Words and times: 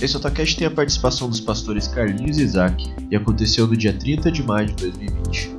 Esse 0.00 0.14
Otacast 0.14 0.58
tem 0.58 0.66
a 0.66 0.70
participação 0.70 1.26
dos 1.26 1.40
pastores 1.40 1.88
Carlinhos 1.88 2.36
e 2.36 2.42
Isaac 2.42 2.84
e 3.10 3.16
aconteceu 3.16 3.66
no 3.66 3.74
dia 3.74 3.98
30 3.98 4.30
de 4.30 4.42
maio 4.42 4.66
de 4.66 4.74
2020. 4.74 5.56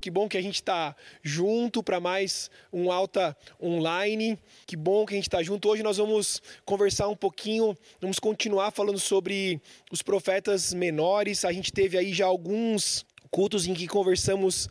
Que 0.00 0.10
bom 0.10 0.28
que 0.28 0.36
a 0.36 0.42
gente 0.42 0.56
está 0.56 0.96
junto 1.22 1.84
para 1.84 2.00
mais 2.00 2.50
um 2.72 2.90
alta 2.90 3.36
online. 3.62 4.36
Que 4.66 4.76
bom 4.76 5.06
que 5.06 5.14
a 5.14 5.16
gente 5.16 5.28
está 5.28 5.40
junto. 5.40 5.68
Hoje 5.68 5.84
nós 5.84 5.98
vamos 5.98 6.42
conversar 6.64 7.06
um 7.06 7.16
pouquinho, 7.16 7.76
vamos 8.00 8.18
continuar 8.18 8.72
falando 8.72 8.98
sobre 8.98 9.60
os 9.92 10.02
profetas 10.02 10.74
menores. 10.74 11.44
A 11.44 11.52
gente 11.52 11.72
teve 11.72 11.96
aí 11.96 12.12
já 12.12 12.26
alguns 12.26 13.06
cultos 13.30 13.68
em 13.68 13.74
que 13.74 13.86
conversamos 13.86 14.68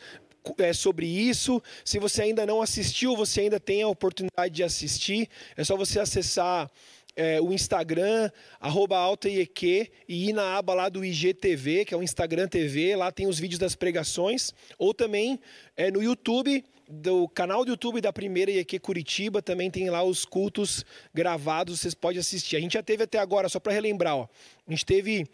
é, 0.57 0.73
sobre 0.73 1.05
isso. 1.05 1.61
Se 1.84 2.00
você 2.00 2.23
ainda 2.23 2.46
não 2.46 2.61
assistiu, 2.61 3.16
você 3.16 3.41
ainda 3.41 3.59
tem 3.59 3.82
a 3.82 3.88
oportunidade 3.88 4.54
de 4.54 4.64
assistir. 4.64 5.29
É 5.55 5.64
só 5.64 5.75
você 5.75 6.00
acessar 6.00 6.70
é, 7.15 7.39
o 7.39 7.54
Instagram, 7.54 8.29
arroba 8.60 8.97
e 9.25 10.29
ir 10.29 10.34
na 10.34 10.57
aba 10.57 10.73
lá 10.73 10.89
do 10.89 11.04
IGTV, 11.04 11.86
que 11.86 11.93
é 11.93 11.97
o 11.97 12.04
Instagram 12.04 12.47
TV, 12.47 12.96
lá 12.96 13.11
tem 13.11 13.28
os 13.28 13.39
vídeos 13.39 13.60
das 13.60 13.75
pregações, 13.75 14.54
ou 14.78 14.93
também 14.93 15.39
é, 15.78 15.89
no 15.89 16.04
YouTube, 16.04 16.64
do 16.87 17.28
canal 17.29 17.65
do 17.65 17.71
YouTube 17.71 18.00
da 18.00 18.14
primeira 18.14 18.51
IEQ 18.51 18.79
Curitiba, 18.79 19.42
também 19.42 19.71
tem 19.71 19.89
lá 19.89 20.04
os 20.04 20.23
cultos 20.23 20.86
gravados, 21.14 21.79
vocês 21.79 21.96
podem 21.96 22.20
assistir. 22.20 22.57
A 22.57 22.59
gente 22.59 22.73
já 22.73 22.84
teve 22.84 23.04
até 23.04 23.18
agora, 23.18 23.50
só 23.50 23.59
para 23.59 23.73
relembrar, 23.73 24.15
ó, 24.15 24.28
a 24.68 24.71
gente 24.71 24.86
teve 24.86 25.28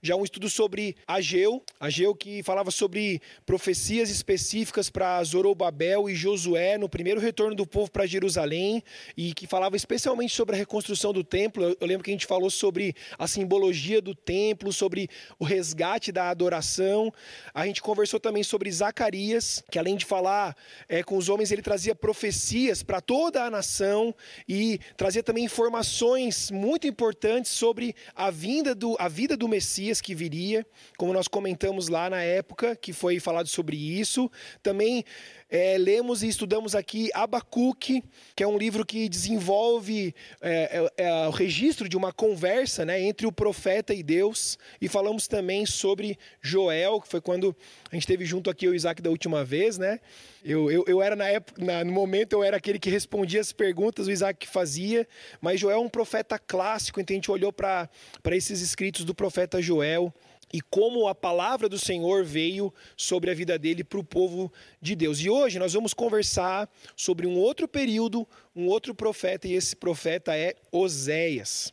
já 0.00 0.14
um 0.14 0.22
estudo 0.22 0.48
sobre 0.48 0.96
Ageu, 1.06 1.62
Ageu 1.80 2.14
que 2.14 2.42
falava 2.42 2.70
sobre 2.70 3.20
profecias 3.44 4.10
específicas 4.10 4.88
para 4.88 5.22
Zorobabel 5.24 6.08
e 6.08 6.14
Josué 6.14 6.78
no 6.78 6.88
primeiro 6.88 7.20
retorno 7.20 7.54
do 7.54 7.66
povo 7.66 7.90
para 7.90 8.06
Jerusalém 8.06 8.82
e 9.16 9.34
que 9.34 9.46
falava 9.46 9.76
especialmente 9.76 10.34
sobre 10.34 10.54
a 10.54 10.58
reconstrução 10.58 11.12
do 11.12 11.24
templo. 11.24 11.76
Eu, 11.80 11.86
lembro 11.86 12.04
que 12.04 12.10
a 12.10 12.14
gente 12.14 12.26
falou 12.26 12.48
sobre 12.48 12.94
a 13.18 13.26
simbologia 13.26 14.00
do 14.00 14.14
templo, 14.14 14.72
sobre 14.72 15.08
o 15.38 15.44
resgate 15.44 16.12
da 16.12 16.30
adoração. 16.30 17.12
A 17.52 17.66
gente 17.66 17.82
conversou 17.82 18.20
também 18.20 18.44
sobre 18.44 18.70
Zacarias, 18.70 19.64
que 19.70 19.78
além 19.78 19.96
de 19.96 20.04
falar 20.04 20.56
é, 20.88 21.02
com 21.02 21.16
os 21.16 21.28
homens, 21.28 21.50
ele 21.50 21.62
trazia 21.62 21.94
profecias 21.94 22.82
para 22.82 23.00
toda 23.00 23.44
a 23.44 23.50
nação 23.50 24.14
e 24.48 24.78
trazia 24.96 25.22
também 25.22 25.44
informações 25.44 26.50
muito 26.52 26.86
importantes 26.86 27.50
sobre 27.50 27.94
a 28.14 28.30
vinda 28.30 28.74
do 28.74 28.96
a 28.98 29.08
vida 29.08 29.36
do 29.36 29.48
Messias 29.48 29.87
Que 30.02 30.14
viria, 30.14 30.66
como 30.96 31.12
nós 31.12 31.26
comentamos 31.26 31.88
lá 31.88 32.08
na 32.10 32.22
época 32.22 32.76
que 32.76 32.92
foi 32.92 33.18
falado 33.18 33.48
sobre 33.48 33.76
isso. 33.76 34.30
Também 34.62 35.04
é, 35.50 35.78
lemos 35.78 36.22
e 36.22 36.28
estudamos 36.28 36.74
aqui 36.74 37.10
Abacuque, 37.14 38.04
que 38.36 38.42
é 38.42 38.46
um 38.46 38.58
livro 38.58 38.84
que 38.84 39.08
desenvolve 39.08 40.14
é, 40.42 40.90
é, 40.98 41.04
é, 41.04 41.26
o 41.26 41.30
registro 41.30 41.88
de 41.88 41.96
uma 41.96 42.12
conversa 42.12 42.84
né, 42.84 43.00
entre 43.00 43.26
o 43.26 43.32
profeta 43.32 43.94
e 43.94 44.02
Deus. 44.02 44.58
E 44.80 44.88
falamos 44.88 45.26
também 45.26 45.64
sobre 45.64 46.18
Joel, 46.42 47.00
que 47.00 47.08
foi 47.08 47.20
quando 47.20 47.56
a 47.90 47.94
gente 47.94 48.02
esteve 48.02 48.24
junto 48.24 48.50
aqui 48.50 48.68
o 48.68 48.74
Isaac 48.74 49.00
da 49.00 49.10
última 49.10 49.44
vez, 49.44 49.78
né? 49.78 50.00
Eu, 50.44 50.70
eu, 50.70 50.84
eu 50.86 51.02
era 51.02 51.16
na 51.16 51.26
época, 51.26 51.64
na, 51.64 51.82
no 51.82 51.92
momento 51.92 52.34
eu 52.34 52.44
era 52.44 52.56
aquele 52.56 52.78
que 52.78 52.90
respondia 52.90 53.40
as 53.40 53.52
perguntas, 53.52 54.06
o 54.06 54.10
Isaac 54.10 54.38
que 54.38 54.48
fazia, 54.48 55.06
mas 55.40 55.58
Joel 55.58 55.78
é 55.78 55.80
um 55.80 55.88
profeta 55.88 56.38
clássico, 56.38 57.00
então 57.00 57.14
a 57.14 57.16
gente 57.16 57.30
olhou 57.30 57.52
para 57.52 57.88
esses 58.30 58.60
escritos 58.60 59.04
do 59.04 59.14
profeta 59.14 59.60
Joel 59.60 60.14
e 60.52 60.60
como 60.60 61.08
a 61.08 61.14
palavra 61.14 61.68
do 61.68 61.78
Senhor 61.78 62.24
veio 62.24 62.72
sobre 62.96 63.30
a 63.30 63.34
vida 63.34 63.58
dele 63.58 63.84
para 63.84 63.98
o 63.98 64.04
povo 64.04 64.52
de 64.80 64.94
Deus. 64.94 65.20
E 65.20 65.28
hoje 65.28 65.58
nós 65.58 65.72
vamos 65.72 65.92
conversar 65.92 66.68
sobre 66.96 67.26
um 67.26 67.36
outro 67.36 67.68
período, 67.68 68.26
um 68.54 68.66
outro 68.66 68.94
profeta, 68.94 69.46
e 69.46 69.52
esse 69.52 69.76
profeta 69.76 70.36
é 70.36 70.54
Oséias. 70.72 71.72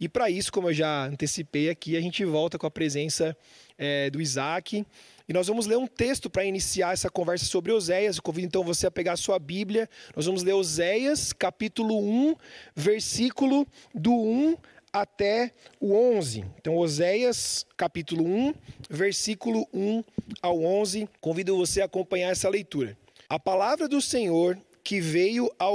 E 0.00 0.08
para 0.08 0.28
isso, 0.28 0.52
como 0.52 0.68
eu 0.68 0.74
já 0.74 1.06
antecipei 1.06 1.70
aqui, 1.70 1.96
a 1.96 2.00
gente 2.00 2.24
volta 2.24 2.58
com 2.58 2.66
a 2.66 2.70
presença 2.70 3.36
é, 3.78 4.10
do 4.10 4.20
Isaac. 4.20 4.84
E 5.26 5.32
nós 5.32 5.46
vamos 5.46 5.66
ler 5.66 5.78
um 5.78 5.86
texto 5.86 6.28
para 6.28 6.44
iniciar 6.44 6.92
essa 6.92 7.08
conversa 7.08 7.46
sobre 7.46 7.72
Oséias. 7.72 8.16
Eu 8.16 8.22
convido 8.22 8.46
então 8.46 8.62
você 8.62 8.86
a 8.86 8.90
pegar 8.90 9.12
a 9.12 9.16
sua 9.16 9.38
Bíblia. 9.38 9.88
Nós 10.14 10.26
vamos 10.26 10.42
ler 10.42 10.52
Oséias, 10.52 11.32
capítulo 11.32 11.98
1, 11.98 12.36
versículo 12.74 13.66
do 13.94 14.12
1 14.12 14.56
até 14.94 15.50
o 15.80 15.92
11. 15.92 16.44
Então, 16.56 16.76
Oséias, 16.76 17.66
capítulo 17.76 18.24
1, 18.24 18.54
versículo 18.88 19.66
1 19.74 20.04
ao 20.40 20.62
11. 20.62 21.08
Convido 21.20 21.56
você 21.56 21.82
a 21.82 21.86
acompanhar 21.86 22.30
essa 22.30 22.48
leitura. 22.48 22.96
A 23.28 23.40
palavra 23.40 23.88
do 23.88 24.00
Senhor 24.00 24.56
que 24.84 25.00
veio 25.00 25.50
a, 25.58 25.68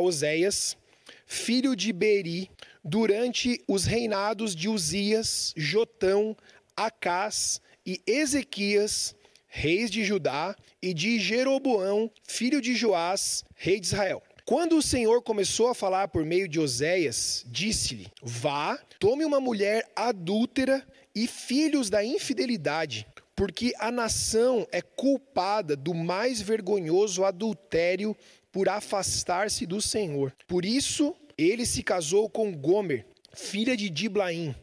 Oséias, 0.00 0.76
filho 1.24 1.74
de 1.74 1.92
Beri, 1.92 2.50
durante 2.84 3.62
os 3.66 3.84
reinados 3.84 4.54
de 4.54 4.68
Uzias, 4.68 5.54
Jotão, 5.56 6.36
Acás 6.76 7.60
e 7.86 8.02
Ezequias, 8.06 9.14
reis 9.46 9.90
de 9.90 10.04
Judá, 10.04 10.54
e 10.82 10.92
de 10.92 11.18
Jeroboão, 11.18 12.10
filho 12.24 12.60
de 12.60 12.74
Joás, 12.74 13.44
rei 13.54 13.80
de 13.80 13.86
Israel. 13.86 14.22
Quando 14.46 14.76
o 14.76 14.82
Senhor 14.82 15.22
começou 15.22 15.66
a 15.66 15.74
falar 15.74 16.06
por 16.06 16.24
meio 16.24 16.46
de 16.46 16.60
Oséias, 16.60 17.44
disse-lhe: 17.48 18.06
Vá, 18.22 18.78
tome 19.00 19.24
uma 19.24 19.40
mulher 19.40 19.90
adúltera 19.96 20.86
e 21.12 21.26
filhos 21.26 21.90
da 21.90 22.04
infidelidade, 22.04 23.08
porque 23.34 23.72
a 23.76 23.90
nação 23.90 24.64
é 24.70 24.80
culpada 24.80 25.74
do 25.74 25.92
mais 25.92 26.40
vergonhoso 26.40 27.24
adultério 27.24 28.16
por 28.52 28.68
afastar-se 28.68 29.66
do 29.66 29.82
Senhor. 29.82 30.32
Por 30.46 30.64
isso, 30.64 31.12
ele 31.36 31.66
se 31.66 31.82
casou 31.82 32.30
com 32.30 32.56
Gomer, 32.56 33.04
filha 33.34 33.76
de 33.76 33.90
Diblaim. 33.90 34.54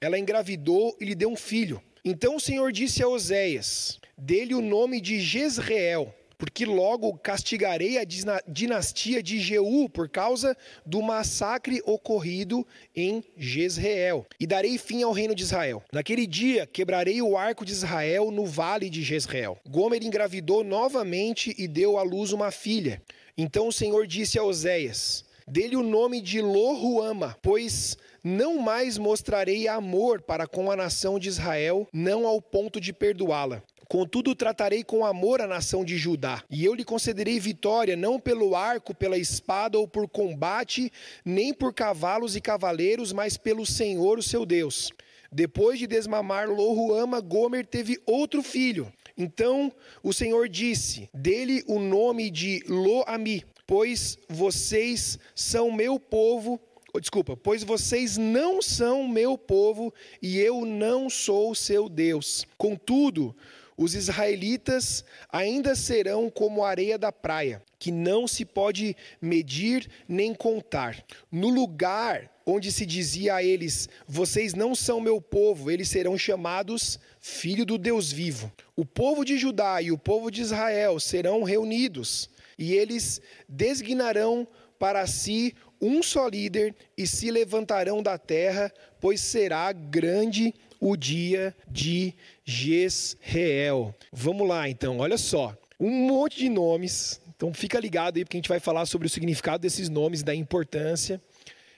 Ela 0.00 0.20
engravidou 0.20 0.96
e 1.00 1.04
lhe 1.04 1.16
deu 1.16 1.28
um 1.28 1.36
filho. 1.36 1.82
Então 2.04 2.36
o 2.36 2.40
Senhor 2.40 2.70
disse 2.70 3.02
a 3.02 3.08
Oséias: 3.08 3.98
Dê-lhe 4.16 4.54
o 4.54 4.62
nome 4.62 5.00
de 5.00 5.20
Jezreel 5.20 6.14
porque 6.42 6.66
logo 6.66 7.16
castigarei 7.18 7.98
a 7.98 8.04
dinastia 8.48 9.22
de 9.22 9.38
Jeú 9.38 9.88
por 9.88 10.08
causa 10.08 10.56
do 10.84 11.00
massacre 11.00 11.80
ocorrido 11.86 12.66
em 12.96 13.22
Jezreel, 13.36 14.26
e 14.40 14.44
darei 14.44 14.76
fim 14.76 15.04
ao 15.04 15.12
reino 15.12 15.36
de 15.36 15.44
Israel. 15.44 15.84
Naquele 15.92 16.26
dia 16.26 16.66
quebrarei 16.66 17.22
o 17.22 17.38
arco 17.38 17.64
de 17.64 17.70
Israel 17.70 18.32
no 18.32 18.44
vale 18.44 18.90
de 18.90 19.04
Jezreel. 19.04 19.56
Gomer 19.68 20.02
engravidou 20.02 20.64
novamente 20.64 21.54
e 21.56 21.68
deu 21.68 21.96
à 21.96 22.02
luz 22.02 22.32
uma 22.32 22.50
filha. 22.50 23.00
Então 23.38 23.68
o 23.68 23.72
Senhor 23.72 24.04
disse 24.04 24.36
a 24.36 24.42
Oséias: 24.42 25.24
Dê-lhe 25.46 25.76
o 25.76 25.82
nome 25.84 26.20
de 26.20 26.42
Lohuama, 26.42 27.36
pois 27.40 27.96
não 28.24 28.58
mais 28.58 28.98
mostrarei 28.98 29.68
amor 29.68 30.22
para 30.22 30.48
com 30.48 30.72
a 30.72 30.76
nação 30.76 31.20
de 31.20 31.28
Israel, 31.28 31.86
não 31.92 32.26
ao 32.26 32.42
ponto 32.42 32.80
de 32.80 32.92
perdoá-la. 32.92 33.62
Contudo, 33.92 34.34
tratarei 34.34 34.82
com 34.82 35.04
amor 35.04 35.42
a 35.42 35.46
nação 35.46 35.84
de 35.84 35.98
Judá, 35.98 36.42
e 36.48 36.64
eu 36.64 36.72
lhe 36.72 36.82
concederei 36.82 37.38
vitória, 37.38 37.94
não 37.94 38.18
pelo 38.18 38.56
arco, 38.56 38.94
pela 38.94 39.18
espada 39.18 39.78
ou 39.78 39.86
por 39.86 40.08
combate, 40.08 40.90
nem 41.22 41.52
por 41.52 41.74
cavalos 41.74 42.34
e 42.34 42.40
cavaleiros, 42.40 43.12
mas 43.12 43.36
pelo 43.36 43.66
Senhor, 43.66 44.18
o 44.18 44.22
seu 44.22 44.46
Deus. 44.46 44.90
Depois 45.30 45.78
de 45.78 45.86
desmamar 45.86 46.48
Lohuama, 46.48 47.20
Gomer 47.20 47.66
teve 47.66 48.00
outro 48.06 48.42
filho. 48.42 48.90
Então 49.14 49.70
o 50.02 50.10
Senhor 50.10 50.48
disse: 50.48 51.10
Dele 51.12 51.62
o 51.66 51.78
nome 51.78 52.30
de 52.30 52.64
Loami, 52.66 53.44
pois 53.66 54.16
vocês 54.26 55.18
são 55.34 55.70
meu 55.70 56.00
povo. 56.00 56.58
Oh, 56.94 57.00
desculpa, 57.00 57.36
pois 57.36 57.62
vocês 57.62 58.16
não 58.16 58.62
são 58.62 59.06
meu 59.06 59.36
povo 59.36 59.92
e 60.22 60.38
eu 60.38 60.64
não 60.64 61.10
sou 61.10 61.54
seu 61.54 61.90
Deus. 61.90 62.46
Contudo, 62.56 63.36
os 63.76 63.94
israelitas 63.94 65.04
ainda 65.30 65.74
serão 65.74 66.30
como 66.30 66.64
areia 66.64 66.98
da 66.98 67.10
praia, 67.10 67.62
que 67.78 67.90
não 67.90 68.28
se 68.28 68.44
pode 68.44 68.96
medir 69.20 69.88
nem 70.08 70.34
contar. 70.34 71.02
No 71.30 71.48
lugar 71.48 72.30
onde 72.46 72.70
se 72.70 72.84
dizia 72.84 73.36
a 73.36 73.42
eles: 73.42 73.88
Vocês 74.06 74.54
não 74.54 74.74
são 74.74 75.00
meu 75.00 75.20
povo, 75.20 75.70
eles 75.70 75.88
serão 75.88 76.16
chamados 76.18 76.98
filho 77.20 77.64
do 77.64 77.78
Deus 77.78 78.10
vivo. 78.10 78.52
O 78.76 78.84
povo 78.84 79.24
de 79.24 79.38
Judá 79.38 79.80
e 79.80 79.90
o 79.90 79.98
povo 79.98 80.30
de 80.30 80.42
Israel 80.42 80.98
serão 81.00 81.42
reunidos, 81.42 82.28
e 82.58 82.74
eles 82.74 83.20
designarão 83.48 84.46
para 84.78 85.06
si 85.06 85.54
um 85.80 86.02
só 86.02 86.28
líder 86.28 86.74
e 86.96 87.06
se 87.06 87.30
levantarão 87.30 88.02
da 88.02 88.18
terra, 88.18 88.72
pois 89.00 89.20
será 89.20 89.72
grande 89.72 90.54
o 90.82 90.96
dia 90.96 91.54
de 91.70 92.12
Jezreel. 92.44 93.94
Vamos 94.12 94.48
lá, 94.48 94.68
então, 94.68 94.98
olha 94.98 95.16
só. 95.16 95.56
Um 95.78 96.08
monte 96.08 96.38
de 96.38 96.48
nomes. 96.48 97.20
Então 97.36 97.54
fica 97.54 97.78
ligado 97.78 98.16
aí, 98.16 98.24
porque 98.24 98.36
a 98.36 98.40
gente 98.40 98.48
vai 98.48 98.58
falar 98.58 98.84
sobre 98.86 99.06
o 99.06 99.10
significado 99.10 99.62
desses 99.62 99.88
nomes, 99.88 100.24
da 100.24 100.34
importância. 100.34 101.22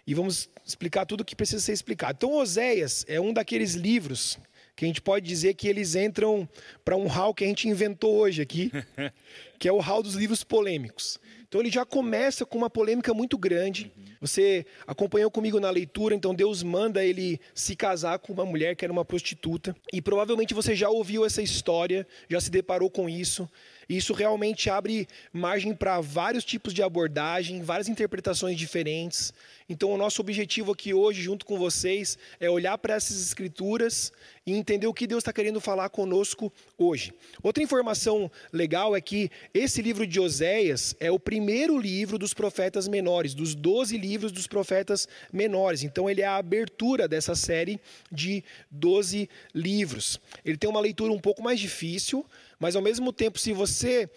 E 0.06 0.14
vamos 0.14 0.48
explicar 0.64 1.04
tudo 1.04 1.20
o 1.20 1.24
que 1.24 1.36
precisa 1.36 1.60
ser 1.60 1.74
explicado. 1.74 2.16
Então, 2.16 2.32
Oséias 2.32 3.04
é 3.06 3.20
um 3.20 3.34
daqueles 3.34 3.74
livros 3.74 4.38
que 4.74 4.86
a 4.86 4.88
gente 4.88 5.02
pode 5.02 5.26
dizer 5.26 5.52
que 5.52 5.68
eles 5.68 5.94
entram 5.94 6.48
para 6.82 6.96
um 6.96 7.06
hall 7.06 7.34
que 7.34 7.44
a 7.44 7.46
gente 7.46 7.68
inventou 7.68 8.16
hoje 8.16 8.40
aqui, 8.40 8.72
que 9.60 9.68
é 9.68 9.72
o 9.72 9.80
hall 9.80 10.02
dos 10.02 10.14
livros 10.14 10.42
polêmicos. 10.42 11.20
Então 11.54 11.62
ele 11.62 11.70
já 11.70 11.86
começa 11.86 12.44
com 12.44 12.58
uma 12.58 12.68
polêmica 12.68 13.14
muito 13.14 13.38
grande. 13.38 13.92
Você 14.20 14.66
acompanhou 14.88 15.30
comigo 15.30 15.60
na 15.60 15.70
leitura, 15.70 16.12
então 16.12 16.34
Deus 16.34 16.64
manda 16.64 17.04
ele 17.04 17.40
se 17.54 17.76
casar 17.76 18.18
com 18.18 18.32
uma 18.32 18.44
mulher 18.44 18.74
que 18.74 18.84
era 18.84 18.90
uma 18.92 19.04
prostituta. 19.04 19.72
E 19.92 20.02
provavelmente 20.02 20.52
você 20.52 20.74
já 20.74 20.90
ouviu 20.90 21.24
essa 21.24 21.40
história, 21.40 22.04
já 22.28 22.40
se 22.40 22.50
deparou 22.50 22.90
com 22.90 23.08
isso. 23.08 23.48
Isso 23.88 24.12
realmente 24.12 24.70
abre 24.70 25.06
margem 25.32 25.74
para 25.74 26.00
vários 26.00 26.44
tipos 26.44 26.72
de 26.72 26.82
abordagem, 26.82 27.62
várias 27.62 27.88
interpretações 27.88 28.56
diferentes. 28.56 29.32
Então, 29.68 29.90
o 29.92 29.96
nosso 29.96 30.20
objetivo 30.20 30.72
aqui 30.72 30.92
hoje, 30.92 31.22
junto 31.22 31.46
com 31.46 31.58
vocês, 31.58 32.18
é 32.38 32.50
olhar 32.50 32.76
para 32.76 32.94
essas 32.94 33.20
escrituras 33.20 34.12
e 34.46 34.52
entender 34.52 34.86
o 34.86 34.92
que 34.92 35.06
Deus 35.06 35.22
está 35.22 35.32
querendo 35.32 35.58
falar 35.60 35.88
conosco 35.88 36.52
hoje. 36.76 37.14
Outra 37.42 37.62
informação 37.62 38.30
legal 38.52 38.94
é 38.94 39.00
que 39.00 39.30
esse 39.54 39.80
livro 39.80 40.06
de 40.06 40.20
Oséias 40.20 40.94
é 41.00 41.10
o 41.10 41.18
primeiro 41.18 41.78
livro 41.78 42.18
dos 42.18 42.34
profetas 42.34 42.86
menores, 42.86 43.32
dos 43.32 43.54
12 43.54 43.96
livros 43.96 44.32
dos 44.32 44.46
profetas 44.46 45.08
menores. 45.32 45.82
Então, 45.82 46.10
ele 46.10 46.20
é 46.20 46.26
a 46.26 46.36
abertura 46.36 47.08
dessa 47.08 47.34
série 47.34 47.80
de 48.12 48.44
12 48.70 49.30
livros. 49.54 50.20
Ele 50.44 50.58
tem 50.58 50.68
uma 50.68 50.80
leitura 50.80 51.10
um 51.10 51.18
pouco 51.18 51.42
mais 51.42 51.58
difícil, 51.58 52.24
mas 52.64 52.74
ao 52.74 52.80
mesmo 52.80 53.12
tempo, 53.12 53.38
se 53.38 53.52
você 53.52 54.08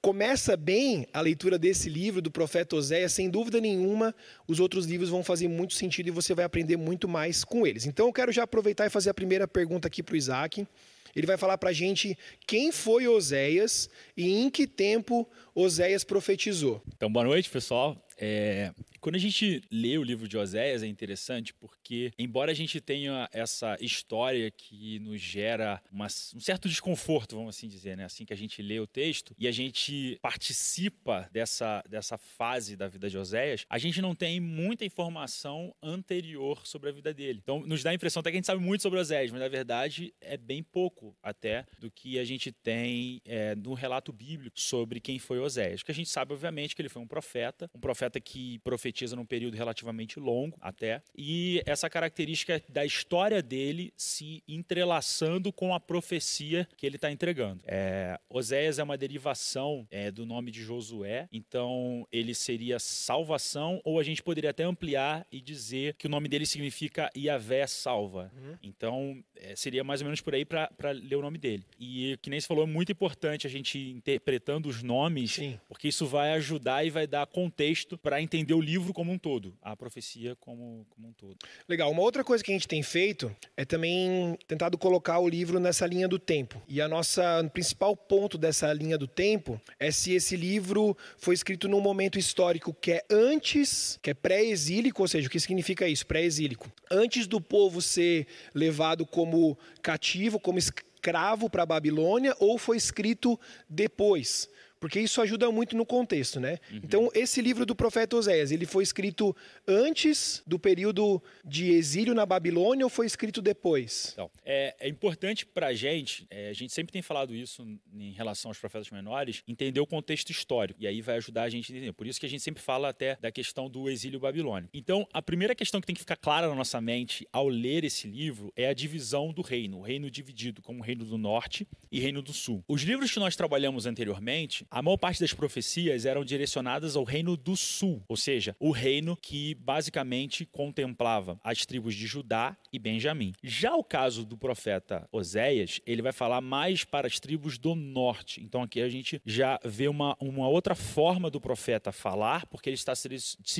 começa 0.00 0.56
bem 0.56 1.06
a 1.12 1.20
leitura 1.20 1.58
desse 1.58 1.90
livro 1.90 2.22
do 2.22 2.30
profeta 2.30 2.74
Oséias, 2.74 3.12
sem 3.12 3.28
dúvida 3.28 3.60
nenhuma, 3.60 4.14
os 4.48 4.58
outros 4.58 4.86
livros 4.86 5.10
vão 5.10 5.22
fazer 5.22 5.48
muito 5.48 5.74
sentido 5.74 6.06
e 6.06 6.10
você 6.10 6.34
vai 6.34 6.46
aprender 6.46 6.78
muito 6.78 7.06
mais 7.06 7.44
com 7.44 7.66
eles. 7.66 7.84
Então 7.84 8.06
eu 8.06 8.12
quero 8.14 8.32
já 8.32 8.44
aproveitar 8.44 8.86
e 8.86 8.88
fazer 8.88 9.10
a 9.10 9.12
primeira 9.12 9.46
pergunta 9.46 9.86
aqui 9.86 10.02
para 10.02 10.14
o 10.14 10.16
Isaac. 10.16 10.66
Ele 11.14 11.26
vai 11.26 11.36
falar 11.36 11.58
para 11.58 11.68
a 11.68 11.74
gente 11.74 12.16
quem 12.46 12.72
foi 12.72 13.06
Oséias 13.06 13.90
e 14.16 14.32
em 14.32 14.48
que 14.48 14.66
tempo 14.66 15.28
Oséias 15.54 16.02
profetizou. 16.02 16.80
Então, 16.96 17.12
boa 17.12 17.26
noite, 17.26 17.50
pessoal. 17.50 18.02
É, 18.16 18.72
quando 19.00 19.14
a 19.14 19.18
gente 19.18 19.62
lê 19.70 19.96
o 19.98 20.02
livro 20.02 20.28
de 20.28 20.36
Oséias 20.36 20.82
é 20.82 20.86
interessante 20.86 21.54
porque, 21.54 22.12
embora 22.18 22.52
a 22.52 22.54
gente 22.54 22.80
tenha 22.80 23.28
essa 23.32 23.76
história 23.80 24.50
que 24.50 24.98
nos 25.00 25.20
gera 25.20 25.82
uma, 25.90 26.06
um 26.06 26.40
certo 26.40 26.68
desconforto, 26.68 27.36
vamos 27.36 27.56
assim 27.56 27.68
dizer, 27.68 27.96
né? 27.96 28.04
assim 28.04 28.24
que 28.24 28.32
a 28.32 28.36
gente 28.36 28.62
lê 28.62 28.78
o 28.78 28.86
texto 28.86 29.34
e 29.38 29.48
a 29.48 29.52
gente 29.52 30.18
participa 30.20 31.28
dessa, 31.32 31.82
dessa 31.88 32.18
fase 32.18 32.76
da 32.76 32.88
vida 32.88 33.08
de 33.08 33.16
Oséias, 33.16 33.64
a 33.68 33.78
gente 33.78 34.02
não 34.02 34.14
tem 34.14 34.38
muita 34.38 34.84
informação 34.84 35.74
anterior 35.82 36.66
sobre 36.66 36.90
a 36.90 36.92
vida 36.92 37.12
dele. 37.14 37.40
Então, 37.42 37.60
nos 37.60 37.82
dá 37.82 37.90
a 37.90 37.94
impressão 37.94 38.20
até 38.20 38.30
que 38.30 38.36
a 38.36 38.38
gente 38.38 38.46
sabe 38.46 38.62
muito 38.62 38.82
sobre 38.82 38.98
Oséias, 38.98 39.30
mas 39.30 39.40
na 39.40 39.48
verdade 39.48 40.12
é 40.20 40.36
bem 40.36 40.62
pouco 40.62 41.16
até 41.22 41.64
do 41.78 41.90
que 41.90 42.18
a 42.18 42.24
gente 42.24 42.52
tem 42.52 43.20
é, 43.24 43.54
no 43.54 43.74
relato 43.74 44.12
bíblico 44.12 44.60
sobre 44.60 45.00
quem 45.00 45.18
foi 45.18 45.38
Oséias. 45.38 45.82
Que 45.82 45.90
a 45.90 45.94
gente 45.94 46.10
sabe, 46.10 46.32
obviamente, 46.32 46.76
que 46.76 46.82
ele 46.82 46.88
foi 46.88 47.00
um 47.00 47.06
profeta, 47.06 47.70
um 47.74 47.80
profeta 47.80 48.20
que 48.20 48.58
profetiza 48.90 49.16
num 49.16 49.24
período 49.24 49.56
relativamente 49.56 50.18
longo 50.18 50.56
até, 50.60 51.02
e 51.16 51.62
essa 51.64 51.88
característica 51.88 52.62
da 52.68 52.84
história 52.84 53.40
dele 53.40 53.92
se 53.96 54.42
entrelaçando 54.48 55.52
com 55.52 55.72
a 55.74 55.80
profecia 55.80 56.66
que 56.76 56.84
ele 56.84 56.96
está 56.96 57.10
entregando. 57.10 57.62
É, 57.66 58.18
Oséias 58.28 58.78
é 58.78 58.82
uma 58.82 58.98
derivação 58.98 59.86
é, 59.90 60.10
do 60.10 60.26
nome 60.26 60.50
de 60.50 60.62
Josué, 60.62 61.28
então 61.32 62.06
ele 62.10 62.34
seria 62.34 62.78
salvação, 62.78 63.80
ou 63.84 63.98
a 63.98 64.02
gente 64.02 64.22
poderia 64.22 64.50
até 64.50 64.64
ampliar 64.64 65.26
e 65.30 65.40
dizer 65.40 65.94
que 65.94 66.06
o 66.06 66.10
nome 66.10 66.28
dele 66.28 66.46
significa 66.46 67.10
Yahvé 67.16 67.66
salva. 67.66 68.32
Uhum. 68.36 68.56
Então 68.62 69.24
é, 69.36 69.54
seria 69.54 69.84
mais 69.84 70.00
ou 70.00 70.06
menos 70.06 70.20
por 70.20 70.34
aí 70.34 70.44
para 70.44 70.90
ler 70.92 71.16
o 71.16 71.22
nome 71.22 71.38
dele. 71.38 71.64
E 71.78 72.18
que 72.20 72.30
nem 72.30 72.40
se 72.40 72.46
falou, 72.46 72.64
é 72.64 72.66
muito 72.66 72.90
importante 72.90 73.46
a 73.46 73.50
gente 73.50 73.78
interpretando 73.78 74.68
os 74.68 74.82
nomes, 74.82 75.34
Sim. 75.34 75.60
porque 75.68 75.88
isso 75.88 76.06
vai 76.06 76.32
ajudar 76.32 76.84
e 76.84 76.90
vai 76.90 77.06
dar 77.06 77.26
contexto 77.26 77.96
para 77.96 78.20
entender 78.20 78.54
o 78.54 78.60
livro 78.60 78.79
como 78.92 79.12
um 79.12 79.18
todo, 79.18 79.56
a 79.62 79.76
profecia 79.76 80.34
como, 80.36 80.86
como 80.90 81.08
um 81.08 81.12
todo. 81.12 81.36
Legal. 81.68 81.90
Uma 81.90 82.02
outra 82.02 82.24
coisa 82.24 82.42
que 82.42 82.50
a 82.50 82.54
gente 82.54 82.68
tem 82.68 82.82
feito 82.82 83.34
é 83.56 83.64
também 83.64 84.36
tentado 84.46 84.78
colocar 84.78 85.18
o 85.18 85.28
livro 85.28 85.60
nessa 85.60 85.86
linha 85.86 86.08
do 86.08 86.18
tempo. 86.18 86.60
E 86.66 86.80
a 86.80 86.88
nossa 86.88 87.48
principal 87.52 87.96
ponto 87.96 88.38
dessa 88.38 88.72
linha 88.72 88.96
do 88.96 89.06
tempo 89.06 89.60
é 89.78 89.90
se 89.90 90.12
esse 90.12 90.36
livro 90.36 90.96
foi 91.18 91.34
escrito 91.34 91.68
num 91.68 91.80
momento 91.80 92.18
histórico 92.18 92.74
que 92.74 92.92
é 92.92 93.04
antes, 93.10 93.98
que 94.02 94.10
é 94.10 94.14
pré-exílico, 94.14 95.02
ou 95.02 95.08
seja, 95.08 95.28
o 95.28 95.30
que 95.30 95.40
significa 95.40 95.88
isso? 95.88 96.06
Pré-exílico. 96.06 96.70
Antes 96.90 97.26
do 97.26 97.40
povo 97.40 97.82
ser 97.82 98.26
levado 98.54 99.06
como 99.06 99.58
cativo, 99.82 100.40
como 100.40 100.58
escravo 100.58 101.48
para 101.48 101.62
a 101.62 101.66
Babilônia, 101.66 102.34
ou 102.38 102.58
foi 102.58 102.76
escrito 102.76 103.38
depois 103.68 104.48
porque 104.80 104.98
isso 104.98 105.20
ajuda 105.20 105.50
muito 105.52 105.76
no 105.76 105.84
contexto, 105.84 106.40
né? 106.40 106.58
Uhum. 106.70 106.80
Então, 106.82 107.10
esse 107.14 107.42
livro 107.42 107.66
do 107.66 107.76
profeta 107.76 108.16
Oséias, 108.16 108.50
ele 108.50 108.64
foi 108.64 108.82
escrito 108.82 109.36
antes 109.68 110.42
do 110.46 110.58
período 110.58 111.22
de 111.44 111.70
exílio 111.70 112.14
na 112.14 112.24
Babilônia 112.24 112.84
ou 112.86 112.90
foi 112.90 113.06
escrito 113.06 113.42
depois? 113.42 114.10
Então, 114.14 114.30
é, 114.44 114.74
é 114.80 114.88
importante 114.88 115.44
para 115.44 115.68
a 115.68 115.74
gente, 115.74 116.26
é, 116.30 116.48
a 116.48 116.52
gente 116.54 116.72
sempre 116.72 116.92
tem 116.92 117.02
falado 117.02 117.34
isso 117.34 117.62
em 117.92 118.12
relação 118.12 118.50
aos 118.50 118.58
profetas 118.58 118.90
menores, 118.90 119.42
entender 119.46 119.80
o 119.80 119.86
contexto 119.86 120.30
histórico, 120.30 120.80
e 120.82 120.86
aí 120.86 121.02
vai 121.02 121.16
ajudar 121.16 121.42
a 121.42 121.48
gente 121.50 121.70
a 121.70 121.76
entender. 121.76 121.92
Por 121.92 122.06
isso 122.06 122.18
que 122.18 122.26
a 122.26 122.28
gente 122.28 122.42
sempre 122.42 122.62
fala 122.62 122.88
até 122.88 123.16
da 123.20 123.30
questão 123.30 123.68
do 123.68 123.90
exílio 123.90 124.18
babilônico. 124.18 124.70
Então, 124.72 125.06
a 125.12 125.20
primeira 125.20 125.54
questão 125.54 125.80
que 125.80 125.86
tem 125.86 125.94
que 125.94 126.00
ficar 126.00 126.16
clara 126.16 126.48
na 126.48 126.54
nossa 126.54 126.80
mente 126.80 127.28
ao 127.30 127.48
ler 127.48 127.84
esse 127.84 128.08
livro 128.08 128.52
é 128.56 128.68
a 128.68 128.72
divisão 128.72 129.32
do 129.32 129.42
reino, 129.42 129.78
o 129.78 129.82
reino 129.82 130.10
dividido 130.10 130.62
como 130.62 130.82
reino 130.82 131.04
do 131.04 131.18
norte 131.18 131.68
e 131.92 132.00
reino 132.00 132.22
do 132.22 132.32
sul. 132.32 132.64
Os 132.66 132.82
livros 132.82 133.12
que 133.12 133.18
nós 133.18 133.36
trabalhamos 133.36 133.86
anteriormente, 133.86 134.64
a 134.70 134.80
maior 134.80 134.96
parte 134.96 135.20
das 135.20 135.34
profecias 135.34 136.06
eram 136.06 136.24
direcionadas 136.24 136.94
ao 136.94 137.02
reino 137.02 137.36
do 137.36 137.56
sul, 137.56 138.02
ou 138.08 138.16
seja, 138.16 138.54
o 138.60 138.70
reino 138.70 139.16
que 139.16 139.54
basicamente 139.56 140.46
contemplava 140.46 141.40
as 141.42 141.66
tribos 141.66 141.94
de 141.94 142.06
Judá 142.06 142.56
e 142.72 142.78
Benjamim. 142.78 143.32
Já 143.42 143.74
o 143.74 143.82
caso 143.82 144.24
do 144.24 144.36
profeta 144.36 145.08
Oséias, 145.10 145.80
ele 145.84 146.02
vai 146.02 146.12
falar 146.12 146.40
mais 146.40 146.84
para 146.84 147.08
as 147.08 147.18
tribos 147.18 147.58
do 147.58 147.74
norte. 147.74 148.40
Então 148.42 148.62
aqui 148.62 148.80
a 148.80 148.88
gente 148.88 149.20
já 149.26 149.58
vê 149.64 149.88
uma, 149.88 150.16
uma 150.20 150.48
outra 150.48 150.74
forma 150.76 151.28
do 151.28 151.40
profeta 151.40 151.90
falar, 151.90 152.46
porque 152.46 152.68
ele 152.68 152.74
está 152.74 152.94
se, 152.94 153.08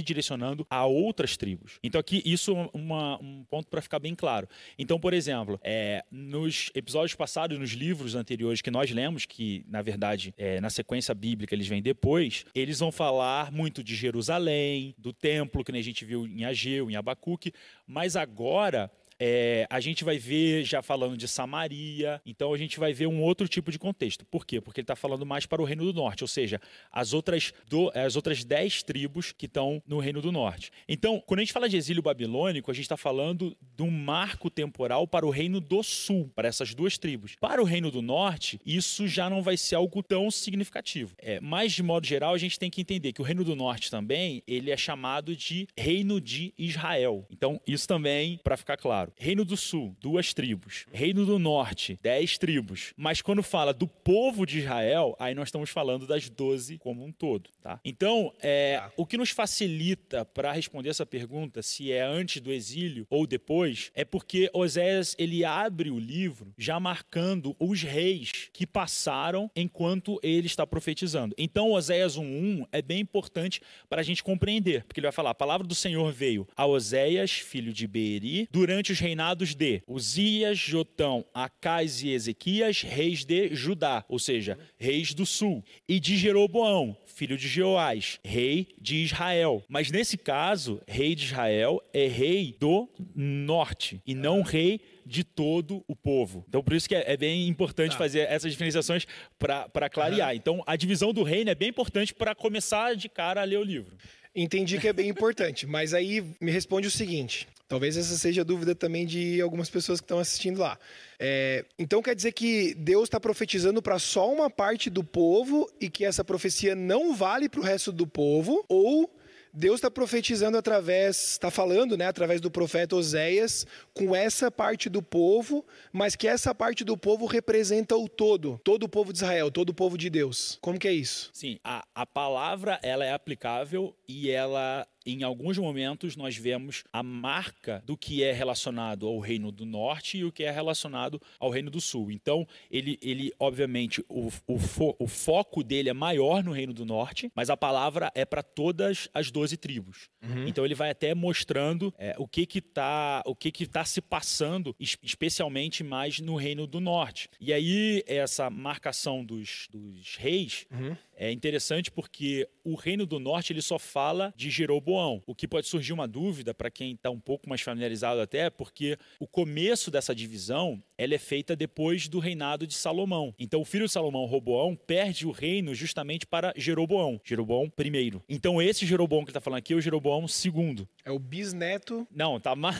direcionando 0.02 0.64
a 0.70 0.86
outras 0.86 1.36
tribos. 1.36 1.78
Então 1.82 2.00
aqui 2.00 2.22
isso 2.24 2.52
é 2.52 2.70
um 2.76 3.44
ponto 3.50 3.68
para 3.68 3.82
ficar 3.82 3.98
bem 3.98 4.14
claro. 4.14 4.48
Então, 4.78 5.00
por 5.00 5.12
exemplo, 5.12 5.58
é, 5.62 6.04
nos 6.10 6.70
episódios 6.74 7.14
passados, 7.16 7.58
nos 7.58 7.70
livros 7.70 8.14
anteriores 8.14 8.60
que 8.60 8.70
nós 8.70 8.90
lemos, 8.92 9.26
que 9.26 9.64
na 9.68 9.82
verdade 9.82 10.32
é, 10.38 10.60
na 10.60 10.70
sequência 10.70 10.99
sequência 11.00 11.14
bíblica 11.14 11.54
eles 11.54 11.66
vêm 11.66 11.82
depois, 11.82 12.44
eles 12.54 12.78
vão 12.78 12.92
falar 12.92 13.50
muito 13.50 13.82
de 13.82 13.94
Jerusalém, 13.94 14.94
do 14.98 15.12
templo, 15.12 15.64
que 15.64 15.72
a 15.72 15.82
gente 15.82 16.04
viu 16.04 16.26
em 16.26 16.44
Ageu, 16.44 16.90
em 16.90 16.96
Abacuque, 16.96 17.52
mas 17.86 18.16
agora 18.16 18.90
é, 19.20 19.66
a 19.68 19.78
gente 19.80 20.02
vai 20.02 20.16
ver 20.16 20.64
já 20.64 20.80
falando 20.80 21.14
de 21.14 21.28
Samaria, 21.28 22.22
então 22.24 22.54
a 22.54 22.56
gente 22.56 22.80
vai 22.80 22.94
ver 22.94 23.06
um 23.06 23.20
outro 23.20 23.46
tipo 23.46 23.70
de 23.70 23.78
contexto. 23.78 24.24
Por 24.24 24.46
quê? 24.46 24.60
Porque 24.60 24.80
ele 24.80 24.84
está 24.84 24.96
falando 24.96 25.26
mais 25.26 25.44
para 25.44 25.60
o 25.60 25.64
Reino 25.64 25.84
do 25.84 25.92
Norte, 25.92 26.24
ou 26.24 26.28
seja, 26.28 26.58
as 26.90 27.12
outras, 27.12 27.52
do, 27.68 27.90
as 27.94 28.16
outras 28.16 28.42
dez 28.42 28.82
tribos 28.82 29.32
que 29.32 29.44
estão 29.44 29.82
no 29.86 29.98
Reino 29.98 30.22
do 30.22 30.32
Norte. 30.32 30.72
Então, 30.88 31.22
quando 31.26 31.40
a 31.40 31.42
gente 31.42 31.52
fala 31.52 31.68
de 31.68 31.76
exílio 31.76 32.02
babilônico, 32.02 32.70
a 32.70 32.74
gente 32.74 32.84
está 32.84 32.96
falando 32.96 33.54
de 33.76 33.82
um 33.82 33.90
marco 33.90 34.48
temporal 34.48 35.06
para 35.06 35.26
o 35.26 35.30
Reino 35.30 35.60
do 35.60 35.82
Sul, 35.82 36.30
para 36.34 36.48
essas 36.48 36.74
duas 36.74 36.96
tribos. 36.96 37.36
Para 37.38 37.60
o 37.60 37.64
Reino 37.64 37.90
do 37.90 38.00
Norte, 38.00 38.58
isso 38.64 39.06
já 39.06 39.28
não 39.28 39.42
vai 39.42 39.56
ser 39.56 39.74
algo 39.74 40.02
tão 40.02 40.30
significativo. 40.30 41.14
É, 41.18 41.38
mas, 41.40 41.72
de 41.72 41.82
modo 41.82 42.06
geral, 42.06 42.32
a 42.32 42.38
gente 42.38 42.58
tem 42.58 42.70
que 42.70 42.80
entender 42.80 43.12
que 43.12 43.20
o 43.20 43.24
Reino 43.24 43.44
do 43.44 43.54
Norte 43.54 43.90
também 43.90 44.42
ele 44.46 44.70
é 44.70 44.76
chamado 44.76 45.36
de 45.36 45.68
Reino 45.76 46.20
de 46.20 46.54
Israel. 46.56 47.26
Então, 47.30 47.60
isso 47.66 47.86
também, 47.86 48.40
para 48.42 48.56
ficar 48.56 48.78
claro. 48.78 49.09
Reino 49.16 49.44
do 49.44 49.56
Sul, 49.56 49.96
duas 50.00 50.32
tribos. 50.34 50.86
Reino 50.92 51.24
do 51.26 51.38
Norte, 51.38 51.98
dez 52.02 52.38
tribos. 52.38 52.92
Mas 52.96 53.22
quando 53.22 53.42
fala 53.42 53.72
do 53.72 53.86
povo 53.86 54.46
de 54.46 54.58
Israel, 54.58 55.16
aí 55.18 55.34
nós 55.34 55.48
estamos 55.48 55.70
falando 55.70 56.06
das 56.06 56.28
doze 56.28 56.78
como 56.78 57.04
um 57.04 57.12
todo, 57.12 57.50
tá? 57.62 57.80
Então, 57.84 58.32
é, 58.40 58.78
tá. 58.78 58.92
o 58.96 59.06
que 59.06 59.16
nos 59.16 59.30
facilita 59.30 60.24
para 60.24 60.52
responder 60.52 60.88
essa 60.88 61.06
pergunta, 61.06 61.62
se 61.62 61.92
é 61.92 62.02
antes 62.02 62.40
do 62.40 62.52
exílio 62.52 63.06
ou 63.10 63.26
depois, 63.26 63.90
é 63.94 64.04
porque 64.04 64.50
Oséias 64.52 65.14
ele 65.18 65.44
abre 65.44 65.90
o 65.90 65.98
livro 65.98 66.54
já 66.56 66.78
marcando 66.78 67.56
os 67.58 67.82
reis 67.82 68.30
que 68.52 68.66
passaram 68.66 69.50
enquanto 69.54 70.18
ele 70.22 70.46
está 70.46 70.66
profetizando. 70.66 71.34
Então, 71.36 71.72
Oséias 71.72 72.16
1:1 72.16 72.66
é 72.72 72.82
bem 72.82 73.00
importante 73.00 73.60
para 73.88 74.00
a 74.00 74.04
gente 74.04 74.22
compreender, 74.22 74.84
porque 74.84 75.00
ele 75.00 75.06
vai 75.06 75.12
falar: 75.12 75.30
a 75.30 75.34
palavra 75.34 75.66
do 75.66 75.74
Senhor 75.74 76.12
veio 76.12 76.46
a 76.56 76.66
Oséias, 76.66 77.32
filho 77.32 77.72
de 77.72 77.86
Beeri, 77.86 78.48
durante 78.50 78.92
os 78.92 78.99
reinados 79.00 79.54
de 79.54 79.82
Uzias, 79.86 80.58
Jotão, 80.58 81.24
Acais 81.34 82.02
e 82.02 82.10
Ezequias, 82.10 82.82
reis 82.82 83.24
de 83.24 83.54
Judá, 83.54 84.04
ou 84.08 84.18
seja, 84.18 84.58
reis 84.78 85.12
do 85.14 85.26
sul, 85.26 85.64
e 85.88 85.98
de 85.98 86.16
Jeroboão, 86.16 86.96
filho 87.06 87.36
de 87.36 87.48
Jeoás, 87.48 88.20
rei 88.24 88.68
de 88.80 88.96
Israel. 88.96 89.62
Mas 89.68 89.90
nesse 89.90 90.16
caso, 90.16 90.80
rei 90.86 91.14
de 91.14 91.24
Israel 91.24 91.82
é 91.92 92.06
rei 92.06 92.56
do 92.58 92.88
norte 93.14 94.00
e 94.06 94.14
não 94.14 94.42
rei 94.42 94.80
de 95.04 95.24
todo 95.24 95.84
o 95.88 95.96
povo. 95.96 96.44
Então, 96.48 96.62
por 96.62 96.72
isso 96.72 96.88
que 96.88 96.94
é, 96.94 97.12
é 97.12 97.16
bem 97.16 97.48
importante 97.48 97.92
tá. 97.92 97.98
fazer 97.98 98.20
essas 98.20 98.52
diferenciações 98.52 99.06
para 99.38 99.90
clarear. 99.90 100.30
Uhum. 100.30 100.36
Então, 100.36 100.62
a 100.66 100.76
divisão 100.76 101.12
do 101.12 101.22
reino 101.22 101.50
é 101.50 101.54
bem 101.54 101.70
importante 101.70 102.14
para 102.14 102.34
começar 102.34 102.94
de 102.94 103.08
cara 103.08 103.40
a 103.40 103.44
ler 103.44 103.58
o 103.58 103.64
livro. 103.64 103.96
Entendi 104.34 104.78
que 104.78 104.86
é 104.86 104.92
bem 104.92 105.08
importante, 105.08 105.66
mas 105.66 105.92
aí 105.92 106.24
me 106.40 106.52
responde 106.52 106.86
o 106.86 106.90
seguinte: 106.90 107.48
talvez 107.66 107.96
essa 107.96 108.16
seja 108.16 108.42
a 108.42 108.44
dúvida 108.44 108.74
também 108.76 109.04
de 109.04 109.40
algumas 109.40 109.68
pessoas 109.68 110.00
que 110.00 110.04
estão 110.04 110.20
assistindo 110.20 110.60
lá. 110.60 110.78
É, 111.18 111.64
então 111.76 112.00
quer 112.00 112.14
dizer 112.14 112.32
que 112.32 112.72
Deus 112.74 113.04
está 113.04 113.18
profetizando 113.18 113.82
para 113.82 113.98
só 113.98 114.32
uma 114.32 114.48
parte 114.48 114.88
do 114.88 115.02
povo 115.02 115.68
e 115.80 115.90
que 115.90 116.04
essa 116.04 116.22
profecia 116.22 116.76
não 116.76 117.14
vale 117.14 117.48
para 117.48 117.60
o 117.60 117.64
resto 117.64 117.90
do 117.90 118.06
povo? 118.06 118.64
Ou 118.68 119.10
Deus 119.52 119.76
está 119.76 119.90
profetizando 119.90 120.56
através, 120.56 121.32
está 121.32 121.50
falando, 121.50 121.96
né, 121.96 122.06
através 122.06 122.40
do 122.40 122.50
profeta 122.50 122.96
Oséias, 122.96 123.66
com 123.92 124.14
essa 124.14 124.50
parte 124.50 124.88
do 124.88 125.02
povo, 125.02 125.64
mas 125.92 126.14
que 126.14 126.28
essa 126.28 126.54
parte 126.54 126.84
do 126.84 126.96
povo 126.96 127.26
representa 127.26 127.96
o 127.96 128.08
todo, 128.08 128.60
todo 128.62 128.84
o 128.84 128.88
povo 128.88 129.12
de 129.12 129.18
Israel, 129.18 129.50
todo 129.50 129.70
o 129.70 129.74
povo 129.74 129.98
de 129.98 130.08
Deus. 130.08 130.58
Como 130.60 130.78
que 130.78 130.88
é 130.88 130.92
isso? 130.92 131.30
Sim, 131.32 131.58
a, 131.64 131.84
a 131.94 132.06
palavra 132.06 132.78
ela 132.82 133.04
é 133.04 133.12
aplicável 133.12 133.94
e 134.08 134.30
ela 134.30 134.86
em 135.04 135.22
alguns 135.22 135.58
momentos 135.58 136.16
nós 136.16 136.36
vemos 136.36 136.84
a 136.92 137.02
marca 137.02 137.82
do 137.86 137.96
que 137.96 138.22
é 138.22 138.32
relacionado 138.32 139.06
ao 139.06 139.18
reino 139.18 139.50
do 139.50 139.64
norte 139.64 140.18
e 140.18 140.24
o 140.24 140.32
que 140.32 140.44
é 140.44 140.50
relacionado 140.50 141.20
ao 141.38 141.50
reino 141.50 141.70
do 141.70 141.80
sul. 141.80 142.10
Então, 142.10 142.46
ele, 142.70 142.98
ele 143.00 143.32
obviamente, 143.38 144.04
o, 144.08 144.30
o, 144.46 144.58
fo, 144.58 144.94
o 144.98 145.06
foco 145.06 145.62
dele 145.62 145.88
é 145.88 145.94
maior 145.94 146.42
no 146.44 146.52
reino 146.52 146.72
do 146.72 146.84
norte, 146.84 147.30
mas 147.34 147.50
a 147.50 147.56
palavra 147.56 148.10
é 148.14 148.24
para 148.24 148.42
todas 148.42 149.08
as 149.14 149.30
doze 149.30 149.56
tribos. 149.56 150.08
Uhum. 150.22 150.46
Então, 150.46 150.64
ele 150.64 150.74
vai 150.74 150.90
até 150.90 151.14
mostrando 151.14 151.92
é, 151.98 152.14
o 152.18 152.26
que 152.26 152.46
que 152.46 152.58
está 152.58 153.22
o 153.26 153.34
que 153.34 153.50
que 153.50 153.66
tá 153.66 153.84
se 153.84 154.00
passando, 154.00 154.74
especialmente 154.78 155.82
mais 155.82 156.20
no 156.20 156.36
reino 156.36 156.66
do 156.66 156.80
norte. 156.80 157.28
E 157.40 157.52
aí, 157.52 158.02
essa 158.06 158.50
marcação 158.50 159.24
dos, 159.24 159.66
dos 159.70 160.16
reis 160.16 160.66
uhum. 160.70 160.96
é 161.14 161.30
interessante 161.30 161.90
porque 161.90 162.48
o 162.64 162.74
reino 162.74 163.06
do 163.06 163.18
norte 163.18 163.52
ele 163.52 163.62
só 163.62 163.78
fala 163.78 164.32
de 164.36 164.50
Jeroboão. 164.90 165.22
O 165.26 165.34
que 165.34 165.46
pode 165.46 165.66
surgir 165.68 165.92
uma 165.92 166.08
dúvida 166.08 166.52
para 166.52 166.70
quem 166.70 166.92
está 166.92 167.10
um 167.10 167.20
pouco 167.20 167.48
mais 167.48 167.60
familiarizado 167.60 168.20
até, 168.20 168.50
porque 168.50 168.98
o 169.18 169.26
começo 169.26 169.90
dessa 169.90 170.14
divisão 170.14 170.82
ela 170.98 171.14
é 171.14 171.18
feita 171.18 171.56
depois 171.56 172.08
do 172.08 172.18
reinado 172.18 172.66
de 172.66 172.74
Salomão. 172.74 173.34
Então 173.38 173.60
o 173.60 173.64
filho 173.64 173.86
de 173.86 173.92
Salomão, 173.92 174.26
Roboão, 174.26 174.76
perde 174.76 175.26
o 175.26 175.30
reino 175.30 175.74
justamente 175.74 176.26
para 176.26 176.52
Jeroboão. 176.56 177.20
Jeroboão 177.24 177.70
primeiro. 177.70 178.22
Então 178.28 178.60
esse 178.60 178.84
Jeroboão 178.84 179.22
que 179.22 179.30
ele 179.30 179.30
está 179.30 179.40
falando 179.40 179.58
aqui 179.58 179.72
é 179.72 179.76
o 179.76 179.80
Jeroboão 179.80 180.26
segundo. 180.26 180.88
É 181.04 181.10
o 181.10 181.18
bisneto. 181.18 182.06
Não, 182.10 182.40
tá, 182.40 182.54
ma... 182.54 182.72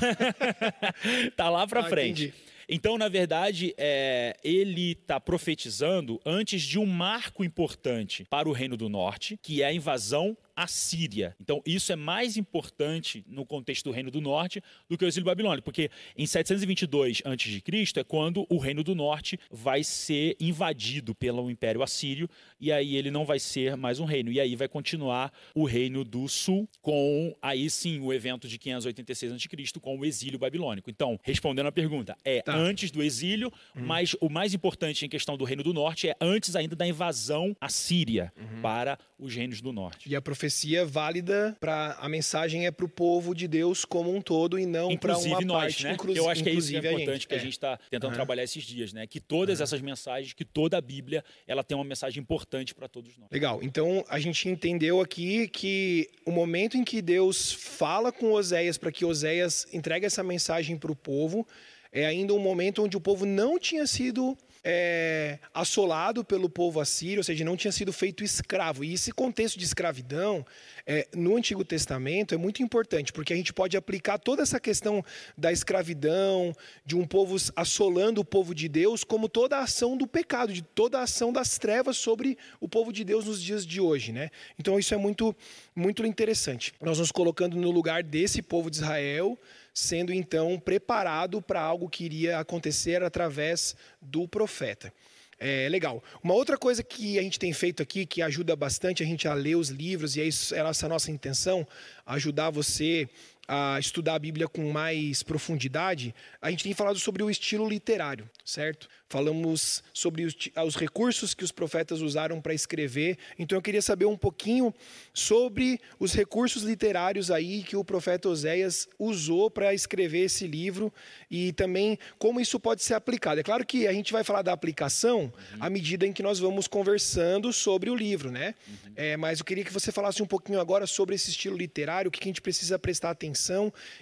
tá 1.36 1.48
lá 1.48 1.66
para 1.66 1.80
ah, 1.80 1.88
frente. 1.88 2.26
Entendi. 2.26 2.50
Então, 2.72 2.96
na 2.96 3.08
verdade, 3.08 3.74
é, 3.76 4.36
ele 4.44 4.92
está 4.92 5.18
profetizando 5.18 6.20
antes 6.24 6.62
de 6.62 6.78
um 6.78 6.86
marco 6.86 7.42
importante 7.42 8.24
para 8.30 8.48
o 8.48 8.52
Reino 8.52 8.76
do 8.76 8.88
Norte, 8.88 9.36
que 9.42 9.60
é 9.60 9.66
a 9.66 9.72
invasão 9.72 10.36
a 10.60 10.66
Síria. 10.66 11.34
Então, 11.40 11.62
isso 11.64 11.90
é 11.90 11.96
mais 11.96 12.36
importante 12.36 13.24
no 13.26 13.46
contexto 13.46 13.84
do 13.84 13.90
Reino 13.90 14.10
do 14.10 14.20
Norte 14.20 14.62
do 14.90 14.98
que 14.98 15.04
o 15.04 15.08
exílio 15.08 15.24
babilônico, 15.24 15.64
porque 15.64 15.90
em 16.14 16.26
722 16.26 17.22
a.C. 17.24 18.00
é 18.00 18.04
quando 18.04 18.46
o 18.50 18.58
Reino 18.58 18.84
do 18.84 18.94
Norte 18.94 19.40
vai 19.50 19.82
ser 19.82 20.36
invadido 20.38 21.14
pelo 21.14 21.50
Império 21.50 21.82
Assírio, 21.82 22.28
e 22.60 22.70
aí 22.70 22.94
ele 22.94 23.10
não 23.10 23.24
vai 23.24 23.38
ser 23.38 23.74
mais 23.74 24.00
um 24.00 24.04
reino. 24.04 24.30
E 24.30 24.38
aí 24.38 24.54
vai 24.54 24.68
continuar 24.68 25.32
o 25.54 25.64
Reino 25.64 26.04
do 26.04 26.28
Sul, 26.28 26.68
com 26.82 27.34
aí 27.40 27.70
sim 27.70 27.98
o 28.00 28.12
evento 28.12 28.46
de 28.46 28.58
586 28.58 29.32
a.C., 29.32 29.80
com 29.80 29.98
o 29.98 30.04
exílio 30.04 30.38
babilônico. 30.38 30.90
Então, 30.90 31.18
respondendo 31.22 31.68
a 31.68 31.72
pergunta, 31.72 32.14
é 32.22 32.42
tá. 32.42 32.59
Antes 32.60 32.90
do 32.90 33.02
exílio, 33.02 33.52
uhum. 33.74 33.84
mas 33.84 34.14
o 34.20 34.28
mais 34.28 34.52
importante 34.52 35.04
em 35.04 35.08
questão 35.08 35.36
do 35.36 35.44
Reino 35.44 35.62
do 35.62 35.72
Norte 35.72 36.08
é 36.08 36.16
antes 36.20 36.54
ainda 36.54 36.76
da 36.76 36.86
invasão 36.86 37.56
assíria 37.60 38.32
uhum. 38.36 38.60
para 38.60 38.98
os 39.18 39.34
reinos 39.34 39.60
do 39.60 39.72
norte. 39.72 40.08
E 40.08 40.16
a 40.16 40.22
profecia 40.22 40.84
válida 40.84 41.56
para 41.60 41.96
a 42.00 42.08
mensagem 42.08 42.66
é 42.66 42.70
para 42.70 42.86
o 42.86 42.88
povo 42.88 43.34
de 43.34 43.46
Deus 43.46 43.84
como 43.84 44.14
um 44.14 44.20
todo 44.20 44.58
e 44.58 44.64
não 44.64 44.96
para 44.96 45.16
uma 45.18 45.40
nós, 45.40 45.74
parte. 45.74 45.84
Né? 45.84 45.92
Inclu 45.92 46.16
Eu 46.16 46.28
acho 46.28 46.42
que 46.42 46.48
é 46.48 46.52
isso 46.52 46.70
que 46.70 46.76
é 46.76 46.92
importante 46.92 47.28
que 47.28 47.34
a 47.34 47.38
gente 47.38 47.52
está 47.52 47.78
tentando 47.90 48.14
trabalhar 48.14 48.42
esses 48.42 48.64
dias, 48.64 48.92
né? 48.92 49.06
Que 49.06 49.20
todas 49.20 49.60
essas 49.60 49.80
mensagens, 49.80 50.32
que 50.32 50.44
toda 50.44 50.78
a 50.78 50.80
Bíblia, 50.80 51.24
ela 51.46 51.62
tem 51.62 51.76
uma 51.76 51.84
mensagem 51.84 52.20
importante 52.20 52.74
para 52.74 52.88
todos 52.88 53.16
nós. 53.18 53.28
Legal. 53.30 53.60
Então 53.62 54.04
a 54.08 54.18
gente 54.18 54.48
entendeu 54.48 55.00
aqui 55.00 55.48
que 55.48 56.08
o 56.24 56.30
momento 56.30 56.76
em 56.76 56.84
que 56.84 57.02
Deus 57.02 57.52
fala 57.52 58.10
com 58.10 58.32
Oséias 58.32 58.78
para 58.78 58.90
que 58.90 59.04
Oséias 59.04 59.66
entregue 59.72 60.06
essa 60.06 60.22
mensagem 60.22 60.76
para 60.78 60.90
o 60.90 60.96
povo 60.96 61.46
é 61.92 62.06
ainda 62.06 62.34
um 62.34 62.38
momento 62.38 62.82
onde 62.82 62.96
o 62.96 63.00
povo 63.00 63.26
não 63.26 63.58
tinha 63.58 63.86
sido 63.86 64.36
é, 64.62 65.38
assolado 65.54 66.24
pelo 66.24 66.48
povo 66.48 66.80
assírio, 66.80 67.18
ou 67.18 67.24
seja, 67.24 67.44
não 67.44 67.56
tinha 67.56 67.72
sido 67.72 67.92
feito 67.92 68.22
escravo. 68.22 68.84
E 68.84 68.92
esse 68.92 69.10
contexto 69.12 69.58
de 69.58 69.64
escravidão 69.64 70.44
é, 70.86 71.08
no 71.14 71.36
Antigo 71.36 71.64
Testamento 71.64 72.34
é 72.34 72.38
muito 72.38 72.62
importante, 72.62 73.12
porque 73.12 73.32
a 73.32 73.36
gente 73.36 73.52
pode 73.52 73.76
aplicar 73.76 74.18
toda 74.18 74.42
essa 74.42 74.60
questão 74.60 75.02
da 75.36 75.50
escravidão, 75.50 76.54
de 76.84 76.96
um 76.96 77.06
povo 77.06 77.36
assolando 77.56 78.20
o 78.20 78.24
povo 78.24 78.54
de 78.54 78.68
Deus, 78.68 79.02
como 79.02 79.28
toda 79.28 79.56
a 79.56 79.62
ação 79.62 79.96
do 79.96 80.06
pecado, 80.06 80.52
de 80.52 80.62
toda 80.62 80.98
a 80.98 81.02
ação 81.02 81.32
das 81.32 81.58
trevas 81.58 81.96
sobre 81.96 82.36
o 82.60 82.68
povo 82.68 82.92
de 82.92 83.02
Deus 83.02 83.24
nos 83.24 83.42
dias 83.42 83.64
de 83.66 83.80
hoje. 83.80 84.12
Né? 84.12 84.30
Então 84.58 84.78
isso 84.78 84.92
é 84.92 84.96
muito, 84.96 85.34
muito 85.74 86.04
interessante. 86.04 86.74
Nós 86.80 86.98
nos 86.98 87.10
colocando 87.10 87.56
no 87.56 87.70
lugar 87.70 88.02
desse 88.02 88.42
povo 88.42 88.70
de 88.70 88.76
Israel 88.76 89.38
sendo 89.80 90.12
então 90.12 90.58
preparado 90.58 91.40
para 91.40 91.60
algo 91.60 91.88
que 91.88 92.04
iria 92.04 92.38
acontecer 92.38 93.02
através 93.02 93.74
do 94.00 94.28
profeta. 94.28 94.92
É 95.38 95.70
legal. 95.70 96.04
Uma 96.22 96.34
outra 96.34 96.58
coisa 96.58 96.82
que 96.82 97.18
a 97.18 97.22
gente 97.22 97.38
tem 97.38 97.50
feito 97.54 97.82
aqui, 97.82 98.04
que 98.04 98.20
ajuda 98.20 98.54
bastante 98.54 99.02
a 99.02 99.06
gente 99.06 99.26
a 99.26 99.32
ler 99.32 99.54
os 99.54 99.70
livros, 99.70 100.14
e 100.14 100.20
é, 100.20 100.24
isso, 100.24 100.54
é 100.54 100.58
essa 100.58 100.86
nossa 100.86 101.10
intenção, 101.10 101.66
ajudar 102.04 102.50
você 102.50 103.08
a 103.52 103.80
estudar 103.80 104.14
a 104.14 104.18
Bíblia 104.18 104.46
com 104.46 104.70
mais 104.70 105.24
profundidade, 105.24 106.14
a 106.40 106.52
gente 106.52 106.62
tem 106.62 106.72
falado 106.72 107.00
sobre 107.00 107.20
o 107.20 107.28
estilo 107.28 107.68
literário, 107.68 108.30
certo? 108.44 108.88
falamos 109.10 109.82
sobre 109.92 110.24
os, 110.24 110.36
os 110.64 110.76
recursos 110.76 111.34
que 111.34 111.42
os 111.42 111.50
profetas 111.50 112.00
usaram 112.00 112.40
para 112.40 112.54
escrever. 112.54 113.18
Então 113.36 113.58
eu 113.58 113.62
queria 113.62 113.82
saber 113.82 114.04
um 114.04 114.16
pouquinho 114.16 114.72
sobre 115.12 115.80
os 115.98 116.12
recursos 116.12 116.62
literários 116.62 117.28
aí 117.28 117.64
que 117.64 117.76
o 117.76 117.84
profeta 117.84 118.28
Oséias 118.28 118.88
usou 118.96 119.50
para 119.50 119.74
escrever 119.74 120.26
esse 120.26 120.46
livro 120.46 120.92
e 121.28 121.52
também 121.52 121.98
como 122.20 122.40
isso 122.40 122.60
pode 122.60 122.84
ser 122.84 122.94
aplicado. 122.94 123.40
É 123.40 123.42
claro 123.42 123.66
que 123.66 123.88
a 123.88 123.92
gente 123.92 124.12
vai 124.12 124.22
falar 124.22 124.42
da 124.42 124.52
aplicação 124.52 125.22
uhum. 125.22 125.58
à 125.58 125.68
medida 125.68 126.06
em 126.06 126.12
que 126.12 126.22
nós 126.22 126.38
vamos 126.38 126.68
conversando 126.68 127.52
sobre 127.52 127.90
o 127.90 127.96
livro, 127.96 128.30
né? 128.30 128.54
Uhum. 128.68 128.92
É, 128.94 129.16
mas 129.16 129.40
eu 129.40 129.44
queria 129.44 129.64
que 129.64 129.72
você 129.72 129.90
falasse 129.90 130.22
um 130.22 130.26
pouquinho 130.26 130.60
agora 130.60 130.86
sobre 130.86 131.16
esse 131.16 131.30
estilo 131.30 131.56
literário, 131.56 132.08
o 132.08 132.12
que 132.12 132.20
a 132.22 132.28
gente 132.28 132.40
precisa 132.40 132.78
prestar 132.78 133.10
atenção 133.10 133.39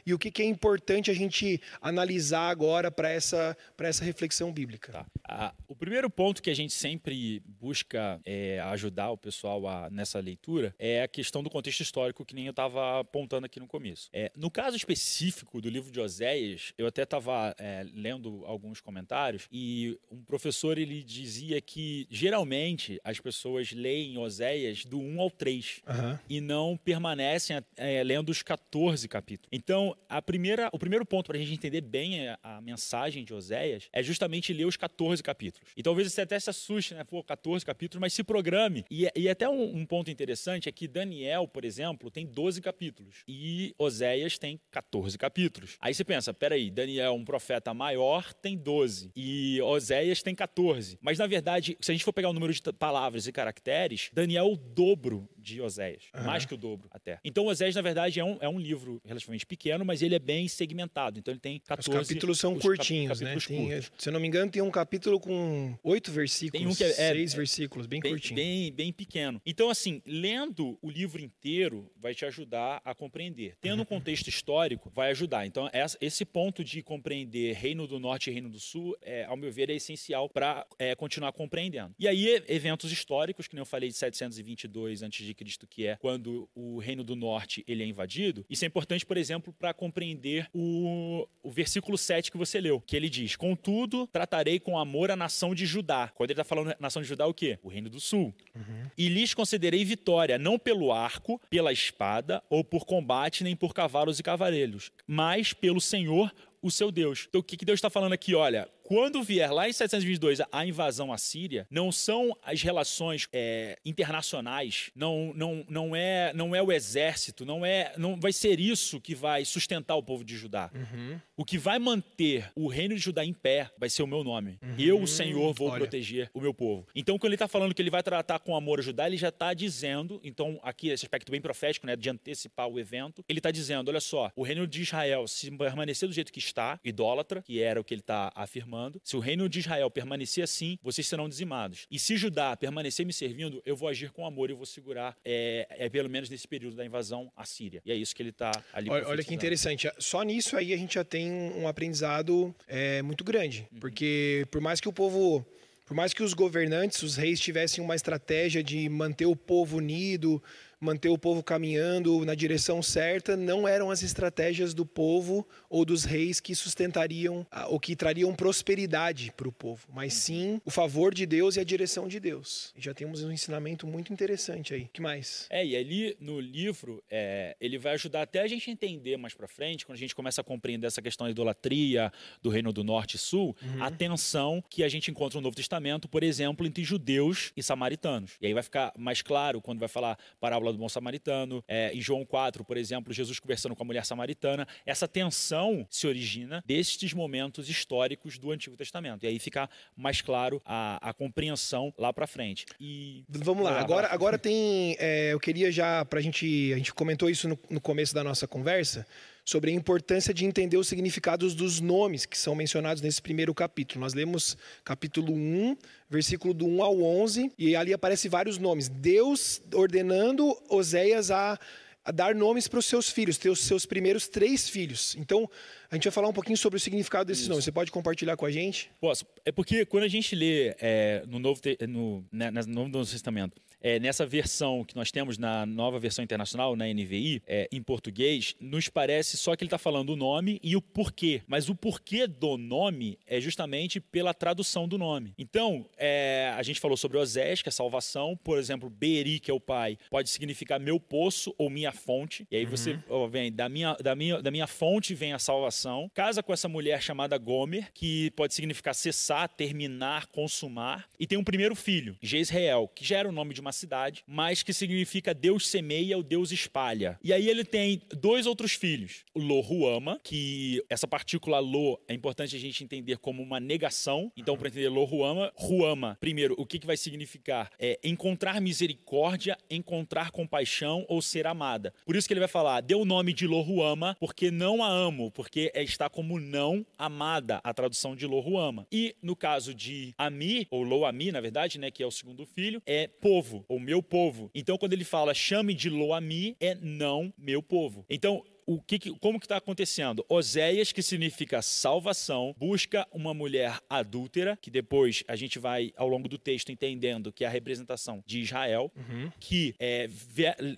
e 0.06 0.12
o 0.14 0.18
que 0.18 0.42
é 0.42 0.46
importante 0.46 1.10
a 1.10 1.14
gente 1.14 1.60
analisar 1.80 2.48
agora 2.48 2.90
para 2.90 3.10
essa, 3.10 3.56
essa 3.78 4.04
reflexão 4.04 4.52
bíblica. 4.52 4.92
Tá. 4.92 5.06
Ah, 5.24 5.54
o 5.66 5.74
primeiro 5.74 6.08
ponto 6.10 6.42
que 6.42 6.50
a 6.50 6.54
gente 6.54 6.72
sempre 6.72 7.40
busca 7.46 8.20
é, 8.24 8.60
ajudar 8.60 9.10
o 9.10 9.16
pessoal 9.16 9.66
a, 9.66 9.90
nessa 9.90 10.18
leitura 10.18 10.74
é 10.78 11.02
a 11.02 11.08
questão 11.08 11.42
do 11.42 11.50
contexto 11.50 11.80
histórico, 11.80 12.24
que 12.24 12.34
nem 12.34 12.46
eu 12.46 12.50
estava 12.50 13.00
apontando 13.00 13.46
aqui 13.46 13.60
no 13.60 13.66
começo. 13.66 14.08
É, 14.12 14.30
no 14.36 14.50
caso 14.50 14.76
específico 14.76 15.60
do 15.60 15.68
livro 15.68 15.90
de 15.90 16.00
Oséias, 16.00 16.72
eu 16.78 16.86
até 16.86 17.02
estava 17.02 17.54
é, 17.58 17.86
lendo 17.92 18.42
alguns 18.46 18.80
comentários 18.80 19.46
e 19.52 19.98
um 20.10 20.22
professor 20.22 20.78
ele 20.78 21.02
dizia 21.02 21.60
que 21.60 22.06
geralmente 22.10 23.00
as 23.04 23.20
pessoas 23.20 23.72
leem 23.72 24.18
Oséias 24.18 24.84
do 24.84 24.98
1 24.98 25.20
ao 25.20 25.30
3 25.30 25.82
uhum. 25.86 26.18
e 26.28 26.40
não 26.40 26.76
permanecem 26.76 27.62
é, 27.76 28.02
lendo 28.02 28.30
os 28.30 28.42
14 28.42 29.06
capítulos. 29.08 29.27
Então, 29.50 29.96
a 30.08 30.22
primeira, 30.22 30.68
o 30.72 30.78
primeiro 30.78 31.04
ponto 31.04 31.26
para 31.26 31.36
a 31.36 31.40
gente 31.40 31.52
entender 31.52 31.80
bem 31.80 32.28
a, 32.28 32.38
a 32.42 32.60
mensagem 32.60 33.24
de 33.24 33.34
Oséias 33.34 33.88
é 33.92 34.02
justamente 34.02 34.52
ler 34.52 34.66
os 34.66 34.76
14 34.76 34.98
14 34.98 35.22
capítulos. 35.22 35.70
E 35.76 35.82
talvez 35.82 36.12
você 36.12 36.22
até 36.22 36.38
se 36.38 36.50
assuste, 36.50 36.94
né? 36.94 37.04
Pô, 37.04 37.22
14 37.22 37.64
capítulos, 37.64 38.00
mas 38.00 38.12
se 38.12 38.24
programe. 38.24 38.84
E, 38.90 39.08
e 39.14 39.28
até 39.28 39.48
um, 39.48 39.76
um, 39.76 39.86
ponto 39.86 40.10
interessante 40.10 40.68
é 40.68 40.72
que 40.72 40.88
Daniel, 40.88 41.46
por 41.46 41.64
exemplo, 41.64 42.10
tem 42.10 42.26
12 42.26 42.60
capítulos 42.60 43.22
e 43.26 43.74
Oséias 43.78 44.38
tem 44.38 44.60
14 44.70 45.16
capítulos. 45.16 45.76
Aí 45.80 45.94
você 45.94 46.04
pensa, 46.04 46.34
peraí, 46.34 46.70
Daniel, 46.70 47.14
um 47.14 47.24
profeta 47.24 47.72
maior, 47.72 48.32
tem 48.34 48.56
12 48.56 49.12
e 49.14 49.60
Oséias 49.62 50.22
tem 50.22 50.34
14. 50.34 50.98
Mas 51.00 51.18
na 51.18 51.26
verdade, 51.26 51.76
se 51.80 51.90
a 51.90 51.94
gente 51.94 52.04
for 52.04 52.12
pegar 52.12 52.30
o 52.30 52.32
número 52.32 52.52
de 52.52 52.62
palavras 52.72 53.26
e 53.26 53.32
caracteres, 53.32 54.10
Daniel 54.12 54.38
é 54.38 54.52
o 54.52 54.56
dobro 54.56 55.28
de 55.36 55.60
Oséias, 55.60 56.04
uhum. 56.14 56.24
mais 56.24 56.44
que 56.44 56.54
o 56.54 56.56
dobro 56.56 56.88
até. 56.90 57.18
Então 57.24 57.46
Oséias, 57.46 57.74
na 57.74 57.82
verdade, 57.82 58.20
é 58.20 58.24
um, 58.24 58.36
é 58.40 58.48
um 58.48 58.58
livro 58.58 59.00
relativamente 59.18 59.46
pequeno, 59.46 59.84
mas 59.84 60.02
ele 60.02 60.14
é 60.14 60.18
bem 60.18 60.48
segmentado. 60.48 61.18
Então 61.18 61.32
ele 61.32 61.40
tem 61.40 61.60
14. 61.60 61.88
Os 61.90 62.08
capítulos 62.08 62.38
são 62.38 62.58
curtinhos, 62.58 63.20
cap, 63.20 63.24
né? 63.24 63.40
Tem, 63.40 63.82
se 63.96 64.08
eu 64.08 64.12
não 64.12 64.20
me 64.20 64.28
engano, 64.28 64.50
tem 64.50 64.62
um 64.62 64.70
capítulo 64.70 65.20
com 65.20 65.76
oito 65.82 66.10
versículos, 66.10 66.60
tem 66.60 66.66
um 66.66 66.74
que 66.74 66.84
é, 66.84 66.90
é 66.90 67.12
seis 67.12 67.34
é, 67.34 67.36
versículos, 67.36 67.86
bem, 67.86 68.00
bem 68.00 68.12
curtinho. 68.12 68.36
Bem, 68.36 68.72
bem 68.72 68.92
pequeno. 68.92 69.40
Então, 69.44 69.70
assim, 69.70 70.02
lendo 70.06 70.78
o 70.80 70.90
livro 70.90 71.22
inteiro 71.22 71.90
vai 71.96 72.14
te 72.14 72.24
ajudar 72.24 72.80
a 72.84 72.94
compreender. 72.94 73.54
Tendo 73.60 73.82
um 73.82 73.84
contexto 73.84 74.28
histórico, 74.28 74.90
vai 74.94 75.10
ajudar. 75.10 75.46
Então, 75.46 75.68
esse 76.00 76.24
ponto 76.24 76.62
de 76.62 76.82
compreender 76.82 77.54
Reino 77.54 77.86
do 77.86 77.98
Norte 77.98 78.30
e 78.30 78.32
Reino 78.32 78.48
do 78.48 78.60
Sul, 78.60 78.96
é, 79.02 79.24
ao 79.24 79.36
meu 79.36 79.50
ver, 79.50 79.70
é 79.70 79.74
essencial 79.74 80.28
para 80.28 80.66
é, 80.78 80.94
continuar 80.94 81.32
compreendendo. 81.32 81.94
E 81.98 82.06
aí, 82.06 82.42
eventos 82.48 82.92
históricos, 82.92 83.48
que 83.48 83.54
nem 83.54 83.60
eu 83.60 83.66
falei 83.66 83.88
de 83.88 83.96
722 83.96 85.02
a.C., 85.02 85.34
que 85.68 85.86
é 85.86 85.96
quando 85.96 86.48
o 86.54 86.78
Reino 86.78 87.02
do 87.02 87.16
Norte 87.16 87.64
ele 87.66 87.82
é 87.82 87.86
invadido, 87.86 88.44
isso 88.48 88.64
é 88.64 88.68
importante, 88.68 88.97
por 89.04 89.16
exemplo, 89.16 89.52
para 89.52 89.72
compreender 89.74 90.48
o, 90.52 91.26
o 91.42 91.50
versículo 91.50 91.96
7 91.96 92.30
que 92.30 92.36
você 92.36 92.60
leu, 92.60 92.80
que 92.80 92.96
ele 92.96 93.08
diz: 93.08 93.36
Contudo, 93.36 94.06
tratarei 94.06 94.58
com 94.58 94.78
amor 94.78 95.10
a 95.10 95.16
nação 95.16 95.54
de 95.54 95.66
Judá. 95.66 96.08
Quando 96.14 96.30
ele 96.30 96.40
está 96.40 96.44
falando 96.44 96.74
nação 96.78 97.02
de 97.02 97.08
Judá, 97.08 97.26
o 97.26 97.34
quê? 97.34 97.58
O 97.62 97.68
Reino 97.68 97.88
do 97.88 98.00
Sul. 98.00 98.34
Uhum. 98.54 98.90
E 98.96 99.08
lhes 99.08 99.34
considerei 99.34 99.84
vitória, 99.84 100.38
não 100.38 100.58
pelo 100.58 100.92
arco, 100.92 101.40
pela 101.50 101.72
espada, 101.72 102.42
ou 102.48 102.64
por 102.64 102.84
combate, 102.84 103.44
nem 103.44 103.56
por 103.56 103.74
cavalos 103.74 104.18
e 104.18 104.22
cavaleiros, 104.22 104.90
mas 105.06 105.52
pelo 105.52 105.80
Senhor, 105.80 106.32
o 106.62 106.70
seu 106.70 106.90
Deus. 106.90 107.26
Então, 107.28 107.40
o 107.40 107.44
que 107.44 107.64
Deus 107.64 107.78
está 107.78 107.90
falando 107.90 108.12
aqui? 108.12 108.34
Olha, 108.34 108.68
quando 108.88 109.22
vier 109.22 109.52
lá 109.52 109.68
em 109.68 109.72
722 109.72 110.40
a 110.50 110.64
invasão 110.64 111.12
à 111.12 111.18
Síria, 111.18 111.66
não 111.70 111.92
são 111.92 112.34
as 112.42 112.62
relações 112.62 113.28
é, 113.34 113.78
internacionais, 113.84 114.90
não, 114.96 115.30
não, 115.34 115.62
não, 115.68 115.94
é, 115.94 116.32
não 116.32 116.56
é 116.56 116.62
o 116.62 116.72
exército, 116.72 117.44
não 117.44 117.66
é, 117.66 117.92
não 117.98 118.18
vai 118.18 118.32
ser 118.32 118.58
isso 118.58 118.98
que 118.98 119.14
vai 119.14 119.44
sustentar 119.44 119.94
o 119.94 120.02
povo 120.02 120.24
de 120.24 120.38
Judá. 120.38 120.70
Uhum. 120.74 121.20
O 121.36 121.44
que 121.44 121.58
vai 121.58 121.78
manter 121.78 122.50
o 122.56 122.66
reino 122.66 122.94
de 122.94 123.00
Judá 123.02 123.22
em 123.22 123.34
pé 123.34 123.70
vai 123.76 123.90
ser 123.90 124.02
o 124.02 124.06
meu 124.06 124.24
nome. 124.24 124.58
Uhum. 124.62 124.74
Eu, 124.78 125.02
o 125.02 125.06
Senhor, 125.06 125.52
vou 125.52 125.68
Olha. 125.68 125.80
proteger 125.80 126.30
o 126.32 126.40
meu 126.40 126.54
povo. 126.54 126.86
Então, 126.94 127.18
quando 127.18 127.26
ele 127.26 127.34
está 127.34 127.46
falando 127.46 127.74
que 127.74 127.82
ele 127.82 127.90
vai 127.90 128.02
tratar 128.02 128.38
com 128.38 128.56
amor 128.56 128.78
a 128.78 128.82
Judá, 128.82 129.06
ele 129.06 129.18
já 129.18 129.28
está 129.28 129.52
dizendo, 129.52 130.18
então 130.24 130.58
aqui 130.62 130.88
esse 130.88 131.04
aspecto 131.04 131.30
bem 131.30 131.42
profético, 131.42 131.86
né, 131.86 131.94
de 131.94 132.08
antecipar 132.08 132.66
o 132.66 132.80
evento, 132.80 133.22
ele 133.28 133.38
está 133.38 133.50
dizendo, 133.50 133.90
olha 133.90 134.00
só, 134.00 134.32
o 134.34 134.42
reino 134.42 134.66
de 134.66 134.80
Israel 134.80 135.28
se 135.28 135.50
permanecer 135.50 136.08
do 136.08 136.14
jeito 136.14 136.32
que 136.32 136.38
está, 136.38 136.80
idólatra, 136.82 137.42
que 137.42 137.60
era 137.60 137.78
o 137.78 137.84
que 137.84 137.92
ele 137.92 138.00
está 138.00 138.32
afirmando 138.34 138.77
se 139.02 139.16
o 139.16 139.20
reino 139.20 139.48
de 139.48 139.60
Israel 139.60 139.90
permanecer 139.90 140.44
assim, 140.44 140.78
vocês 140.82 141.06
serão 141.06 141.28
dizimados. 141.28 141.86
E 141.90 141.98
se 141.98 142.16
Judá 142.16 142.56
permanecer 142.56 143.04
me 143.04 143.12
servindo, 143.12 143.62
eu 143.64 143.76
vou 143.76 143.88
agir 143.88 144.10
com 144.10 144.26
amor 144.26 144.50
e 144.50 144.54
vou 144.54 144.66
segurar, 144.66 145.16
é, 145.24 145.66
é 145.70 145.88
pelo 145.88 146.08
menos 146.08 146.28
nesse 146.28 146.46
período 146.46 146.76
da 146.76 146.84
invasão, 146.84 147.30
a 147.36 147.44
Síria. 147.44 147.82
E 147.84 147.92
é 147.92 147.94
isso 147.94 148.14
que 148.14 148.22
ele 148.22 148.30
está 148.30 148.52
ali 148.72 148.90
Olha, 148.90 149.08
olha 149.08 149.24
que 149.24 149.34
interessante. 149.34 149.90
Só 149.98 150.22
nisso 150.22 150.56
aí 150.56 150.72
a 150.72 150.76
gente 150.76 150.94
já 150.94 151.04
tem 151.04 151.30
um 151.30 151.66
aprendizado 151.66 152.54
é, 152.66 153.02
muito 153.02 153.24
grande. 153.24 153.66
Uhum. 153.72 153.80
Porque 153.80 154.46
por 154.50 154.60
mais 154.60 154.80
que 154.80 154.88
o 154.88 154.92
povo 154.92 155.44
por 155.88 155.94
mais 155.94 156.12
que 156.12 156.22
os 156.22 156.34
governantes, 156.34 157.02
os 157.02 157.16
reis 157.16 157.40
tivessem 157.40 157.82
uma 157.82 157.96
estratégia 157.96 158.62
de 158.62 158.86
manter 158.90 159.24
o 159.24 159.34
povo 159.34 159.78
unido, 159.78 160.42
manter 160.80 161.08
o 161.08 161.18
povo 161.18 161.42
caminhando 161.42 162.24
na 162.24 162.34
direção 162.34 162.82
certa, 162.82 163.36
não 163.36 163.66
eram 163.66 163.90
as 163.90 164.02
estratégias 164.02 164.74
do 164.74 164.86
povo 164.86 165.46
ou 165.68 165.84
dos 165.84 166.04
reis 166.04 166.40
que 166.40 166.54
sustentariam 166.54 167.46
ou 167.68 167.80
que 167.80 167.96
trariam 167.96 168.34
prosperidade 168.34 169.32
para 169.36 169.48
o 169.48 169.52
povo, 169.52 169.86
mas 169.92 170.14
sim 170.14 170.60
o 170.64 170.70
favor 170.70 171.12
de 171.14 171.26
Deus 171.26 171.56
e 171.56 171.60
a 171.60 171.64
direção 171.64 172.06
de 172.08 172.20
Deus. 172.20 172.72
E 172.76 172.80
já 172.80 172.94
temos 172.94 173.22
um 173.22 173.32
ensinamento 173.32 173.86
muito 173.86 174.12
interessante 174.12 174.74
aí. 174.74 174.82
O 174.82 174.88
que 174.88 175.02
mais? 175.02 175.46
É, 175.50 175.64
e 175.64 175.76
ali 175.76 176.16
no 176.20 176.40
livro, 176.40 177.02
é, 177.10 177.56
ele 177.60 177.78
vai 177.78 177.94
ajudar 177.94 178.22
até 178.22 178.40
a 178.40 178.48
gente 178.48 178.70
entender 178.70 179.16
mais 179.16 179.34
para 179.34 179.48
frente, 179.48 179.84
quando 179.84 179.96
a 179.96 180.00
gente 180.00 180.14
começa 180.14 180.40
a 180.40 180.44
compreender 180.44 180.86
essa 180.86 181.02
questão 181.02 181.26
da 181.26 181.30
idolatria 181.30 182.12
do 182.42 182.50
reino 182.50 182.72
do 182.72 182.84
norte 182.84 183.16
e 183.16 183.18
sul, 183.18 183.56
uhum. 183.62 183.82
a 183.82 183.90
tensão 183.90 184.62
que 184.68 184.82
a 184.84 184.88
gente 184.88 185.10
encontra 185.10 185.38
no 185.38 185.42
Novo 185.42 185.56
Testamento, 185.56 186.08
por 186.08 186.22
exemplo, 186.22 186.66
entre 186.66 186.84
judeus 186.84 187.52
e 187.56 187.62
samaritanos. 187.62 188.32
E 188.40 188.46
aí 188.46 188.54
vai 188.54 188.62
ficar 188.62 188.92
mais 188.96 189.22
claro 189.22 189.60
quando 189.60 189.78
vai 189.78 189.88
falar 189.88 190.18
parábola 190.40 190.67
parábola 190.68 190.72
do 190.72 190.78
bom 190.78 190.88
samaritano. 190.88 191.64
É, 191.66 191.92
em 191.92 192.00
João 192.00 192.24
4, 192.24 192.64
por 192.64 192.76
exemplo, 192.76 193.12
Jesus 193.12 193.38
conversando 193.38 193.74
com 193.74 193.82
a 193.82 193.86
mulher 193.86 194.04
samaritana. 194.04 194.66
Essa 194.84 195.08
tensão 195.08 195.86
se 195.90 196.06
origina 196.06 196.62
destes 196.66 197.12
momentos 197.12 197.68
históricos 197.68 198.38
do 198.38 198.50
Antigo 198.50 198.76
Testamento. 198.76 199.24
E 199.24 199.26
aí 199.26 199.38
fica 199.38 199.68
mais 199.96 200.20
claro 200.20 200.60
a, 200.64 201.10
a 201.10 201.12
compreensão 201.12 201.92
lá 201.98 202.12
para 202.12 202.26
frente. 202.26 202.66
E 202.78 203.24
vamos 203.28 203.64
lá. 203.64 203.80
Agora, 203.80 204.08
agora 204.08 204.38
tem. 204.38 204.96
É, 204.98 205.32
eu 205.32 205.40
queria 205.40 205.72
já 205.72 206.04
para 206.04 206.18
a 206.18 206.22
gente. 206.22 206.72
A 206.72 206.76
gente 206.76 206.92
comentou 206.92 207.30
isso 207.30 207.48
no, 207.48 207.58
no 207.70 207.80
começo 207.80 208.14
da 208.14 208.22
nossa 208.22 208.46
conversa 208.46 209.06
sobre 209.48 209.70
a 209.70 209.74
importância 209.74 210.34
de 210.34 210.44
entender 210.44 210.76
os 210.76 210.88
significados 210.88 211.54
dos 211.54 211.80
nomes 211.80 212.26
que 212.26 212.36
são 212.36 212.54
mencionados 212.54 213.00
nesse 213.00 213.22
primeiro 213.22 213.54
capítulo. 213.54 214.02
Nós 214.02 214.12
lemos 214.12 214.58
capítulo 214.84 215.32
1, 215.32 215.74
versículo 216.10 216.52
do 216.52 216.66
1 216.66 216.82
ao 216.82 217.00
11, 217.00 217.50
e 217.56 217.74
ali 217.74 217.94
aparecem 217.94 218.30
vários 218.30 218.58
nomes. 218.58 218.90
Deus 218.90 219.62
ordenando 219.72 220.54
Oséias 220.68 221.30
a, 221.30 221.58
a 222.04 222.12
dar 222.12 222.34
nomes 222.34 222.68
para 222.68 222.78
os 222.78 222.84
seus 222.84 223.08
filhos, 223.08 223.38
ter 223.38 223.48
os 223.48 223.60
seus 223.60 223.86
primeiros 223.86 224.28
três 224.28 224.68
filhos. 224.68 225.16
Então, 225.16 225.48
a 225.90 225.94
gente 225.94 226.04
vai 226.04 226.12
falar 226.12 226.28
um 226.28 226.34
pouquinho 226.34 226.58
sobre 226.58 226.76
o 226.76 226.80
significado 226.80 227.24
desses 227.24 227.44
Isso. 227.44 227.48
nomes. 227.48 227.64
Você 227.64 227.72
pode 227.72 227.90
compartilhar 227.90 228.36
com 228.36 228.44
a 228.44 228.50
gente? 228.50 228.90
Posso. 229.00 229.24
É 229.46 229.50
porque 229.50 229.86
quando 229.86 230.04
a 230.04 230.08
gente 230.08 230.36
lê 230.36 230.76
é, 230.78 231.24
no, 231.26 231.38
Novo, 231.38 231.58
no, 231.88 232.22
né, 232.30 232.50
no 232.50 232.86
Novo 232.86 233.10
Testamento 233.10 233.58
é, 233.80 233.98
nessa 233.98 234.26
versão 234.26 234.84
que 234.84 234.96
nós 234.96 235.10
temos 235.10 235.38
na 235.38 235.64
nova 235.66 235.98
versão 235.98 236.24
internacional, 236.24 236.76
na 236.76 236.86
NVI, 236.86 237.42
é, 237.46 237.68
em 237.72 237.82
português, 237.82 238.54
nos 238.60 238.88
parece 238.88 239.36
só 239.36 239.54
que 239.54 239.64
ele 239.64 239.68
está 239.68 239.78
falando 239.78 240.10
o 240.10 240.16
nome 240.16 240.60
e 240.62 240.76
o 240.76 240.82
porquê. 240.82 241.42
Mas 241.46 241.68
o 241.68 241.74
porquê 241.74 242.26
do 242.26 242.56
nome 242.56 243.18
é 243.26 243.40
justamente 243.40 244.00
pela 244.00 244.34
tradução 244.34 244.88
do 244.88 244.98
nome. 244.98 245.34
Então, 245.38 245.86
é, 245.96 246.52
a 246.56 246.62
gente 246.62 246.80
falou 246.80 246.96
sobre 246.96 247.18
Osés, 247.18 247.62
que 247.62 247.68
é 247.68 247.72
salvação. 247.72 248.36
Por 248.42 248.58
exemplo, 248.58 248.90
Beri, 248.90 249.38
que 249.40 249.50
é 249.50 249.54
o 249.54 249.60
pai, 249.60 249.98
pode 250.10 250.28
significar 250.30 250.80
meu 250.80 250.98
poço 250.98 251.54
ou 251.58 251.70
minha 251.70 251.92
fonte. 251.92 252.46
E 252.50 252.56
aí 252.56 252.64
uhum. 252.64 252.70
você 252.70 252.98
ó, 253.08 253.26
vem 253.26 253.52
da 253.52 253.68
minha, 253.68 253.94
da, 253.94 254.14
minha, 254.14 254.42
da 254.42 254.50
minha 254.50 254.66
fonte 254.66 255.14
vem 255.14 255.32
a 255.32 255.38
salvação. 255.38 256.10
Casa 256.14 256.42
com 256.42 256.52
essa 256.52 256.68
mulher 256.68 257.02
chamada 257.02 257.36
Gomer, 257.38 257.90
que 257.92 258.30
pode 258.32 258.54
significar 258.54 258.94
cessar, 258.94 259.48
terminar, 259.48 260.26
consumar. 260.26 261.06
E 261.18 261.26
tem 261.26 261.38
um 261.38 261.44
primeiro 261.44 261.74
filho, 261.74 262.16
Jezreel, 262.20 262.88
que 262.88 263.04
já 263.04 263.18
era 263.18 263.28
o 263.28 263.32
nome 263.32 263.54
de 263.54 263.60
uma 263.60 263.67
uma 263.68 263.72
cidade, 263.72 264.24
mas 264.26 264.62
que 264.62 264.72
significa 264.72 265.34
Deus 265.34 265.68
semeia, 265.68 266.18
o 266.18 266.22
Deus 266.22 266.50
espalha. 266.50 267.18
E 267.22 267.32
aí 267.32 267.48
ele 267.48 267.64
tem 267.64 268.00
dois 268.16 268.46
outros 268.46 268.72
filhos, 268.72 269.24
Lohuama, 269.36 270.18
que 270.24 270.82
essa 270.88 271.06
partícula 271.06 271.58
Lo 271.58 272.00
é 272.08 272.14
importante 272.14 272.56
a 272.56 272.58
gente 272.58 272.82
entender 272.82 273.18
como 273.18 273.42
uma 273.42 273.60
negação. 273.60 274.32
Então, 274.36 274.56
para 274.56 274.68
entender 274.68 274.88
Lohuama, 274.88 275.52
Ruama, 275.54 276.16
primeiro, 276.18 276.54
o 276.58 276.64
que, 276.64 276.78
que 276.78 276.86
vai 276.86 276.96
significar? 276.96 277.70
É 277.78 277.98
encontrar 278.02 278.60
misericórdia, 278.60 279.56
encontrar 279.70 280.30
compaixão 280.30 281.04
ou 281.08 281.20
ser 281.20 281.46
amada. 281.46 281.92
Por 282.06 282.16
isso 282.16 282.26
que 282.26 282.32
ele 282.32 282.40
vai 282.40 282.48
falar, 282.48 282.80
dê 282.80 282.94
o 282.94 283.04
nome 283.04 283.34
de 283.34 283.46
Lohuama, 283.46 284.16
porque 284.18 284.50
não 284.50 284.82
a 284.82 284.88
amo, 284.88 285.30
porque 285.32 285.70
é, 285.74 285.82
está 285.82 286.08
como 286.08 286.40
não 286.40 286.86
amada, 286.96 287.60
a 287.62 287.74
tradução 287.74 288.16
de 288.16 288.26
Lohuama. 288.26 288.86
E 288.90 289.14
no 289.22 289.36
caso 289.36 289.74
de 289.74 290.14
Ami, 290.16 290.66
ou 290.70 290.82
Loami, 290.82 291.30
na 291.30 291.40
verdade, 291.40 291.78
né, 291.78 291.90
que 291.90 292.02
é 292.02 292.06
o 292.06 292.10
segundo 292.10 292.46
filho, 292.46 292.82
é 292.86 293.06
povo 293.06 293.57
povo, 293.60 293.66
ou 293.68 293.80
meu 293.80 294.02
povo. 294.02 294.50
Então, 294.54 294.76
quando 294.78 294.92
ele 294.92 295.04
fala 295.04 295.34
chame 295.34 295.74
de 295.74 295.90
Loami, 295.90 296.56
é 296.60 296.74
não 296.74 297.32
meu 297.38 297.62
povo. 297.62 298.04
Então, 298.08 298.42
o 298.68 298.82
que, 298.82 298.98
como 299.18 299.40
que 299.40 299.46
está 299.46 299.56
acontecendo? 299.56 300.22
Oséias, 300.28 300.92
que 300.92 301.02
significa 301.02 301.62
salvação, 301.62 302.54
busca 302.58 303.08
uma 303.10 303.32
mulher 303.32 303.80
adúltera, 303.88 304.58
que 304.60 304.70
depois 304.70 305.24
a 305.26 305.34
gente 305.34 305.58
vai, 305.58 305.90
ao 305.96 306.06
longo 306.06 306.28
do 306.28 306.36
texto, 306.36 306.70
entendendo 306.70 307.32
que 307.32 307.44
é 307.44 307.46
a 307.46 307.50
representação 307.50 308.22
de 308.26 308.40
Israel, 308.40 308.92
uhum. 308.94 309.32
que 309.40 309.74
é, 309.78 310.06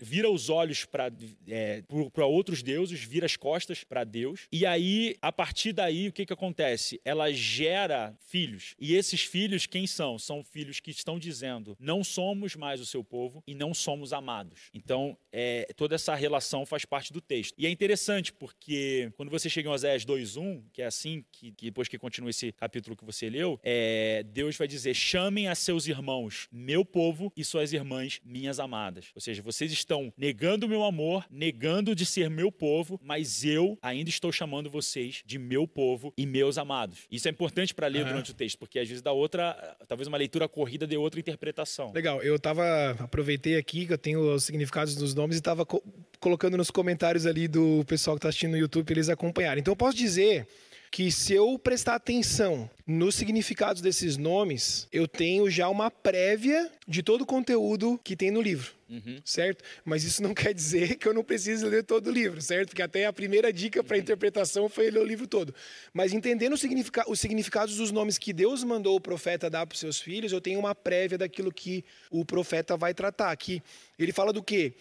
vira 0.00 0.31
os 0.31 0.48
olhos 0.48 0.85
para 0.85 1.11
é, 1.48 1.83
outros 2.18 2.62
deuses, 2.62 3.03
vira 3.03 3.26
as 3.26 3.35
costas 3.35 3.83
para 3.83 4.05
Deus. 4.05 4.46
E 4.53 4.64
aí, 4.64 5.16
a 5.20 5.33
partir 5.33 5.72
daí, 5.72 6.07
o 6.07 6.12
que, 6.12 6.24
que 6.24 6.33
acontece? 6.33 7.00
Ela 7.05 7.33
gera 7.33 8.14
filhos. 8.20 8.76
E 8.79 8.94
esses 8.94 9.22
filhos, 9.22 9.66
quem 9.66 9.88
são? 9.88 10.16
São 10.16 10.44
filhos 10.44 10.79
que 10.79 10.92
estão 10.92 11.18
dizendo: 11.18 11.76
não 11.81 12.05
somos 12.05 12.55
mais 12.55 12.81
o 12.81 12.87
seu 12.87 13.03
povo 13.03 13.42
e 13.48 13.55
não 13.55 13.74
somos 13.74 14.12
amados. 14.12 14.70
Então, 14.72 15.18
é, 15.33 15.66
toda 15.76 15.96
essa 15.96 16.14
relação 16.14 16.64
faz 16.64 16.85
parte 16.85 17.12
do 17.12 17.20
texto. 17.20 17.55
E 17.59 17.66
é 17.66 17.79
interessante, 17.80 18.30
porque 18.30 19.10
quando 19.16 19.30
você 19.30 19.48
chega 19.48 19.70
em 19.70 19.72
Oséias 19.72 20.04
2.1, 20.04 20.64
que 20.70 20.82
é 20.82 20.86
assim, 20.86 21.24
que, 21.32 21.50
que, 21.52 21.64
depois 21.66 21.88
que 21.88 21.96
continua 21.96 22.28
esse 22.28 22.52
capítulo 22.52 22.94
que 22.94 23.06
você 23.06 23.30
leu, 23.30 23.58
é, 23.62 24.22
Deus 24.22 24.54
vai 24.54 24.68
dizer, 24.68 24.92
chamem 24.92 25.48
a 25.48 25.54
seus 25.54 25.86
irmãos, 25.86 26.46
meu 26.52 26.84
povo, 26.84 27.32
e 27.34 27.42
suas 27.42 27.72
irmãs, 27.72 28.20
minhas 28.22 28.60
amadas. 28.60 29.06
Ou 29.14 29.20
seja, 29.20 29.40
vocês 29.40 29.72
estão 29.72 30.12
negando 30.14 30.66
o 30.66 30.68
meu 30.68 30.84
amor, 30.84 31.24
negando 31.30 31.94
de 31.94 32.04
ser 32.04 32.28
meu 32.28 32.52
povo, 32.52 33.00
mas 33.02 33.46
eu 33.46 33.78
ainda 33.80 34.10
estou 34.10 34.30
chamando 34.30 34.68
vocês 34.68 35.22
de 35.24 35.38
meu 35.38 35.66
povo 35.66 36.12
e 36.18 36.26
meus 36.26 36.58
amados. 36.58 37.06
Isso 37.10 37.28
é 37.28 37.30
importante 37.30 37.72
para 37.72 37.86
ler 37.86 38.02
uhum. 38.02 38.08
durante 38.08 38.32
o 38.32 38.34
texto, 38.34 38.58
porque 38.58 38.78
às 38.78 38.86
vezes 38.86 39.00
dá 39.00 39.12
outra, 39.12 39.74
talvez 39.88 40.06
uma 40.06 40.18
leitura 40.18 40.46
corrida 40.46 40.86
de 40.86 40.98
outra 40.98 41.18
interpretação. 41.18 41.92
Legal, 41.94 42.22
eu 42.22 42.38
tava, 42.38 42.90
aproveitei 42.98 43.56
aqui 43.56 43.86
que 43.86 43.92
eu 43.94 43.98
tenho 43.98 44.34
os 44.34 44.44
significados 44.44 44.94
dos 44.94 45.14
nomes 45.14 45.36
e 45.36 45.38
estava 45.38 45.64
co 45.64 45.82
colocando 46.20 46.54
nos 46.58 46.70
comentários 46.70 47.24
ali 47.24 47.48
do 47.48 47.69
pessoal 47.87 48.16
que 48.16 48.18
está 48.18 48.28
assistindo 48.28 48.52
no 48.52 48.59
YouTube 48.59 48.90
eles 48.90 49.09
acompanharem. 49.09 49.61
Então 49.61 49.72
eu 49.72 49.76
posso 49.76 49.96
dizer 49.96 50.46
que 50.90 51.11
se 51.12 51.33
eu 51.33 51.56
prestar 51.56 51.94
atenção 51.94 52.68
nos 52.85 53.14
significados 53.14 53.80
desses 53.80 54.16
nomes, 54.16 54.88
eu 54.90 55.06
tenho 55.06 55.48
já 55.48 55.68
uma 55.68 55.88
prévia 55.88 56.70
de 56.87 57.00
todo 57.02 57.20
o 57.20 57.26
conteúdo 57.26 57.98
que 58.02 58.16
tem 58.16 58.33
no 58.33 58.42
livro. 58.42 58.72
Uhum. 58.88 59.20
Certo? 59.24 59.62
Mas 59.85 60.02
isso 60.02 60.20
não 60.20 60.35
quer 60.35 60.52
dizer 60.52 60.96
que 60.96 61.06
eu 61.06 61.14
não 61.14 61.22
precise 61.22 61.64
ler 61.64 61.85
todo 61.85 62.09
o 62.09 62.11
livro, 62.11 62.42
certo? 62.42 62.70
Porque 62.70 62.83
até 62.83 63.06
a 63.06 63.12
primeira 63.12 63.52
dica 63.52 63.85
para 63.85 63.94
a 63.94 64.00
interpretação 64.00 64.68
foi 64.68 64.90
ler 64.90 64.98
o 64.98 65.04
livro 65.04 65.28
todo. 65.28 65.54
Mas 65.92 66.12
entendendo 66.12 66.56
significa 66.56 67.09
os 67.09 67.20
significados 67.20 67.76
dos 67.76 67.92
nomes 67.92 68.18
que 68.18 68.33
Deus 68.33 68.64
mandou 68.64 68.96
o 68.96 69.00
profeta 69.00 69.48
dar 69.48 69.64
para 69.66 69.74
os 69.74 69.80
seus 69.80 70.00
filhos, 70.00 70.33
eu 70.33 70.40
tenho 70.40 70.59
uma 70.59 70.74
prévia 70.74 71.16
daquilo 71.16 71.52
que 71.52 71.85
o 72.11 72.24
profeta 72.24 72.76
vai 72.76 72.92
tratar. 72.92 73.30
Aqui 73.30 73.62
ele 73.96 74.12
fala 74.12 74.33
do 74.33 74.42
quê? 74.42 74.74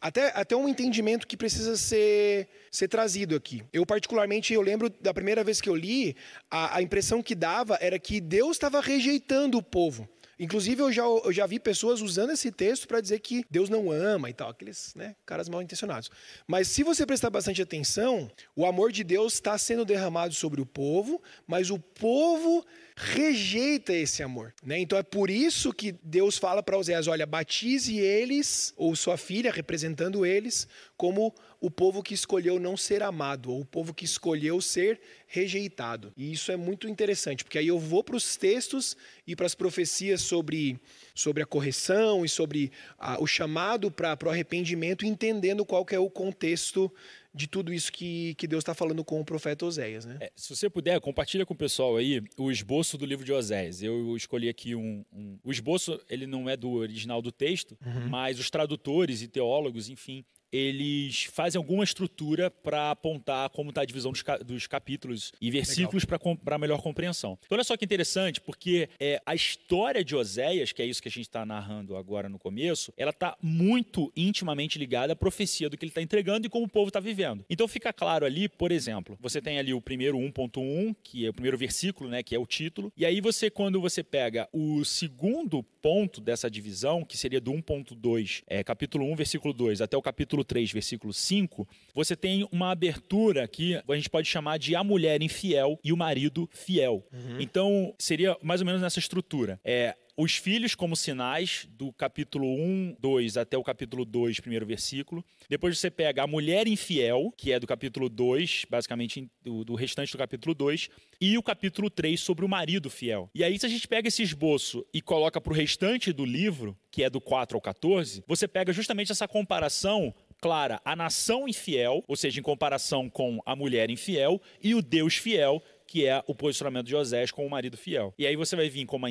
Até, 0.00 0.32
até 0.34 0.54
um 0.54 0.68
entendimento 0.68 1.26
que 1.26 1.36
precisa 1.36 1.76
ser, 1.76 2.48
ser 2.70 2.88
trazido 2.88 3.34
aqui. 3.34 3.62
Eu, 3.72 3.86
particularmente, 3.86 4.52
eu 4.52 4.60
lembro 4.60 4.90
da 5.00 5.14
primeira 5.14 5.42
vez 5.42 5.60
que 5.60 5.68
eu 5.68 5.74
li, 5.74 6.16
a, 6.50 6.76
a 6.76 6.82
impressão 6.82 7.22
que 7.22 7.34
dava 7.34 7.78
era 7.80 7.98
que 7.98 8.20
Deus 8.20 8.56
estava 8.56 8.80
rejeitando 8.80 9.58
o 9.58 9.62
povo. 9.62 10.08
Inclusive, 10.38 10.82
eu 10.82 10.92
já, 10.92 11.02
eu 11.02 11.32
já 11.32 11.46
vi 11.46 11.58
pessoas 11.58 12.02
usando 12.02 12.30
esse 12.30 12.52
texto 12.52 12.86
para 12.86 13.00
dizer 13.00 13.20
que 13.20 13.42
Deus 13.50 13.70
não 13.70 13.90
ama 13.90 14.28
e 14.28 14.34
tal, 14.34 14.50
aqueles 14.50 14.94
né, 14.94 15.16
caras 15.24 15.48
mal 15.48 15.62
intencionados. 15.62 16.10
Mas 16.46 16.68
se 16.68 16.82
você 16.82 17.06
prestar 17.06 17.30
bastante 17.30 17.62
atenção, 17.62 18.30
o 18.54 18.66
amor 18.66 18.92
de 18.92 19.02
Deus 19.02 19.34
está 19.34 19.56
sendo 19.56 19.84
derramado 19.84 20.34
sobre 20.34 20.60
o 20.60 20.66
povo, 20.66 21.22
mas 21.46 21.70
o 21.70 21.78
povo 21.78 22.66
rejeita 22.96 23.92
esse 23.92 24.22
amor. 24.22 24.54
Né? 24.64 24.78
Então 24.78 24.98
é 24.98 25.02
por 25.02 25.28
isso 25.28 25.72
que 25.72 25.92
Deus 26.02 26.38
fala 26.38 26.62
para 26.62 26.78
Oséias: 26.78 27.06
olha, 27.06 27.26
batize 27.26 27.98
eles, 27.98 28.72
ou 28.76 28.96
sua 28.96 29.18
filha, 29.18 29.52
representando 29.52 30.24
eles, 30.24 30.66
como 30.96 31.34
o 31.60 31.70
povo 31.70 32.02
que 32.02 32.14
escolheu 32.14 32.58
não 32.58 32.76
ser 32.76 33.02
amado, 33.02 33.52
ou 33.52 33.60
o 33.60 33.64
povo 33.66 33.92
que 33.92 34.04
escolheu 34.04 34.60
ser 34.62 34.98
rejeitado. 35.26 36.12
E 36.16 36.32
isso 36.32 36.50
é 36.50 36.56
muito 36.56 36.88
interessante, 36.88 37.44
porque 37.44 37.58
aí 37.58 37.68
eu 37.68 37.78
vou 37.78 38.02
para 38.02 38.16
os 38.16 38.36
textos 38.36 38.96
e 39.26 39.36
para 39.36 39.46
as 39.46 39.54
profecias 39.54 40.22
sobre, 40.22 40.80
sobre 41.14 41.42
a 41.42 41.46
correção 41.46 42.24
e 42.24 42.28
sobre 42.28 42.72
a, 42.98 43.20
o 43.20 43.26
chamado 43.26 43.90
para 43.90 44.16
o 44.24 44.30
arrependimento, 44.30 45.04
entendendo 45.04 45.66
qual 45.66 45.84
que 45.84 45.94
é 45.94 45.98
o 45.98 46.10
contexto 46.10 46.90
de 47.36 47.46
tudo 47.46 47.72
isso 47.72 47.92
que, 47.92 48.34
que 48.36 48.46
Deus 48.46 48.62
está 48.62 48.74
falando 48.74 49.04
com 49.04 49.20
o 49.20 49.24
profeta 49.24 49.66
Oséias. 49.66 50.06
Né? 50.06 50.16
É, 50.20 50.32
se 50.34 50.56
você 50.56 50.70
puder, 50.70 50.98
compartilha 51.00 51.44
com 51.44 51.52
o 51.52 51.56
pessoal 51.56 51.96
aí 51.96 52.22
o 52.38 52.50
esboço 52.50 52.96
do 52.96 53.04
livro 53.04 53.26
de 53.26 53.32
Oséias. 53.32 53.82
Eu 53.82 54.16
escolhi 54.16 54.48
aqui 54.48 54.74
um, 54.74 55.04
um... 55.12 55.38
O 55.44 55.52
esboço, 55.52 56.00
ele 56.08 56.26
não 56.26 56.48
é 56.48 56.56
do 56.56 56.70
original 56.70 57.20
do 57.20 57.30
texto, 57.30 57.76
uhum. 57.84 58.08
mas 58.08 58.40
os 58.40 58.48
tradutores 58.48 59.20
e 59.20 59.28
teólogos, 59.28 59.90
enfim, 59.90 60.24
eles 60.52 61.24
fazem 61.24 61.58
alguma 61.58 61.84
estrutura 61.84 62.50
para 62.50 62.90
apontar 62.90 63.50
como 63.50 63.70
está 63.70 63.82
a 63.82 63.84
divisão 63.84 64.12
dos, 64.12 64.22
dos, 64.44 64.66
capítulos 64.66 65.32
e 65.40 65.50
versículos 65.50 66.04
para 66.04 66.58
melhor 66.58 66.80
compreensão. 66.82 67.38
Então, 67.44 67.56
olha 67.56 67.64
só 67.64 67.76
que 67.76 67.84
interessante, 67.84 68.40
porque 68.40 68.88
é, 68.98 69.20
a 69.24 69.34
história 69.34 70.04
de 70.04 70.14
Oséias, 70.14 70.72
que 70.72 70.82
é 70.82 70.86
isso 70.86 71.02
que 71.02 71.08
a 71.08 71.10
gente 71.10 71.22
está 71.22 71.44
narrando 71.44 71.96
agora 71.96 72.28
no 72.28 72.38
começo, 72.38 72.92
ela 72.96 73.10
está 73.10 73.36
muito 73.42 74.12
intimamente 74.16 74.78
ligada 74.78 75.12
à 75.12 75.16
profecia 75.16 75.68
do 75.68 75.76
que 75.76 75.84
ele 75.84 75.90
está 75.90 76.02
entregando 76.02 76.46
e 76.46 76.50
como 76.50 76.66
o 76.66 76.68
povo 76.68 76.88
está 76.88 77.00
vivendo. 77.00 77.44
Então, 77.48 77.68
fica 77.68 77.92
claro 77.92 78.24
ali, 78.24 78.48
por 78.48 78.72
exemplo, 78.72 79.16
você 79.20 79.40
tem 79.40 79.58
ali 79.58 79.72
o 79.72 79.80
primeiro 79.80 80.18
1.1, 80.18 80.94
que 81.02 81.26
é 81.26 81.28
o 81.28 81.32
primeiro 81.32 81.58
versículo, 81.58 82.08
né, 82.10 82.22
que 82.22 82.34
é 82.34 82.38
o 82.38 82.46
título, 82.46 82.92
e 82.96 83.04
aí 83.04 83.20
você, 83.20 83.50
quando 83.50 83.80
você 83.80 84.02
pega 84.02 84.48
o 84.52 84.84
segundo 84.84 85.62
ponto 85.62 86.20
dessa 86.20 86.50
divisão, 86.50 87.04
que 87.04 87.16
seria 87.16 87.40
do 87.40 87.52
1.2, 87.52 88.42
é, 88.46 88.64
capítulo 88.64 89.04
1, 89.12 89.16
versículo 89.16 89.54
2, 89.54 89.80
até 89.80 89.96
o 89.96 90.02
capítulo 90.02 90.35
3, 90.44 90.72
versículo 90.72 91.12
5, 91.12 91.66
você 91.94 92.16
tem 92.16 92.46
uma 92.50 92.70
abertura 92.70 93.46
que 93.46 93.74
a 93.76 93.94
gente 93.94 94.10
pode 94.10 94.28
chamar 94.28 94.58
de 94.58 94.74
a 94.74 94.84
mulher 94.84 95.22
infiel 95.22 95.78
e 95.82 95.92
o 95.92 95.96
marido 95.96 96.48
fiel. 96.52 97.06
Uhum. 97.12 97.40
Então, 97.40 97.94
seria 97.98 98.36
mais 98.42 98.60
ou 98.60 98.66
menos 98.66 98.80
nessa 98.80 98.98
estrutura. 98.98 99.60
É, 99.64 99.94
os 100.16 100.34
filhos 100.36 100.74
como 100.74 100.96
sinais, 100.96 101.68
do 101.72 101.92
capítulo 101.92 102.46
1, 102.46 102.96
2 102.98 103.36
até 103.36 103.58
o 103.58 103.62
capítulo 103.62 104.02
2, 104.02 104.40
primeiro 104.40 104.64
versículo. 104.64 105.22
Depois 105.46 105.78
você 105.78 105.90
pega 105.90 106.22
a 106.22 106.26
mulher 106.26 106.66
infiel, 106.66 107.30
que 107.36 107.52
é 107.52 107.60
do 107.60 107.66
capítulo 107.66 108.08
2, 108.08 108.64
basicamente 108.70 109.30
do, 109.42 109.62
do 109.62 109.74
restante 109.74 110.10
do 110.10 110.16
capítulo 110.16 110.54
2, 110.54 110.88
e 111.20 111.36
o 111.36 111.42
capítulo 111.42 111.90
3 111.90 112.18
sobre 112.18 112.46
o 112.46 112.48
marido 112.48 112.88
fiel. 112.88 113.28
E 113.34 113.44
aí, 113.44 113.58
se 113.58 113.66
a 113.66 113.68
gente 113.68 113.86
pega 113.86 114.08
esse 114.08 114.22
esboço 114.22 114.86
e 114.92 115.02
coloca 115.02 115.38
para 115.38 115.52
o 115.52 115.54
restante 115.54 116.12
do 116.14 116.24
livro, 116.24 116.74
que 116.90 117.02
é 117.02 117.10
do 117.10 117.20
4 117.20 117.54
ao 117.54 117.60
14, 117.60 118.24
você 118.26 118.48
pega 118.48 118.72
justamente 118.72 119.12
essa 119.12 119.28
comparação 119.28 120.14
clara 120.40 120.80
a 120.84 120.94
nação 120.94 121.48
infiel, 121.48 122.04
ou 122.06 122.16
seja, 122.16 122.40
em 122.40 122.42
comparação 122.42 123.08
com 123.08 123.40
a 123.44 123.56
mulher 123.56 123.90
infiel, 123.90 124.40
e 124.62 124.74
o 124.74 124.82
Deus 124.82 125.16
fiel, 125.16 125.62
que 125.86 126.06
é 126.06 126.22
o 126.26 126.34
posicionamento 126.34 126.86
de 126.86 126.96
Osés 126.96 127.30
com 127.30 127.46
o 127.46 127.50
marido 127.50 127.76
fiel. 127.76 128.12
E 128.18 128.26
aí 128.26 128.36
você 128.36 128.56
vai 128.56 128.68
vir 128.68 128.84
com 128.86 128.96
a, 129.04 129.08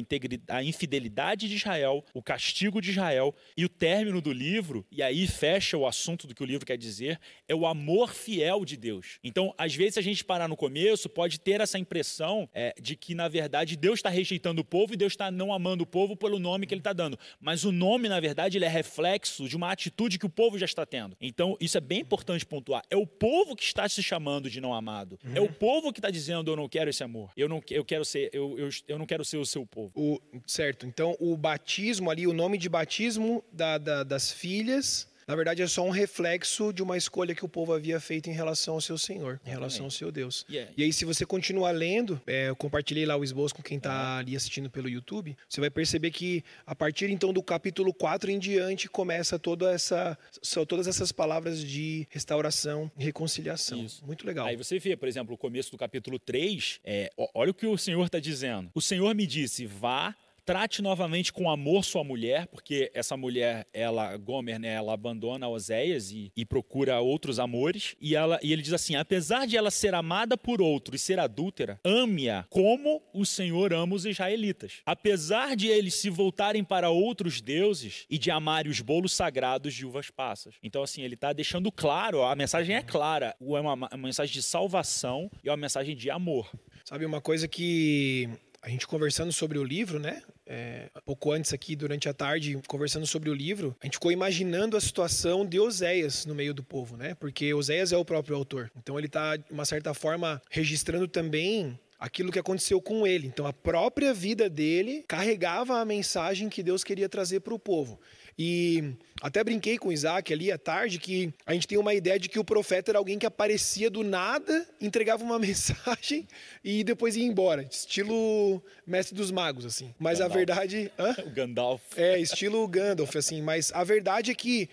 a 0.50 0.64
infidelidade 0.64 1.48
de 1.48 1.56
Israel, 1.56 2.04
o 2.14 2.22
castigo 2.22 2.82
de 2.82 2.92
Israel 2.92 3.34
e 3.56 3.66
o 3.66 3.70
término 3.70 4.22
do 4.22 4.32
livro, 4.32 4.86
e 4.92 5.02
aí 5.02 5.28
fecha 5.28 5.78
o 5.78 5.88
assunto 5.88 6.28
do 6.28 6.36
que 6.36 6.44
o 6.44 6.46
livro 6.46 6.66
quer 6.66 6.78
dizer, 6.78 7.20
é 7.48 7.56
o 7.56 7.66
amor 7.66 8.14
fiel 8.14 8.66
de 8.66 8.78
Deus. 8.78 9.20
Então, 9.24 9.54
às 9.58 9.74
vezes, 9.76 9.98
a 9.98 10.02
gente 10.02 10.24
parar 10.24 10.48
no 10.48 10.56
começo, 10.56 11.10
pode 11.10 11.40
ter 11.40 11.62
essa 11.62 11.80
impressão 11.80 12.50
é, 12.54 12.74
de 12.80 12.96
que, 12.96 13.16
na 13.16 13.28
verdade, 13.28 13.76
Deus 13.76 14.00
está 14.00 14.10
rejeitando 14.10 14.60
o 14.60 14.66
povo 14.66 14.94
e 14.94 14.98
Deus 14.98 15.14
está 15.14 15.32
não 15.32 15.54
amando 15.54 15.84
o 15.84 15.88
povo 15.88 16.16
pelo 16.16 16.40
nome 16.40 16.66
que 16.66 16.74
ele 16.74 16.80
está 16.80 16.94
dando. 16.94 17.18
Mas 17.40 17.64
o 17.64 17.72
nome, 17.72 18.10
na 18.10 18.20
verdade, 18.20 18.58
ele 18.58 18.66
é 18.66 18.70
reflexo 18.70 19.48
de 19.48 19.56
uma 19.56 19.72
atitude 19.72 20.20
que 20.20 20.26
o 20.26 20.30
povo 20.30 20.58
já 20.58 20.66
está 20.66 20.86
tendo. 20.86 21.16
Então, 21.20 21.58
isso 21.60 21.78
é 21.78 21.82
bem 21.82 22.02
importante 22.02 22.46
pontuar. 22.46 22.84
É 22.90 22.98
o 22.98 23.08
povo 23.08 23.56
que 23.56 23.64
está 23.64 23.88
se 23.88 24.02
chamando 24.04 24.50
de 24.50 24.60
não 24.60 24.74
amado. 24.74 25.20
É 25.34 25.42
o 25.42 25.52
povo 25.52 25.92
que 25.92 26.00
está 26.00 26.10
dizendo 26.10 26.52
eu 26.52 26.56
não 26.56 26.64
quero 26.69 26.89
esse 26.89 27.04
amor. 27.04 27.32
Eu 27.36 27.47
não, 27.47 27.62
eu 27.69 27.84
quero 27.86 28.06
ser, 28.06 28.30
eu, 28.34 28.58
eu, 28.58 28.69
eu 28.88 28.99
não 28.99 29.06
quero 29.06 29.23
ser 29.23 29.38
o 29.38 29.45
seu 29.45 29.65
povo. 29.65 29.91
O, 29.95 30.19
certo. 30.45 30.86
Então, 30.86 31.15
o 31.19 31.36
batismo 31.38 32.10
ali, 32.10 32.28
o 32.28 32.34
nome 32.34 32.58
de 32.58 32.69
batismo 32.69 33.43
da, 33.51 33.78
da, 33.78 34.04
das 34.04 34.32
filhas 34.32 35.08
na 35.28 35.36
verdade 35.36 35.62
é 35.62 35.68
só 35.68 35.84
um 35.86 35.90
reflexo 35.90 36.72
de 36.72 36.84
uma 36.84 36.98
escolha 36.98 37.34
que 37.34 37.44
o 37.44 37.50
povo 37.50 37.74
havia 37.74 38.00
feito 38.00 38.30
em 38.30 38.34
relação 38.34 38.76
ao 38.76 38.82
seu 38.82 38.98
Senhor, 38.98 39.40
em 39.46 39.50
relação 39.50 39.86
ao 39.86 39.92
seu 39.92 40.12
Deus. 40.12 40.46
Yeah. 40.50 40.72
E 40.78 40.84
aí, 40.84 40.94
se 40.94 41.06
você 41.06 41.26
continuar 41.26 41.72
lendo, 41.72 42.22
é, 42.28 42.50
eu 42.50 42.56
compartilhei 42.56 43.06
lá 43.06 43.16
o 43.16 43.24
esboço 43.24 43.56
com 43.56 43.62
quem 43.62 43.78
está 43.78 44.18
ali 44.18 44.36
assistindo 44.36 44.70
pelo 44.70 44.88
YouTube, 44.88 45.36
você 45.48 45.60
vai 45.60 45.70
perceber 45.70 46.12
que 46.12 46.44
a 46.66 46.76
partir 46.76 47.10
então 47.10 47.34
do 47.34 47.42
capítulo 47.42 47.94
4 47.94 48.30
em 48.32 48.40
diante 48.40 48.88
começa 48.88 49.40
toda 49.40 49.72
essa, 49.72 50.18
são 50.42 50.66
todas 50.66 50.88
essas 50.88 51.12
palavras 51.12 51.64
de 51.64 52.08
restauração 52.10 52.92
e 52.98 53.04
reconciliação. 53.04 53.84
Isso. 53.84 54.06
Muito 54.06 54.26
legal. 54.26 54.46
Aí 54.48 54.56
você 54.56 54.80
vê, 54.80 54.96
por 54.96 55.08
exemplo, 55.08 55.34
o 55.34 55.38
começo 55.38 55.72
do 55.72 55.78
capítulo 55.78 56.20
3, 56.20 56.80
é, 56.84 57.12
olha 57.34 57.52
o 57.52 57.54
que 57.54 57.66
o 57.66 57.78
Senhor 57.78 58.06
está 58.06 58.20
dizendo. 58.20 58.70
O 58.74 58.82
Senhor 58.82 59.14
me 59.16 59.26
disse: 59.26 59.66
vá 59.66 60.16
Trate 60.46 60.82
novamente 60.82 61.34
com 61.34 61.50
amor 61.50 61.84
sua 61.84 62.04
mulher, 62.04 62.46
porque 62.48 62.92
essa 62.94 63.18
mulher, 63.18 63.66
ela, 63.74 64.16
Gomer, 64.16 64.60
né, 64.60 64.74
ela 64.74 64.94
abandona 64.94 65.50
Oséias 65.50 66.12
e, 66.12 66.32
e 66.38 66.46
procura 66.46 67.00
outros 67.00 67.40
amores. 67.40 67.96
E, 68.00 68.16
ela, 68.16 68.40
e 68.44 68.54
ele 68.54 68.62
diz 68.62 68.74
assim: 68.74 68.96
apesar 68.96 69.48
de 69.48 69.58
ela 69.58 69.72
ser 69.72 69.96
amada 69.96 70.38
por 70.38 70.62
outro 70.62 70.96
e 70.96 71.00
ser 71.00 71.20
adúltera, 71.20 71.80
ame-a 71.84 72.46
como 72.48 73.02
o 73.12 73.26
Senhor 73.26 73.74
ama 73.74 73.96
os 73.96 74.06
israelitas. 74.06 74.84
Apesar 74.86 75.56
de 75.56 75.68
eles 75.68 75.96
se 75.96 76.12
voltarem 76.12 76.64
para 76.64 76.92
outros 76.92 77.42
deuses 77.42 78.06
e 78.08 78.20
de 78.20 78.30
amarem 78.30 78.72
os 78.72 78.82
bolos 78.82 79.14
sagrados 79.14 79.74
de 79.74 79.84
uvas 79.84 80.12
passas. 80.12 80.54
Então, 80.62 80.84
assim, 80.84 81.02
ele 81.02 81.16
está 81.16 81.34
deixando 81.34 81.72
claro, 81.72 82.22
a 82.22 82.36
mensagem 82.36 82.76
é 82.76 82.84
clara: 82.84 83.36
é 83.42 83.60
uma, 83.60 83.74
uma 83.74 83.98
mensagem 83.98 84.34
de 84.34 84.44
salvação 84.44 85.32
e 85.44 85.50
é 85.50 85.52
uma 85.52 85.58
mensagem 85.58 85.96
de 85.96 86.12
amor. 86.12 86.48
Sabe, 86.84 87.04
uma 87.04 87.20
coisa 87.20 87.48
que 87.48 88.30
a 88.65 88.69
gente 88.69 88.88
conversando 88.88 89.32
sobre 89.32 89.60
o 89.60 89.63
livro, 89.63 89.99
né? 89.99 90.23
É, 90.43 90.89
pouco 91.06 91.32
antes 91.32 91.54
aqui, 91.54 91.75
durante 91.75 92.10
a 92.10 92.13
tarde, 92.15 92.60
conversando 92.67 93.06
sobre 93.06 93.30
o 93.30 93.34
livro, 93.34 93.75
a 93.80 93.86
gente 93.86 93.93
ficou 93.93 94.12
imaginando 94.12 94.75
a 94.75 94.82
situação 94.82 95.45
de 95.45 95.60
Oséias 95.60 96.25
no 96.25 96.34
meio 96.34 96.51
do 96.51 96.63
povo, 96.63 96.97
né? 96.97 97.13
Porque 97.13 97.54
Oséias 97.54 97.91
é 97.91 97.97
o 97.97 98.04
próprio 98.04 98.36
autor. 98.36 98.71
Então 98.75 98.97
ele 98.97 99.06
está, 99.06 99.38
de 99.38 99.51
uma 99.51 99.65
certa 99.65 99.93
forma, 99.93 100.41
registrando 100.49 101.08
também 101.08 101.80
aquilo 101.99 102.32
que 102.32 102.39
aconteceu 102.39 102.82
com 102.82 103.06
ele. 103.06 103.28
Então 103.28 103.45
a 103.45 103.54
própria 103.54 104.12
vida 104.15 104.49
dele 104.49 105.06
carregava 105.08 105.80
a 105.80 105.86
mensagem 105.86 106.49
que 106.49 106.63
Deus 106.63 106.84
queria 106.84 107.08
trazer 107.08 107.41
para 107.41 107.54
o 107.54 107.60
povo. 107.60 107.99
E 108.38 108.93
até 109.21 109.41
brinquei 109.43 109.78
com 109.78 109.89
o 109.89 109.93
Isaac 109.93 110.34
ali 110.34 110.52
à 110.52 110.58
tarde 110.58 111.00
que 111.00 111.34
a 111.45 111.54
gente 111.54 111.67
tem 111.67 111.78
uma 111.78 111.93
ideia 111.93 112.19
de 112.19 112.28
que 112.28 112.38
o 112.38 112.43
profeta 112.43 112.91
era 112.91 112.98
alguém 112.98 113.17
que 113.17 113.26
aparecia 113.26 113.89
do 113.89 114.04
nada, 114.04 114.67
entregava 114.82 115.24
uma 115.24 115.39
mensagem 115.39 116.28
e 116.63 116.84
depois 116.84 117.15
ia 117.15 117.26
embora, 117.26 117.63
estilo 117.63 118.62
mestre 118.86 119.15
dos 119.15 119.32
magos 119.32 119.65
assim. 119.65 119.93
Mas 119.98 120.19
Gandalf. 120.19 120.32
a 120.32 120.38
verdade, 120.38 120.91
hã? 121.00 121.15
o 121.26 121.30
Gandalf. 121.30 121.82
É, 121.95 122.19
estilo 122.19 122.67
Gandalf 122.67 123.15
assim, 123.15 123.41
mas 123.41 123.71
a 123.74 123.84
verdade 123.84 124.32
é 124.32 124.36
que 124.36 124.69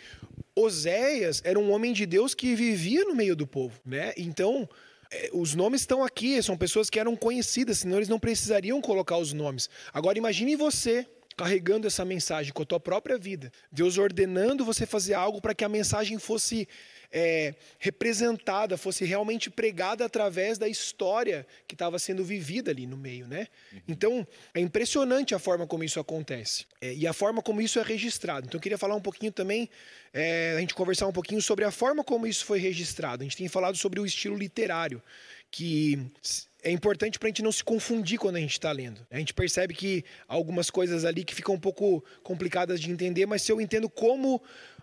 Oséias 0.54 1.40
era 1.44 1.58
um 1.58 1.70
homem 1.70 1.92
de 1.92 2.04
Deus 2.04 2.34
que 2.34 2.54
vivia 2.54 3.04
no 3.04 3.14
meio 3.14 3.36
do 3.36 3.46
povo, 3.46 3.80
né? 3.86 4.12
Então, 4.16 4.68
é, 5.10 5.30
os 5.32 5.54
nomes 5.54 5.82
estão 5.82 6.02
aqui, 6.04 6.42
são 6.42 6.56
pessoas 6.56 6.90
que 6.90 6.98
eram 6.98 7.14
conhecidas, 7.14 7.78
senão 7.78 7.98
eles 7.98 8.08
não 8.08 8.18
precisariam 8.18 8.80
colocar 8.80 9.18
os 9.18 9.32
nomes. 9.32 9.70
Agora 9.92 10.18
imagine 10.18 10.56
você 10.56 11.06
carregando 11.36 11.86
essa 11.86 12.04
mensagem 12.04 12.52
com 12.52 12.62
a 12.62 12.66
tua 12.66 12.80
própria 12.80 13.18
vida. 13.18 13.50
Deus 13.70 13.98
ordenando 13.98 14.64
você 14.64 14.86
fazer 14.86 15.14
algo 15.14 15.40
para 15.40 15.54
que 15.54 15.64
a 15.64 15.68
mensagem 15.68 16.18
fosse 16.18 16.68
é, 17.12 17.54
representada, 17.78 18.78
fosse 18.78 19.04
realmente 19.04 19.50
pregada 19.50 20.04
através 20.04 20.56
da 20.56 20.66
história 20.66 21.46
que 21.68 21.74
estava 21.74 21.98
sendo 21.98 22.24
vivida 22.24 22.70
ali 22.70 22.86
no 22.86 22.96
meio, 22.96 23.28
né? 23.28 23.48
Uhum. 23.72 23.80
Então, 23.86 24.26
é 24.54 24.60
impressionante 24.60 25.34
a 25.34 25.38
forma 25.38 25.66
como 25.66 25.84
isso 25.84 26.00
acontece 26.00 26.64
é, 26.80 26.94
e 26.94 27.06
a 27.06 27.12
forma 27.12 27.42
como 27.42 27.60
isso 27.60 27.78
é 27.78 27.82
registrado. 27.82 28.46
Então, 28.46 28.58
eu 28.58 28.62
queria 28.62 28.78
falar 28.78 28.94
um 28.94 29.00
pouquinho 29.00 29.30
também, 29.30 29.68
é, 30.12 30.54
a 30.56 30.60
gente 30.60 30.74
conversar 30.74 31.06
um 31.06 31.12
pouquinho 31.12 31.42
sobre 31.42 31.64
a 31.66 31.70
forma 31.70 32.02
como 32.02 32.26
isso 32.26 32.46
foi 32.46 32.58
registrado. 32.58 33.22
A 33.22 33.24
gente 33.24 33.36
tem 33.36 33.48
falado 33.48 33.76
sobre 33.76 34.00
o 34.00 34.06
estilo 34.06 34.36
literário, 34.36 35.02
que 35.50 36.10
é 36.62 36.70
importante 36.70 37.18
para 37.18 37.26
a 37.26 37.30
gente 37.30 37.42
não 37.42 37.52
se 37.52 37.62
confundir 37.62 38.18
quando 38.18 38.36
a 38.36 38.40
gente 38.40 38.52
está 38.52 38.70
lendo. 38.70 39.04
A 39.10 39.18
gente 39.18 39.34
percebe 39.34 39.74
que 39.74 40.04
algumas 40.28 40.70
coisas 40.70 41.04
ali 41.04 41.24
que 41.24 41.34
ficam 41.34 41.56
um 41.56 41.60
pouco 41.60 42.02
complicadas 42.22 42.80
de 42.80 42.90
entender, 42.90 43.26
mas 43.26 43.42
se 43.42 43.50
eu 43.50 43.60
entendo 43.60 43.90
como 43.90 44.40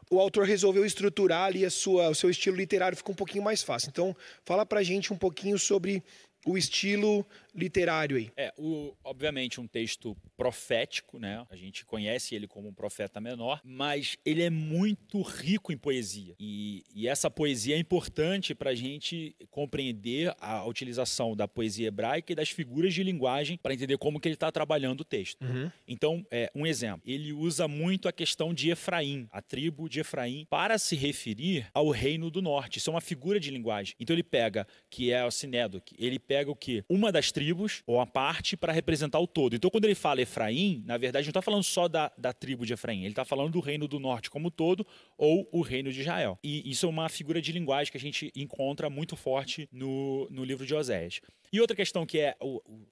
o 0.09 0.19
autor 0.19 0.45
resolveu 0.45 0.85
estruturar 0.85 1.45
ali 1.45 1.63
a 1.63 1.69
sua, 1.69 2.09
o 2.09 2.15
seu 2.15 2.29
estilo 2.29 2.57
literário, 2.57 2.97
fica 2.97 3.11
um 3.11 3.15
pouquinho 3.15 3.43
mais 3.43 3.61
fácil. 3.61 3.89
Então, 3.89 4.15
fala 4.43 4.65
para 4.65 4.79
a 4.79 4.83
gente 4.83 5.13
um 5.13 5.17
pouquinho 5.17 5.59
sobre 5.59 6.03
o 6.45 6.57
estilo 6.57 7.25
literário 7.53 8.17
aí. 8.17 8.31
É, 8.37 8.53
o, 8.57 8.93
obviamente 9.03 9.59
um 9.59 9.67
texto 9.67 10.15
profético, 10.37 11.19
né? 11.19 11.45
A 11.49 11.55
gente 11.55 11.85
conhece 11.85 12.35
ele 12.35 12.47
como 12.47 12.69
um 12.69 12.73
profeta 12.73 13.19
menor, 13.19 13.59
mas 13.63 14.17
ele 14.25 14.43
é 14.43 14.49
muito 14.49 15.21
rico 15.21 15.71
em 15.71 15.77
poesia. 15.77 16.35
E, 16.39 16.83
e 16.93 17.07
essa 17.07 17.29
poesia 17.29 17.75
é 17.75 17.79
importante 17.79 18.55
para 18.55 18.69
a 18.69 18.75
gente 18.75 19.35
compreender 19.49 20.33
a 20.39 20.65
utilização 20.65 21.35
da 21.35 21.47
poesia 21.47 21.87
hebraica 21.87 22.31
e 22.31 22.35
das 22.35 22.49
figuras 22.49 22.93
de 22.93 23.03
linguagem 23.03 23.57
para 23.61 23.73
entender 23.73 23.97
como 23.97 24.19
que 24.19 24.27
ele 24.27 24.35
está 24.35 24.51
trabalhando 24.51 25.01
o 25.01 25.05
texto. 25.05 25.41
Uhum. 25.41 25.71
Então, 25.87 26.25
é, 26.31 26.49
um 26.55 26.65
exemplo, 26.65 27.01
ele 27.05 27.33
usa 27.33 27.67
muito 27.67 28.07
a 28.07 28.13
questão 28.13 28.53
de 28.53 28.69
Efraim, 28.69 29.27
a 29.31 29.41
tribo 29.41 29.89
de 29.89 29.99
Efraim, 29.99 30.45
para 30.49 30.77
se 30.77 30.95
referir 30.95 31.67
ao 31.73 31.89
reino 31.89 32.29
do 32.29 32.41
norte. 32.41 32.77
Isso 32.77 32.89
é 32.89 32.93
uma 32.93 33.01
figura 33.01 33.39
de 33.39 33.51
linguagem. 33.51 33.95
Então 33.99 34.15
ele 34.15 34.23
pega, 34.23 34.67
que 34.89 35.11
é 35.11 35.25
o 35.25 35.31
Sinédo, 35.31 35.81
ele 35.97 36.19
pega 36.29 36.51
o 36.51 36.55
que? 36.55 36.83
Uma 36.87 37.11
das 37.11 37.31
tribos, 37.31 37.81
ou 37.87 37.99
a 37.99 38.05
parte, 38.05 38.55
para 38.55 38.71
representar 38.71 39.19
o 39.19 39.25
todo. 39.25 39.55
Então, 39.55 39.71
quando 39.71 39.85
ele 39.85 39.95
fala 39.95 40.21
Efraim, 40.21 40.83
na 40.85 40.95
verdade, 40.95 41.25
não 41.25 41.31
está 41.31 41.41
falando 41.41 41.63
só 41.63 41.87
da, 41.87 42.11
da 42.15 42.31
tribo 42.31 42.67
de 42.67 42.73
Efraim, 42.73 42.99
ele 42.99 43.09
está 43.09 43.25
falando 43.25 43.53
do 43.53 43.59
reino 43.59 43.87
do 43.87 43.99
norte 43.99 44.29
como 44.29 44.51
todo, 44.51 44.85
ou 45.17 45.49
o 45.51 45.61
reino 45.61 45.91
de 45.91 46.01
Israel. 46.01 46.37
E 46.43 46.69
isso 46.69 46.85
é 46.85 46.89
uma 46.89 47.09
figura 47.09 47.41
de 47.41 47.51
linguagem 47.51 47.91
que 47.91 47.97
a 47.97 47.99
gente 47.99 48.31
encontra 48.35 48.91
muito 48.91 49.15
forte 49.15 49.67
no, 49.71 50.27
no 50.29 50.43
livro 50.43 50.67
de 50.67 50.75
Oséias. 50.75 51.19
E 51.51 51.59
outra 51.59 51.75
questão 51.75 52.05
que 52.05 52.19
é 52.19 52.35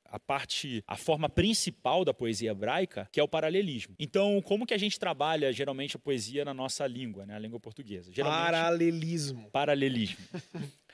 a 0.06 0.18
parte, 0.18 0.84
a 0.88 0.98
forma 0.98 1.30
principal 1.30 2.04
da 2.04 2.16
poesia 2.16 2.50
hebraica, 2.50 3.08
que 3.12 3.20
é 3.20 3.24
o 3.24 3.28
paralelismo. 3.28 3.94
Então, 4.00 4.42
como 4.42 4.66
que 4.66 4.74
a 4.74 4.80
gente 4.80 4.98
trabalha 4.98 5.54
geralmente 5.54 5.96
a 5.96 6.00
poesia 6.00 6.44
na 6.44 6.56
nossa 6.56 6.88
língua, 6.88 7.24
né, 7.24 7.36
a 7.36 7.40
língua 7.40 7.60
portuguesa? 7.60 8.12
Geralmente, 8.12 8.46
paralelismo. 8.46 9.50
Paralelismo. 9.52 10.18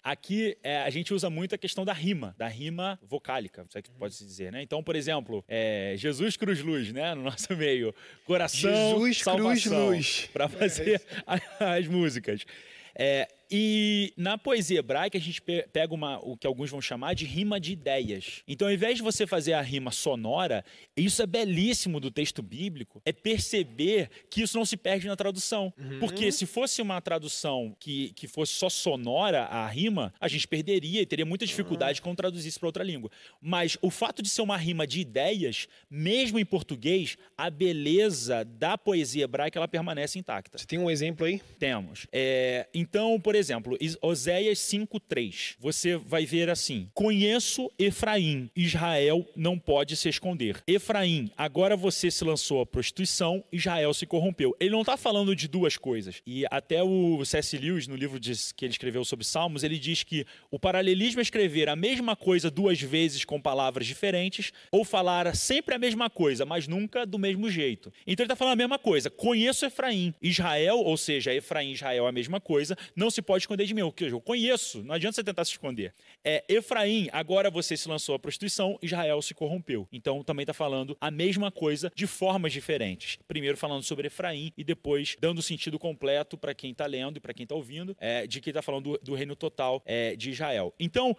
Aqui 0.03 0.57
é, 0.61 0.81
a 0.81 0.89
gente 0.89 1.13
usa 1.13 1.29
muito 1.29 1.55
a 1.55 1.57
questão 1.57 1.85
da 1.85 1.93
rima, 1.93 2.35
da 2.37 2.47
rima 2.47 2.99
vocálica, 3.01 3.65
se 3.69 3.77
é 3.77 3.81
que 3.81 3.89
pode 3.91 4.13
se 4.13 4.25
dizer, 4.25 4.51
né? 4.51 4.61
Então, 4.61 4.83
por 4.83 4.97
exemplo, 4.97 5.45
é, 5.47 5.93
Jesus 5.97 6.35
Cruz 6.35 6.61
Luz, 6.61 6.91
né? 6.91 7.15
No 7.15 7.23
nosso 7.23 7.55
meio. 7.55 7.95
Coração, 8.25 8.99
Jesus 8.99 9.23
Cruz 9.23 9.65
Luz. 9.65 10.29
Para 10.33 10.49
fazer 10.49 11.01
é 11.25 11.63
as 11.79 11.87
músicas. 11.87 12.45
É, 12.93 13.27
e 13.49 14.13
na 14.17 14.37
poesia 14.37 14.79
hebraica 14.79 15.17
a 15.17 15.21
gente 15.21 15.41
pega 15.41 15.93
uma, 15.93 16.17
o 16.19 16.35
que 16.35 16.47
alguns 16.47 16.69
vão 16.69 16.81
chamar 16.81 17.13
de 17.13 17.25
rima 17.25 17.59
de 17.59 17.71
ideias. 17.71 18.41
Então, 18.47 18.67
ao 18.67 18.73
invés 18.73 18.97
de 18.97 19.03
você 19.03 19.27
fazer 19.27 19.53
a 19.53 19.61
rima 19.61 19.91
sonora, 19.91 20.65
isso 20.97 21.21
é 21.21 21.25
belíssimo 21.25 21.99
do 21.99 22.09
texto 22.09 22.41
bíblico, 22.41 23.01
é 23.05 23.13
perceber 23.13 24.09
que 24.29 24.41
isso 24.41 24.57
não 24.57 24.65
se 24.65 24.75
perde 24.75 25.07
na 25.07 25.15
tradução. 25.15 25.73
Uhum. 25.77 25.99
Porque 25.99 26.31
se 26.31 26.45
fosse 26.45 26.81
uma 26.81 26.99
tradução 26.99 27.75
que, 27.79 28.11
que 28.13 28.27
fosse 28.27 28.53
só 28.53 28.69
sonora 28.69 29.43
a 29.43 29.67
rima, 29.67 30.13
a 30.19 30.27
gente 30.27 30.47
perderia 30.47 31.01
e 31.01 31.05
teria 31.05 31.25
muita 31.25 31.45
dificuldade 31.45 31.99
uhum. 31.99 32.05
com 32.05 32.15
traduzir 32.15 32.49
isso 32.49 32.59
para 32.59 32.67
outra 32.67 32.83
língua. 32.83 33.11
Mas 33.41 33.77
o 33.81 33.89
fato 33.89 34.21
de 34.21 34.29
ser 34.29 34.41
uma 34.41 34.57
rima 34.57 34.87
de 34.87 34.99
ideias, 34.99 35.67
mesmo 35.89 36.39
em 36.39 36.45
português, 36.45 37.17
a 37.37 37.49
beleza 37.49 38.43
da 38.43 38.77
poesia 38.77 39.25
hebraica 39.25 39.59
ela 39.59 39.67
permanece 39.67 40.17
intacta. 40.17 40.57
Você 40.57 40.65
tem 40.65 40.79
um 40.79 40.89
exemplo 40.89 41.25
aí? 41.25 41.41
Temos. 41.59 42.07
É, 42.11 42.67
então, 42.73 43.19
por 43.19 43.35
exemplo, 43.35 43.42
exemplo, 43.43 43.77
Oséias 44.01 44.59
5:3. 44.59 45.55
Você 45.59 45.97
vai 45.97 46.25
ver 46.25 46.49
assim: 46.49 46.89
Conheço 46.93 47.71
Efraim, 47.77 48.49
Israel 48.55 49.25
não 49.35 49.59
pode 49.59 49.95
se 49.95 50.09
esconder. 50.09 50.61
Efraim, 50.67 51.29
agora 51.37 51.75
você 51.75 52.09
se 52.09 52.23
lançou 52.23 52.61
à 52.61 52.65
prostituição, 52.65 53.43
Israel 53.51 53.93
se 53.93 54.05
corrompeu. 54.05 54.55
Ele 54.59 54.71
não 54.71 54.81
está 54.81 54.97
falando 54.97 55.35
de 55.35 55.47
duas 55.47 55.77
coisas. 55.77 56.21
E 56.25 56.45
até 56.49 56.81
o 56.83 57.23
C.S. 57.25 57.57
Lewis, 57.57 57.87
no 57.87 57.95
livro 57.95 58.19
que 58.55 58.65
ele 58.65 58.71
escreveu 58.71 59.03
sobre 59.03 59.25
Salmos, 59.25 59.63
ele 59.63 59.77
diz 59.77 60.03
que 60.03 60.25
o 60.49 60.57
paralelismo 60.59 61.19
é 61.19 61.23
escrever 61.23 61.67
a 61.67 61.75
mesma 61.75 62.15
coisa 62.15 62.49
duas 62.49 62.79
vezes 62.79 63.25
com 63.25 63.41
palavras 63.41 63.85
diferentes, 63.85 64.51
ou 64.71 64.85
falar 64.85 65.35
sempre 65.35 65.75
a 65.75 65.79
mesma 65.79 66.09
coisa, 66.09 66.45
mas 66.45 66.67
nunca 66.67 67.05
do 67.05 67.19
mesmo 67.19 67.49
jeito. 67.49 67.91
Então 68.07 68.23
ele 68.23 68.31
está 68.31 68.35
falando 68.35 68.53
a 68.53 68.63
mesma 68.63 68.79
coisa. 68.79 69.09
Conheço 69.09 69.65
Efraim, 69.65 70.13
Israel, 70.21 70.77
ou 70.77 70.95
seja, 70.95 71.33
Efraim 71.33 71.71
e 71.71 71.73
Israel 71.73 72.05
é 72.05 72.09
a 72.09 72.11
mesma 72.11 72.39
coisa, 72.39 72.77
não 72.95 73.09
se 73.09 73.21
pode 73.23 73.43
esconder 73.43 73.65
de 73.65 73.73
mim. 73.73 73.81
O 73.81 73.93
eu 74.01 74.21
conheço, 74.21 74.83
não 74.83 74.95
adianta 74.95 75.15
você 75.15 75.23
tentar 75.23 75.45
se 75.45 75.51
esconder. 75.51 75.93
É, 76.23 76.43
Efraim, 76.47 77.09
agora 77.11 77.49
você 77.49 77.77
se 77.77 77.87
lançou 77.87 78.15
à 78.15 78.19
prostituição, 78.19 78.77
Israel 78.81 79.21
se 79.21 79.33
corrompeu. 79.33 79.87
Então 79.91 80.23
também 80.23 80.43
está 80.43 80.53
falando 80.53 80.97
a 80.99 81.09
mesma 81.09 81.51
coisa 81.51 81.91
de 81.95 82.05
formas 82.05 82.51
diferentes. 82.51 83.17
Primeiro 83.27 83.57
falando 83.57 83.83
sobre 83.83 84.07
Efraim 84.07 84.51
e 84.57 84.63
depois 84.63 85.15
dando 85.19 85.39
o 85.39 85.41
sentido 85.41 85.79
completo 85.79 86.37
para 86.37 86.53
quem 86.53 86.71
está 86.71 86.85
lendo 86.85 87.17
e 87.17 87.19
para 87.19 87.33
quem 87.33 87.43
está 87.43 87.55
ouvindo, 87.55 87.95
é, 87.99 88.27
de 88.27 88.41
que 88.41 88.49
está 88.49 88.61
falando 88.61 88.97
do, 88.97 88.99
do, 89.03 89.15
reino 89.15 89.35
total 89.35 89.81
é, 89.85 90.15
de 90.15 90.31
Israel. 90.31 90.73
Então. 90.79 91.15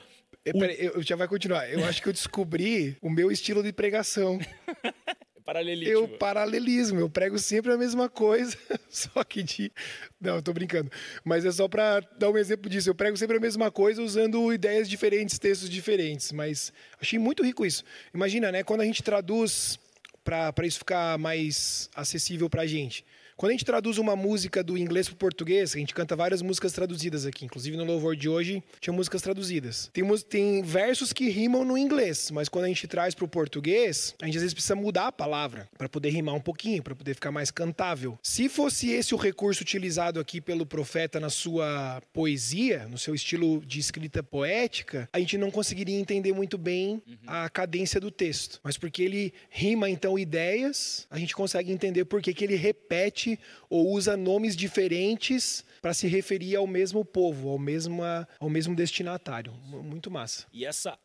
O... 0.53 0.59
Peraí, 0.59 0.77
eu 0.79 1.03
já 1.03 1.17
vai 1.17 1.27
continuar. 1.27 1.71
Eu 1.71 1.85
acho 1.85 2.03
que 2.03 2.09
eu 2.09 2.13
descobri 2.13 2.97
o 3.01 3.09
meu 3.09 3.31
estilo 3.31 3.63
de 3.63 3.73
pregação. 3.73 4.39
Paralelismo. 5.45 5.93
Eu 5.93 6.09
paralelismo, 6.09 7.01
eu 7.01 7.11
prego 7.11 7.39
sempre 7.39 7.71
a 7.71 7.77
mesma 7.77 8.09
coisa, 8.09 8.57
só 8.89 9.23
que 9.23 9.43
de. 9.43 9.71
Não, 10.19 10.37
eu 10.37 10.43
tô 10.43 10.55
brincando. 10.55 10.91
Mas 11.23 11.45
é 11.45 11.53
só 11.53 11.69
para 11.69 12.01
dar 12.19 12.31
um 12.31 12.39
exemplo 12.39 12.71
disso. 12.71 12.89
Eu 12.89 12.95
prego 12.95 13.15
sempre 13.17 13.37
a 13.37 13.41
mesma 13.41 13.71
coisa 13.71 14.03
usando 14.03 14.53
ideias 14.55 14.89
diferentes, 14.89 15.39
textos 15.39 15.69
diferentes. 15.69 16.33
Mas 16.33 16.73
achei 16.99 17.19
muito 17.19 17.45
rico 17.45 17.67
isso. 17.67 17.85
Imagina, 18.15 18.51
né? 18.51 18.63
Quando 18.63 18.81
a 18.81 18.85
gente 18.87 19.03
traduz 19.03 19.79
para 20.25 20.67
isso 20.67 20.79
ficar 20.79 21.19
mais 21.19 21.91
acessível 21.95 22.49
para 22.49 22.63
a 22.63 22.67
gente. 22.67 23.05
Quando 23.37 23.51
a 23.51 23.53
gente 23.53 23.65
traduz 23.65 23.99
uma 23.99 24.15
música 24.15 24.63
do 24.63 24.79
inglês 24.79 25.09
para 25.09 25.15
o 25.15 25.19
português, 25.19 25.75
a 25.75 25.79
gente 25.79 25.93
canta 25.93 26.15
várias 26.15 26.41
músicas 26.41 26.73
traduzidas 26.73 27.27
aqui. 27.27 27.45
Inclusive 27.45 27.77
no 27.77 27.85
louvor 27.85 28.15
de 28.15 28.29
hoje 28.29 28.63
tinha 28.81 28.95
músicas 28.95 29.23
traduzidas. 29.23 29.91
Tem, 29.93 30.07
tem 30.19 30.63
versos 30.63 31.13
que 31.13 31.29
rimam 31.29 31.65
no 31.65 31.77
inglês, 31.77 32.31
mas 32.31 32.49
quando 32.49 32.67
a 32.67 32.69
gente 32.69 32.87
traz 32.87 33.13
para 33.13 33.25
o 33.25 33.29
português, 33.29 34.15
a 34.23 34.27
gente 34.27 34.37
às 34.37 34.43
vezes 34.43 34.55
precisa 34.55 34.77
mudar 34.77 35.09
a 35.09 35.13
palavra 35.13 35.69
para 35.77 35.89
poder 35.89 36.11
rimar 36.11 36.37
um 36.37 36.41
pouquinho, 36.41 36.81
para 36.81 36.95
poder 36.95 37.15
ficar 37.15 37.33
mais 37.33 37.51
cantável. 37.51 38.17
Se 38.23 38.49
fosse 38.49 38.91
esse 38.91 39.15
o 39.15 39.19
recurso 39.19 39.63
utilizado 39.63 40.21
aqui 40.21 40.41
pelo 40.41 40.65
profeta 40.65 41.19
na 41.19 41.29
sua 41.29 42.01
poesia, 42.13 42.87
no 42.89 42.99
seu 42.99 43.17
estilo 43.17 43.65
de 43.67 43.81
escrita 43.81 44.23
poética, 44.23 45.09
a 45.13 45.19
gente 45.19 45.37
não 45.37 45.51
conseguiria 45.51 45.99
entender 45.99 46.33
muito 46.33 46.57
bem 46.57 47.03
a 47.27 47.51
cadência 47.51 48.01
do 48.01 48.13
texto. 48.13 48.61
Mas 48.63 48.79
porque 48.79 49.03
ele 49.03 49.35
rima 49.51 49.91
então 49.91 50.17
ideias, 50.17 51.07
a 51.11 51.19
gente 51.19 51.35
consegue 51.35 51.73
entender 51.73 52.05
por 52.05 52.23
que, 52.23 52.33
que 52.33 52.45
ele 52.45 52.55
repete 52.55 53.24
ou 53.69 53.91
usa 53.93 54.17
nomes 54.17 54.57
diferentes 54.57 55.65
para 55.81 55.93
se 55.93 56.07
referir 56.07 56.57
ao 56.57 56.67
mesmo 56.67 57.05
povo, 57.05 57.51
ao 57.51 57.59
mesmo, 57.59 58.03
ao 58.41 58.49
mesmo 58.49 58.75
destinatário. 58.75 59.53
Muito 59.67 60.11
massa. 60.11 60.47
E 60.53 60.65
essa, 60.65 60.99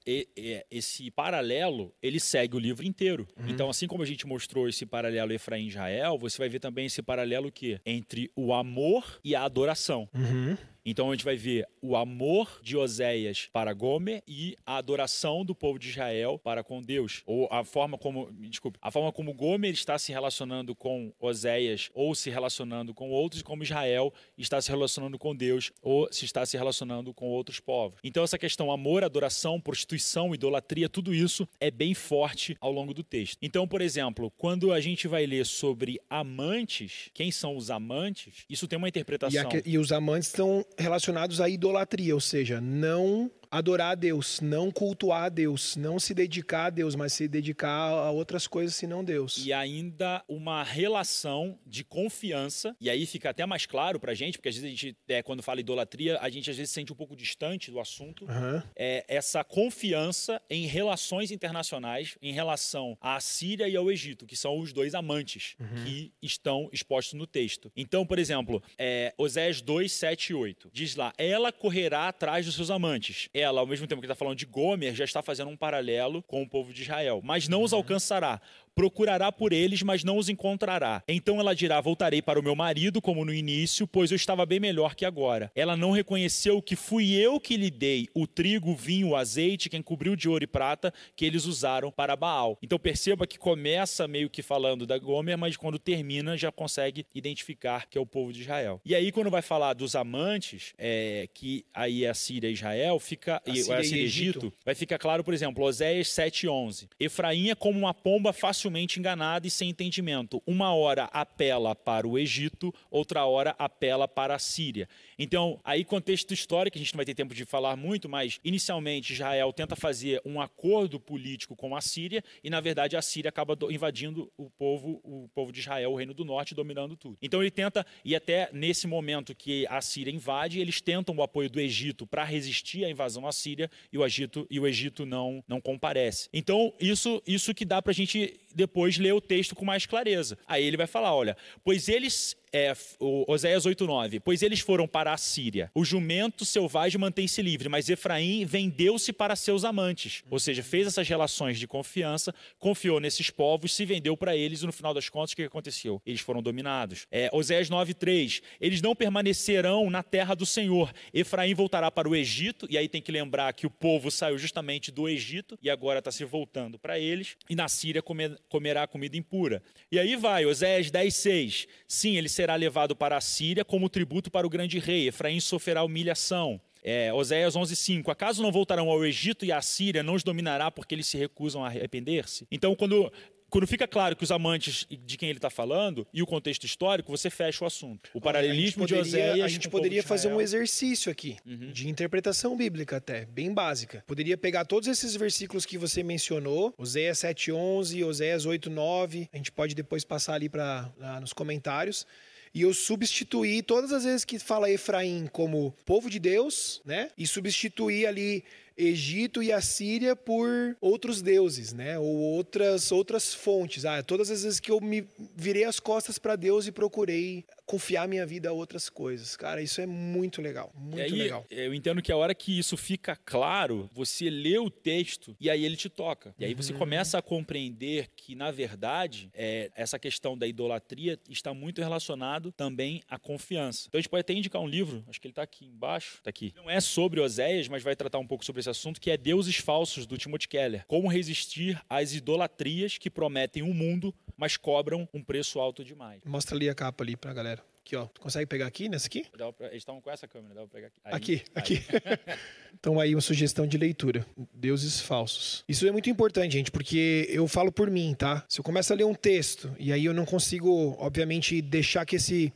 esse 0.72 1.12
paralelo, 1.12 1.94
ele 2.02 2.20
segue 2.20 2.56
o 2.56 2.60
livro 2.60 2.86
inteiro. 2.86 3.28
Uhum. 3.38 3.50
Então, 3.50 3.70
assim 3.70 3.88
como 3.88 4.04
a 4.04 4.06
gente 4.06 4.26
mostrou 4.26 4.70
esse 4.70 4.86
paralelo 4.86 5.34
Efraim 5.34 5.68
Israel, 5.68 6.18
você 6.18 6.38
vai 6.38 6.50
ver 6.50 6.60
também 6.60 6.86
esse 6.86 7.02
paralelo 7.02 7.52
que 7.52 7.80
entre 7.86 8.32
o 8.36 8.54
amor 8.54 9.20
e 9.24 9.36
a 9.36 9.44
adoração. 9.44 10.08
Uhum. 10.14 10.58
Então 10.90 11.10
a 11.10 11.14
gente 11.14 11.24
vai 11.24 11.36
ver 11.36 11.68
o 11.84 11.96
amor 11.96 12.60
de 12.64 12.76
Oséias 12.76 13.48
para 13.54 13.74
Gomer 13.74 14.24
e 14.28 14.58
a 14.66 14.78
adoração 14.78 15.46
do 15.46 15.54
povo 15.54 15.78
de 15.78 15.90
Israel 15.90 16.40
para 16.44 16.64
com 16.64 16.82
Deus. 16.82 17.22
Ou 17.28 17.48
a 17.52 17.64
forma 17.64 17.96
como, 17.96 18.32
desculpe, 18.32 18.80
a 18.82 18.90
forma 18.90 19.12
como 19.12 19.32
Gomer 19.32 19.72
está 19.72 20.00
se 20.00 20.12
relacionando 20.12 20.74
com 20.74 21.14
Oséias 21.20 21.92
ou 21.94 22.16
se 22.16 22.32
relacionando 22.32 22.92
com 22.92 23.12
outros, 23.12 23.44
como 23.44 23.62
Israel 23.62 24.12
está 24.36 24.60
se 24.60 24.72
relacionando 24.72 25.20
com 25.20 25.36
Deus 25.36 25.72
ou 25.80 26.12
se 26.12 26.26
está 26.26 26.44
se 26.44 26.58
relacionando 26.58 27.14
com 27.14 27.28
outros 27.28 27.60
povos. 27.60 28.00
Então 28.04 28.24
essa 28.24 28.40
questão 28.40 28.72
amor, 28.72 29.04
adoração, 29.04 29.62
prostituição, 29.62 30.34
idolatria, 30.34 30.90
tudo 30.90 31.14
isso 31.14 31.48
é 31.60 31.70
bem 31.70 31.94
forte 31.94 32.58
ao 32.60 32.72
longo 32.72 32.96
do 32.96 33.04
texto. 33.04 33.38
Então, 33.44 33.68
por 33.68 33.80
exemplo, 33.80 34.32
quando 34.38 34.74
a 34.74 34.82
gente 34.82 35.08
vai 35.08 35.28
ler 35.28 35.46
sobre 35.46 36.00
amantes, 36.10 37.12
quem 37.14 37.32
são 37.32 37.56
os 37.56 37.70
amantes, 37.70 38.44
isso 38.50 38.68
tem 38.68 38.78
uma 38.78 38.90
interpretação. 38.90 39.52
E, 39.54 39.58
a, 39.58 39.62
e 39.64 39.78
os 39.78 39.92
amantes 39.92 40.30
estão 40.30 40.66
relacionados 40.80 41.42
à 41.42 41.50
idolatria, 41.50 42.14
ou 42.16 42.22
seja, 42.22 42.60
não 42.62 43.30
adorar 43.52 43.92
a 43.92 43.96
Deus, 43.96 44.40
não 44.42 44.72
cultuar 44.72 45.24
a 45.24 45.30
Deus, 45.30 45.76
não 45.76 46.00
se 46.00 46.14
dedicar 46.14 46.66
a 46.66 46.70
Deus, 46.70 46.96
mas 46.96 47.14
se 47.14 47.28
dedicar 47.28 47.90
a 47.90 48.12
outras 48.12 48.48
coisas 48.48 48.76
senão 48.76 49.04
Deus. 49.04 49.38
E 49.46 49.52
ainda 49.54 50.24
uma 50.28 50.64
relação 50.64 51.58
de 51.66 51.84
confiança, 51.84 52.76
e 52.80 52.90
aí 52.90 53.06
fica 53.06 53.30
até 53.30 53.46
mais 53.46 53.66
claro 53.66 54.00
pra 54.00 54.14
gente, 54.14 54.38
porque 54.38 54.50
às 54.50 54.56
vezes 54.56 54.68
a 54.68 54.70
gente, 54.70 54.98
é, 55.08 55.24
quando 55.24 55.42
fala 55.44 55.60
idolatria, 55.60 56.18
a 56.22 56.30
gente 56.30 56.50
às 56.50 56.58
vezes 56.58 56.70
se 56.72 56.76
sente 56.76 56.92
um 56.92 56.96
pouco 56.96 57.16
distante 57.16 57.72
do 57.72 57.80
assunto. 57.80 58.26
Uhum. 58.26 58.62
É 58.76 59.04
essa 59.08 59.44
confiança 59.44 60.42
em 60.50 60.66
relações 60.66 61.32
internacionais 61.32 62.18
em 62.22 62.34
relação 62.34 62.98
à 63.00 63.20
Síria 63.20 63.68
e 63.68 63.76
ao 63.76 63.90
Egito, 63.92 64.26
que 64.26 64.36
são 64.36 64.60
os 64.60 64.74
dois 64.74 64.94
amantes 64.94 65.56
Uhum. 65.60 65.84
que 65.86 66.14
estão 66.22 66.70
expostos 66.72 67.14
no 67.14 67.26
texto. 67.28 67.72
Então, 67.76 68.06
por 68.06 68.20
exemplo, 68.20 68.62
é, 68.78 69.14
Oséias 69.18 69.62
2, 69.62 69.92
7 69.92 70.30
e 70.32 70.34
8. 70.34 70.70
Diz 70.74 70.96
lá, 70.96 71.14
ela 71.18 71.52
correrá 71.52 72.08
atrás 72.08 72.46
dos 72.46 72.56
seus 72.56 72.70
amantes. 72.70 73.30
Ela, 73.40 73.62
ao 73.62 73.68
mesmo 73.68 73.88
tempo 73.88 74.02
que 74.02 74.06
está 74.06 74.16
falando 74.16 74.38
de 74.38 74.46
Gomer, 74.46 74.94
já 74.94 75.04
está 75.04 75.22
fazendo 75.22 75.50
um 75.50 75.58
paralelo 75.58 76.22
com 76.24 76.42
o 76.42 76.48
povo 76.48 76.74
de 76.74 76.82
Israel. 76.82 77.22
Mas 77.24 77.48
não 77.48 77.64
os 77.64 77.74
alcançará. 77.74 78.42
Procurará 78.80 79.30
por 79.30 79.52
eles, 79.52 79.84
mas 79.84 80.06
não 80.06 80.18
os 80.18 80.30
encontrará. 80.30 81.04
Então 81.06 81.38
ela 81.38 81.54
dirá: 81.54 81.82
Voltarei 81.82 82.22
para 82.22 82.40
o 82.40 82.42
meu 82.42 82.56
marido, 82.56 83.02
como 83.02 83.26
no 83.26 83.34
início, 83.34 83.86
pois 83.86 84.10
eu 84.10 84.16
estava 84.16 84.46
bem 84.46 84.58
melhor 84.58 84.96
que 84.96 85.04
agora. 85.04 85.52
Ela 85.54 85.76
não 85.76 85.92
reconheceu 85.92 86.62
que 86.62 86.78
fui 86.78 87.12
eu 87.12 87.42
que 87.42 87.58
lhe 87.58 87.70
dei 87.70 88.08
o 88.14 88.26
trigo, 88.26 88.72
o 88.72 88.76
vinho, 88.78 89.10
o 89.10 89.16
azeite, 89.18 89.70
quem 89.70 89.82
cobriu 89.82 90.16
de 90.16 90.30
ouro 90.30 90.46
e 90.46 90.48
prata, 90.48 90.94
que 91.14 91.26
eles 91.26 91.44
usaram 91.44 91.92
para 91.92 92.16
Baal. 92.16 92.58
Então 92.64 92.80
perceba 92.80 93.28
que 93.28 93.38
começa 93.38 94.08
meio 94.08 94.30
que 94.30 94.42
falando 94.42 94.88
da 94.88 94.98
Gomer, 94.98 95.38
mas 95.38 95.58
quando 95.58 95.78
termina 95.78 96.38
já 96.38 96.50
consegue 96.50 97.06
identificar 97.14 97.86
que 97.86 97.98
é 97.98 98.02
o 98.02 98.06
povo 98.06 98.32
de 98.32 98.44
Israel. 98.44 98.80
E 98.86 98.96
aí, 98.96 99.12
quando 99.12 99.30
vai 99.30 99.42
falar 99.42 99.74
dos 99.74 99.94
amantes, 99.94 100.72
é, 100.78 101.28
que 101.34 101.66
aí 101.74 102.06
é 102.06 102.10
a 102.10 102.14
Síria 102.14 102.50
e 102.50 102.54
Israel, 102.54 102.98
fica. 102.98 103.42
A 103.46 103.50
e- 103.50 103.58
Síria 103.58 103.76
a 103.76 103.82
e 103.82 103.84
Síria 103.84 104.02
e 104.02 104.06
Egito. 104.06 104.40
Egito, 104.40 104.54
vai 104.64 104.74
ficar 104.74 104.98
claro, 104.98 105.22
por 105.22 105.34
exemplo, 105.34 105.66
Oséias 105.66 106.08
7,11. 106.08 106.88
Efraim 106.98 107.50
é 107.50 107.56
como 107.56 107.78
uma 107.78 107.94
pomba 107.94 108.32
facilmente 108.32 108.69
enganada 108.78 109.48
e 109.48 109.50
sem 109.50 109.70
entendimento. 109.70 110.42
Uma 110.46 110.74
hora 110.74 111.06
apela 111.06 111.76
para 111.76 112.08
o 112.08 112.18
Egito, 112.18 112.74
outra 112.92 113.26
hora 113.26 113.56
apela 113.58 114.08
para 114.08 114.36
a 114.36 114.40
Síria. 114.40 114.88
Então, 115.18 115.60
aí 115.64 115.84
contexto 115.84 116.34
histórico, 116.34 116.78
a 116.78 116.80
gente 116.80 116.94
não 116.94 116.98
vai 116.98 117.06
ter 117.06 117.16
tempo 117.16 117.34
de 117.34 117.46
falar 117.46 117.76
muito, 117.76 118.08
mas 118.08 118.40
inicialmente 118.44 119.14
Israel 119.14 119.52
tenta 119.54 119.76
fazer 119.76 120.22
um 120.26 120.40
acordo 120.42 121.00
político 121.00 121.56
com 121.56 121.76
a 121.76 121.82
Síria 121.82 122.24
e, 122.44 122.50
na 122.50 122.60
verdade, 122.60 122.96
a 122.96 123.02
Síria 123.02 123.30
acaba 123.30 123.56
do- 123.56 123.72
invadindo 123.72 124.32
o 124.38 124.50
povo, 124.50 125.00
o 125.04 125.30
povo 125.34 125.52
de 125.52 125.60
Israel, 125.60 125.92
o 125.92 125.96
reino 125.96 126.14
do 126.14 126.26
norte, 126.26 126.56
dominando 126.56 126.96
tudo. 126.96 127.18
Então 127.22 127.42
ele 127.42 127.52
tenta, 127.52 127.86
e 128.04 128.16
até 128.16 128.50
nesse 128.54 128.88
momento 128.88 129.36
que 129.36 129.66
a 129.68 129.82
Síria 129.82 130.12
invade, 130.14 130.60
eles 130.60 130.82
tentam 130.82 131.16
o 131.16 131.24
apoio 131.24 131.50
do 131.50 131.60
Egito 131.60 132.06
para 132.06 132.24
resistir 132.24 132.86
à 132.86 132.90
invasão 132.90 133.28
à 133.28 133.32
Síria 133.32 133.70
e 133.92 133.98
o 133.98 134.06
Egito, 134.06 134.48
e 134.50 134.60
o 134.60 134.68
Egito 134.68 135.06
não, 135.06 135.44
não 135.48 135.60
comparece. 135.60 136.30
Então, 136.34 136.74
isso, 136.80 137.22
isso 137.26 137.54
que 137.54 137.66
dá 137.66 137.82
para 137.82 137.92
a 137.92 137.96
gente 137.96 138.40
depois 138.54 138.98
ler 138.98 139.14
o 139.14 139.22
texto 139.22 139.56
com 139.56 139.66
mais 139.66 139.86
clareza. 139.86 140.38
Aí 140.48 140.64
ele 140.64 140.78
vai 140.78 140.88
falar: 140.88 141.14
olha, 141.14 141.38
pois 141.64 141.88
eles. 141.88 142.36
É, 142.52 142.74
Oséias 143.00 143.66
8,9. 143.66 144.20
Pois 144.24 144.42
eles 144.42 144.60
foram 144.60 144.88
para 144.88 145.14
a 145.14 145.18
Síria. 145.18 145.70
O 145.76 145.86
jumento 145.86 146.44
selvagem 146.46 147.00
mantém-se 147.00 147.42
livre, 147.42 147.70
mas 147.70 147.90
Efraim 147.90 148.44
vendeu-se 148.46 149.14
para 149.14 149.36
seus 149.36 149.64
amantes. 149.64 150.24
Ou 150.30 150.40
seja, 150.40 150.64
fez 150.64 150.88
essas 150.88 151.08
relações 151.08 151.60
de 151.60 151.68
confiança, 151.68 152.34
confiou 152.58 153.00
nesses 153.00 153.30
povos, 153.30 153.74
se 153.76 153.86
vendeu 153.86 154.18
para 154.18 154.36
eles 154.36 154.62
e 154.62 154.66
no 154.66 154.72
final 154.72 154.94
das 154.94 155.10
contas, 155.10 155.32
o 155.34 155.36
que 155.36 155.44
aconteceu? 155.44 156.02
Eles 156.06 156.22
foram 156.22 156.42
dominados. 156.42 157.06
É, 157.12 157.30
Oséias 157.32 157.70
9,3. 157.70 158.42
Eles 158.60 158.82
não 158.82 158.96
permanecerão 158.96 159.90
na 159.90 160.02
terra 160.02 160.34
do 160.36 160.46
Senhor. 160.46 160.92
Efraim 161.14 161.54
voltará 161.54 161.92
para 161.92 162.10
o 162.10 162.16
Egito, 162.16 162.66
e 162.70 162.78
aí 162.78 162.88
tem 162.88 163.02
que 163.02 163.12
lembrar 163.12 163.54
que 163.54 163.68
o 163.68 163.70
povo 163.70 164.10
saiu 164.10 164.38
justamente 164.38 164.92
do 164.92 165.08
Egito 165.08 165.58
e 165.62 165.70
agora 165.70 166.00
está 166.00 166.12
se 166.12 166.26
voltando 166.26 166.80
para 166.80 166.98
eles. 167.00 167.36
E 167.50 167.56
na 167.56 167.68
Síria 167.68 168.02
comer- 168.02 168.40
comerá 168.50 168.88
comida 168.88 169.16
impura. 169.18 169.62
E 169.92 170.00
aí 170.00 170.16
vai, 170.16 170.46
Oséias 170.46 170.90
10,6. 170.90 171.68
Sim, 171.88 172.18
ele 172.18 172.30
será 172.40 172.56
levado 172.56 172.96
para 172.96 173.18
a 173.18 173.22
Síria 173.22 173.66
como 173.66 173.90
tributo 173.90 174.32
para 174.32 174.48
o 174.48 174.50
grande 174.50 174.80
rei. 174.80 175.10
Efraim 175.10 175.42
sofrerá 175.42 175.84
humilhação. 175.84 176.62
É, 176.82 177.14
Oséias 177.14 177.54
11:5. 177.58 178.10
Acaso 178.10 178.42
não 178.42 178.50
voltarão 178.50 178.90
ao 178.90 179.06
Egito 179.06 179.44
e 179.44 179.52
à 179.52 179.62
Síria 179.62 180.02
não 180.02 180.14
os 180.14 180.24
dominará 180.24 180.72
porque 180.72 180.96
eles 180.96 181.06
se 181.06 181.18
recusam 181.18 181.66
a 181.66 181.68
arrepender-se? 181.68 182.48
Então, 182.50 182.74
quando 182.78 183.12
quando 183.50 183.66
fica 183.66 183.88
claro 183.88 184.16
que 184.16 184.24
os 184.24 184.32
amantes 184.32 184.86
de 184.90 185.18
quem 185.18 185.30
ele 185.30 185.40
está 185.40 185.50
falando 185.50 186.08
e 186.14 186.22
o 186.22 186.28
contexto 186.28 186.66
histórico, 186.66 187.12
você 187.12 187.30
fecha 187.30 187.64
o 187.64 187.68
assunto. 187.68 188.10
O 188.14 188.22
paralelismo 188.22 188.84
a 188.84 188.88
gente 188.88 188.96
de 188.96 189.02
poderia, 189.02 189.26
Oséias 189.26 189.46
a 189.46 189.48
gente 189.48 189.70
poderia 189.70 190.02
de 190.02 190.08
fazer 190.08 190.32
um 190.32 190.40
exercício 190.40 191.12
aqui 191.12 191.38
de 191.74 191.90
interpretação 191.90 192.56
bíblica 192.56 192.98
até, 192.98 193.26
bem 193.26 193.54
básica. 193.54 194.04
Poderia 194.06 194.38
pegar 194.38 194.66
todos 194.66 194.88
esses 194.88 195.16
versículos 195.16 195.66
que 195.66 195.78
você 195.78 196.04
mencionou, 196.04 196.74
Oséias 196.78 197.18
7:11, 197.18 198.04
Oséias 198.04 198.46
8:9, 198.46 199.28
a 199.34 199.38
gente 199.38 199.52
pode 199.52 199.74
depois 199.74 200.06
passar 200.06 200.36
ali 200.36 200.48
para 200.48 200.92
nos 201.20 201.34
comentários. 201.34 202.06
E 202.54 202.62
eu 202.64 202.74
substituir 202.74 203.64
todas 203.64 203.92
as 203.92 204.04
vezes 204.04 204.26
que 204.26 204.40
fala 204.40 204.72
Efraim 204.72 205.28
como 205.32 205.74
povo 205.86 206.10
de 206.10 206.20
Deus, 206.20 206.82
né? 206.86 207.10
E 207.18 207.28
substituir 207.28 208.06
ali 208.06 208.44
Egito 208.80 209.44
e 209.44 209.52
Assíria 209.52 210.16
por 210.16 210.78
outros 210.80 211.22
deuses, 211.22 211.74
né? 211.74 212.00
Ou 212.00 212.06
outras 212.06 212.92
outras 212.94 213.34
fontes. 213.34 213.84
Ah, 213.84 214.02
todas 214.02 214.32
as 214.32 214.44
vezes 214.44 214.60
que 214.60 214.72
eu 214.72 214.80
me 214.80 215.06
virei 215.36 215.66
as 215.66 215.82
costas 215.82 216.18
para 216.18 216.38
Deus 216.38 216.66
e 216.66 216.72
procurei 216.72 217.44
confiar 217.70 218.08
minha 218.08 218.26
vida 218.26 218.50
a 218.50 218.52
outras 218.52 218.90
coisas. 218.90 219.38
Cara, 219.38 219.62
isso 219.62 219.80
é 219.80 219.86
muito 219.86 220.42
legal, 220.42 220.74
muito 220.76 221.00
aí, 221.04 221.12
legal. 221.12 221.46
eu 221.52 221.72
entendo 221.72 222.02
que 222.02 222.12
a 222.12 222.18
hora 222.18 222.34
que 222.34 222.58
isso 222.58 222.76
fica 222.76 223.16
claro, 223.16 223.88
você 223.94 224.28
lê 224.28 224.58
o 224.58 224.72
texto 224.72 225.38
e 225.40 225.52
aí 225.52 225.64
ele 225.64 225.76
te 225.76 225.88
toca. 225.88 226.34
E 226.40 226.46
aí 226.46 226.56
você 226.56 226.74
Uhum. 226.74 226.80
começa 226.80 227.20
a 227.20 227.22
compreender 227.22 228.10
que, 228.16 228.34
na 228.34 228.50
verdade, 228.50 229.30
é, 229.36 229.70
essa 229.76 230.00
questão 230.00 230.36
da 230.36 230.48
idolatria 230.48 231.20
está 231.30 231.54
muito 231.54 231.80
relacionado 231.80 232.52
também 232.52 233.04
à 233.08 233.20
confiança. 233.20 233.86
Então 233.88 234.00
a 234.00 234.02
gente 234.02 234.10
pode 234.10 234.22
até 234.22 234.34
indicar 234.34 234.60
um 234.62 234.68
livro, 234.68 235.04
acho 235.08 235.22
que 235.22 235.28
ele 235.28 235.32
está 235.34 235.44
aqui 235.44 235.66
embaixo, 235.68 236.16
está 236.18 236.30
aqui. 236.32 236.52
Não 236.56 236.68
é 236.72 236.80
sobre 236.82 237.20
Oséias, 237.20 237.68
mas 237.68 237.84
vai 237.84 237.96
tratar 237.96 238.18
um 238.18 238.26
pouco 238.26 238.44
sobre 238.44 238.62
esse 238.62 238.70
assunto, 238.70 239.00
que 239.00 239.12
é 239.12 239.18
Deuses 239.18 239.58
Falsos, 239.58 240.08
do 240.08 240.18
Timothy 240.18 240.48
Keller. 240.48 240.86
Como 240.88 241.08
resistir 241.08 241.80
às 241.88 242.14
idolatrias 242.16 242.98
que 242.98 243.12
prometem 243.12 243.62
um 243.62 243.76
mundo, 243.76 244.12
mas 244.36 244.58
cobram 244.58 245.08
um 245.14 245.24
preço 245.24 245.60
alto 245.60 245.84
demais. 245.84 246.22
Mostra 246.26 246.56
ali 246.56 246.68
a 246.68 246.74
capa 246.74 247.04
ali 247.04 247.16
pra 247.16 247.32
galera. 247.34 247.59
Aqui, 247.90 247.96
ó. 247.96 248.06
Tu 248.06 248.22
consegue 248.22 248.46
pegar 248.46 248.68
aqui, 248.68 248.88
nessa 248.88 249.08
aqui? 249.08 249.26
Pra- 249.32 249.68
Eles 249.68 249.78
estavam 249.78 250.00
com 250.00 250.12
essa 250.12 250.28
câmera, 250.28 250.54
dá 250.54 250.62
pra 250.62 250.70
pegar 250.70 250.88
aqui. 250.88 251.00
Aí, 251.04 251.14
Aqui, 251.16 251.34
aí. 251.34 251.44
aqui. 251.56 251.84
então 252.80 253.00
aí 253.00 253.16
uma 253.16 253.22
sugestão 253.22 253.66
de 253.66 253.78
leitura. 253.80 254.24
Deuses 254.54 255.00
falsos. 255.02 255.64
Isso 255.68 255.88
é 255.88 255.92
muito 255.92 256.08
importante, 256.10 256.52
gente, 256.54 256.70
porque 256.72 257.26
eu 257.30 257.48
falo 257.48 257.72
por 257.72 257.90
mim, 257.90 258.14
tá? 258.18 258.46
Se 258.48 258.60
eu 258.60 258.64
começo 258.64 258.94
a 258.94 258.96
ler 258.96 259.06
um 259.06 259.16
texto 259.16 259.76
e 259.80 259.92
aí 259.92 260.06
eu 260.06 260.14
não 260.14 260.24
consigo, 260.26 260.96
obviamente, 261.00 261.62
deixar 261.64 262.06
que 262.06 262.18
esse 262.18 262.54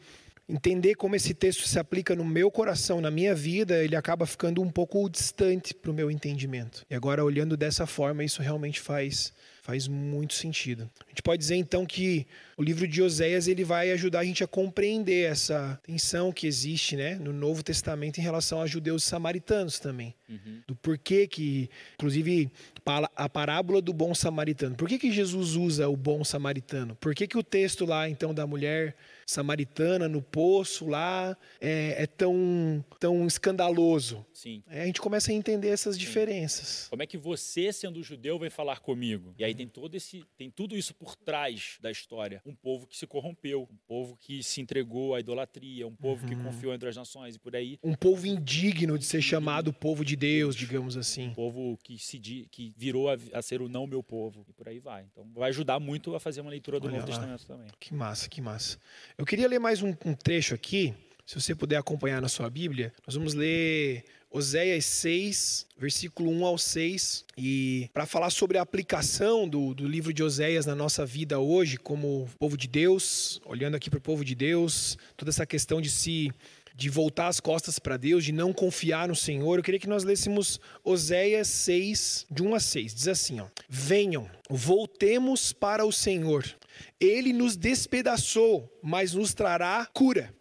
entender 0.48 0.93
como 0.96 1.15
esse 1.15 1.34
texto 1.34 1.65
se 1.67 1.80
aplica 1.80 2.15
no 2.15 2.24
meu 2.26 2.52
coração, 2.52 3.02
na 3.02 3.10
minha 3.10 3.34
vida, 3.34 3.84
ele 3.84 3.96
acaba 3.96 4.26
ficando 4.28 4.62
um 4.62 4.69
pouco 4.69 5.10
distante 5.10 5.74
pro 5.74 5.93
meu 5.93 6.12
entendimento. 6.12 6.86
E 6.89 6.93
agora 6.93 7.24
olhando 7.24 7.58
dessa 7.58 7.88
forma, 7.88 8.24
isso 8.24 8.41
realmente 8.41 8.80
faz 8.80 9.34
faz 9.63 9.88
muito 9.88 10.34
sentido. 10.34 10.89
A 11.06 11.10
gente 11.10 11.23
pode 11.23 11.39
dizer 11.39 11.56
então 11.56 11.86
que 11.86 12.28
o 12.58 12.62
livro 12.62 12.86
de 12.86 13.02
Oséias 13.02 13.47
ele 13.47 13.63
vai 13.63 13.91
ajudar 13.91 14.19
a 14.19 14.26
gente 14.26 14.43
a 14.43 14.47
compreender 14.47 15.32
essa 15.32 15.80
tensão 15.82 16.34
que 16.34 16.45
existe, 16.45 16.97
né, 16.97 17.15
no 17.15 17.32
Novo 17.32 17.63
Testamento 17.63 18.17
em 18.17 18.21
relação 18.21 18.62
a 18.62 18.67
judeus 18.67 19.06
samaritanos 19.06 19.80
também. 19.80 20.13
Do 20.67 20.76
porquê 20.76 21.26
que, 21.28 21.69
inclusive, 21.93 22.52
a 23.15 23.30
parábola 23.30 23.82
do 23.82 23.93
bom 23.93 24.13
samaritano. 24.13 24.76
Por 24.76 24.89
que, 24.89 24.99
que 24.99 25.12
Jesus 25.12 25.56
usa 25.56 25.88
o 25.88 25.95
bom 25.95 26.26
samaritano? 26.26 26.95
Por 26.95 27.15
que, 27.15 27.26
que 27.26 27.38
o 27.38 27.43
texto 27.43 27.86
lá, 27.86 28.10
então, 28.10 28.34
da 28.34 28.45
mulher 28.45 28.95
samaritana 29.26 30.08
no 30.08 30.22
poço 30.22 30.88
lá 30.88 31.38
é, 31.60 32.04
é 32.04 32.08
tão, 32.08 32.84
tão 33.00 33.26
escandaloso? 33.28 34.26
Sim. 34.34 34.64
Aí 34.68 34.82
a 34.82 34.86
gente 34.86 35.02
começa 35.02 35.32
a 35.32 35.34
entender 35.34 35.70
essas 35.70 35.98
diferenças. 35.98 36.88
Como 36.90 37.02
é 37.02 37.08
que 37.08 37.18
você, 37.18 37.72
sendo 37.72 38.02
judeu, 38.04 38.38
vai 38.40 38.50
falar 38.50 38.80
comigo? 38.80 39.34
E 39.38 39.44
aí 39.44 39.54
tem 39.54 39.68
todo 39.68 39.96
esse, 39.96 40.24
tem 40.38 40.50
tudo 40.50 40.76
isso 40.76 40.94
por 40.94 41.16
trás 41.16 41.78
da 41.82 41.92
história. 41.92 42.42
Um 42.46 42.56
povo 42.56 42.88
que 42.88 42.98
se 42.98 43.08
corrompeu, 43.08 43.68
um 43.72 43.78
povo 43.88 44.18
que 44.20 44.44
se 44.44 44.62
entregou 44.62 45.16
à 45.16 45.20
idolatria, 45.20 45.88
um 45.88 45.96
povo 45.96 46.26
que 46.28 46.36
confiou 46.36 46.74
entre 46.74 46.90
as 46.90 46.96
nações 46.96 47.36
e 47.36 47.40
por 47.40 47.56
aí. 47.56 47.78
Um 47.84 47.94
povo 47.94 48.26
indigno 48.28 48.98
de 48.98 49.06
ser 49.06 49.22
chamado 49.22 49.72
povo 49.72 50.04
de 50.04 50.16
Deus, 50.16 50.56
digamos 50.56 50.98
assim. 50.98 51.30
Um 51.30 51.34
povo 51.34 51.78
que 51.84 51.98
se 51.98 52.20
que 52.50 52.74
virou 52.78 53.10
a, 53.10 53.18
a 53.34 53.42
ser 53.42 53.62
o 53.62 53.70
não 53.70 53.86
meu 53.86 54.02
povo 54.02 54.46
e 54.48 54.54
por 54.54 54.68
aí 54.68 54.80
vai. 54.80 55.06
Então 55.12 55.30
vai 55.34 55.50
ajudar 55.50 55.80
muito 55.80 56.16
a 56.16 56.20
fazer 56.20 56.42
uma 56.42 56.50
leitura 56.50 56.80
do 56.80 56.88
Olha 56.88 56.98
Novo 56.98 57.08
lá. 57.10 57.18
Testamento 57.18 57.46
também. 57.46 57.68
Que 57.80 57.94
massa, 57.94 58.30
que 58.30 58.42
massa. 58.42 58.78
Eu 59.15 59.28
queria 59.28 59.47
ler 59.47 59.60
mais 59.60 59.84
um, 59.84 59.93
um 60.06 60.15
trecho 60.15 60.56
aqui, 60.56 60.91
se 61.23 61.39
você 61.39 61.54
puder 61.54 61.78
acompanhar 61.78 62.19
na 62.19 62.28
sua 62.28 62.49
Bíblia. 62.49 62.91
Nós 63.06 63.15
vamos 63.15 63.36
ler 63.36 64.04
Oséias 64.32 64.86
6, 64.86 65.67
versículo 65.78 66.32
1 66.32 66.45
ao 66.45 66.58
6. 66.58 67.23
E 67.38 67.91
para 67.93 68.08
falar 68.08 68.32
sobre 68.32 68.58
a 68.58 68.63
aplicação 68.63 69.47
do, 69.47 69.76
do 69.76 69.88
livro 69.88 70.12
de 70.12 70.23
Oséias 70.23 70.65
na 70.65 70.73
nossa 70.73 71.06
vida 71.06 71.39
hoje, 71.39 71.78
como 71.78 72.27
povo 72.40 72.58
de 72.58 72.67
Deus, 72.67 73.40
olhando 73.46 73.75
aqui 73.75 73.88
para 73.88 74.00
o 74.00 74.02
povo 74.02 74.25
de 74.25 74.33
Deus, 74.33 74.98
toda 75.15 75.29
essa 75.29 75.46
questão 75.46 75.79
de 75.79 75.92
se 75.92 76.31
de 76.75 76.90
voltar 76.90 77.27
as 77.27 77.40
costas 77.40 77.77
para 77.77 77.98
Deus, 77.98 78.25
de 78.25 78.31
não 78.31 78.52
confiar 78.52 79.08
no 79.08 79.15
Senhor, 79.15 79.60
eu 79.60 79.63
queria 79.63 79.79
que 79.79 79.88
nós 79.88 80.04
lêssemos 80.04 80.60
Oséias 80.83 81.48
6, 81.48 82.25
de 82.31 82.42
1 82.42 82.56
a 82.56 82.60
6. 82.60 82.96
Diz 82.96 83.08
assim: 83.08 83.40
ó, 83.42 83.46
Venham, 83.69 84.27
voltemos 84.50 85.54
para 85.54 85.85
o 85.85 85.92
Senhor. 85.92 86.44
Ele 87.00 87.34
nos 87.34 87.56
despedaçou, 87.56 88.71
mas 88.82 89.13
nos 89.13 89.34
trará 89.34 89.86
cura. 89.94 90.34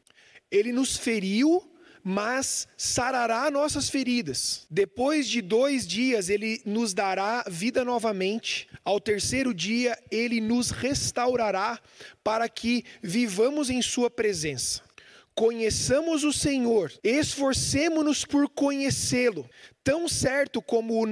Ele 0.50 0.72
nos 0.72 0.96
feriu, 0.96 1.72
mas 2.04 2.66
sarará 2.76 3.50
nossas 3.50 3.88
feridas. 3.88 4.66
Depois 4.70 5.28
de 5.28 5.40
dois 5.40 5.86
dias, 5.86 6.28
ele 6.28 6.60
nos 6.64 6.92
dará 6.92 7.44
vida 7.48 7.84
novamente. 7.84 8.68
Ao 8.84 9.00
terceiro 9.00 9.54
dia, 9.54 9.96
ele 10.10 10.40
nos 10.40 10.70
restaurará 10.70 11.80
para 12.24 12.48
que 12.48 12.84
vivamos 13.02 13.70
em 13.70 13.80
Sua 13.80 14.10
presença. 14.10 14.82
Conheçamos 15.34 16.24
o 16.24 16.32
Senhor, 16.32 16.92
esforcemos-nos 17.02 18.24
por 18.24 18.50
conhecê-lo. 18.50 19.48
Tão 19.82 20.06
certo 20.06 20.60
como, 20.60 21.02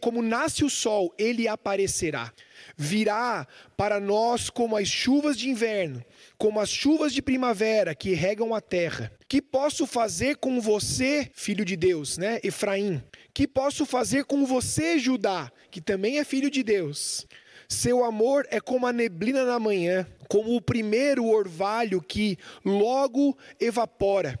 como 0.00 0.22
nasce 0.22 0.64
o 0.64 0.70
sol, 0.70 1.12
ele 1.18 1.48
aparecerá. 1.48 2.32
Virá 2.76 3.46
para 3.74 3.98
nós 3.98 4.50
como 4.50 4.76
as 4.76 4.86
chuvas 4.86 5.36
de 5.38 5.48
inverno, 5.48 6.04
como 6.36 6.60
as 6.60 6.68
chuvas 6.68 7.14
de 7.14 7.22
primavera 7.22 7.94
que 7.94 8.12
regam 8.12 8.54
a 8.54 8.60
terra. 8.60 9.10
Que 9.26 9.40
posso 9.40 9.86
fazer 9.86 10.36
com 10.36 10.60
você, 10.60 11.30
filho 11.32 11.64
de 11.64 11.74
Deus, 11.74 12.18
né, 12.18 12.38
Efraim? 12.44 13.02
Que 13.32 13.48
posso 13.48 13.86
fazer 13.86 14.24
com 14.24 14.44
você, 14.44 14.98
Judá, 14.98 15.50
que 15.70 15.80
também 15.80 16.18
é 16.18 16.24
filho 16.24 16.50
de 16.50 16.62
Deus? 16.62 17.26
Seu 17.68 18.04
amor 18.04 18.46
é 18.50 18.60
como 18.60 18.86
a 18.86 18.92
neblina 18.92 19.44
na 19.44 19.58
manhã, 19.58 20.06
como 20.28 20.54
o 20.54 20.60
primeiro 20.60 21.26
orvalho 21.26 22.00
que 22.00 22.36
logo 22.64 23.36
evapora. 23.58 24.38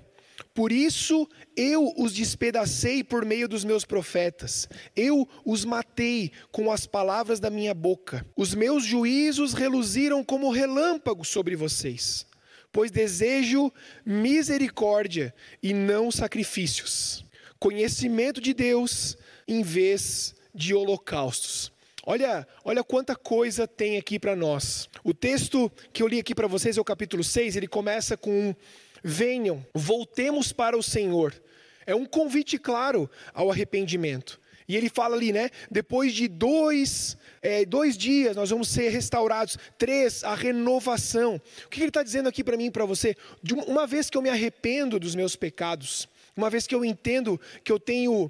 Por 0.56 0.72
isso 0.72 1.28
eu 1.54 1.92
os 1.98 2.14
despedacei 2.14 3.04
por 3.04 3.26
meio 3.26 3.46
dos 3.46 3.62
meus 3.62 3.84
profetas, 3.84 4.66
eu 4.96 5.28
os 5.44 5.66
matei 5.66 6.32
com 6.50 6.72
as 6.72 6.86
palavras 6.86 7.38
da 7.38 7.50
minha 7.50 7.74
boca. 7.74 8.26
Os 8.34 8.54
meus 8.54 8.82
juízos 8.82 9.52
reluziram 9.52 10.24
como 10.24 10.50
relâmpagos 10.50 11.28
sobre 11.28 11.54
vocês, 11.56 12.24
pois 12.72 12.90
desejo 12.90 13.70
misericórdia 14.02 15.34
e 15.62 15.74
não 15.74 16.10
sacrifícios, 16.10 17.22
conhecimento 17.60 18.40
de 18.40 18.54
Deus 18.54 19.14
em 19.46 19.62
vez 19.62 20.34
de 20.54 20.72
holocaustos. 20.72 21.70
Olha, 22.02 22.48
olha 22.64 22.82
quanta 22.82 23.14
coisa 23.14 23.68
tem 23.68 23.98
aqui 23.98 24.18
para 24.18 24.34
nós. 24.34 24.88
O 25.04 25.12
texto 25.12 25.70
que 25.92 26.02
eu 26.02 26.08
li 26.08 26.18
aqui 26.18 26.34
para 26.34 26.46
vocês 26.46 26.78
é 26.78 26.80
o 26.80 26.84
capítulo 26.84 27.22
6, 27.22 27.56
ele 27.56 27.66
começa 27.66 28.16
com 28.16 28.54
venham, 29.06 29.64
voltemos 29.72 30.52
para 30.52 30.76
o 30.76 30.82
Senhor. 30.82 31.32
É 31.86 31.94
um 31.94 32.04
convite 32.04 32.58
claro 32.58 33.08
ao 33.32 33.52
arrependimento. 33.52 34.40
E 34.68 34.76
ele 34.76 34.88
fala 34.88 35.14
ali, 35.14 35.32
né? 35.32 35.48
Depois 35.70 36.12
de 36.12 36.26
dois, 36.26 37.16
é, 37.40 37.64
dois 37.64 37.96
dias, 37.96 38.34
nós 38.34 38.50
vamos 38.50 38.66
ser 38.68 38.88
restaurados. 38.88 39.56
Três, 39.78 40.24
a 40.24 40.34
renovação. 40.34 41.40
O 41.64 41.68
que 41.68 41.78
ele 41.78 41.86
está 41.86 42.02
dizendo 42.02 42.28
aqui 42.28 42.42
para 42.42 42.56
mim 42.56 42.66
e 42.66 42.70
para 42.72 42.84
você? 42.84 43.14
De 43.40 43.54
uma 43.54 43.86
vez 43.86 44.10
que 44.10 44.18
eu 44.18 44.22
me 44.22 44.28
arrependo 44.28 44.98
dos 44.98 45.14
meus 45.14 45.36
pecados, 45.36 46.08
uma 46.36 46.50
vez 46.50 46.66
que 46.66 46.74
eu 46.74 46.84
entendo 46.84 47.40
que 47.62 47.70
eu 47.70 47.78
tenho 47.78 48.28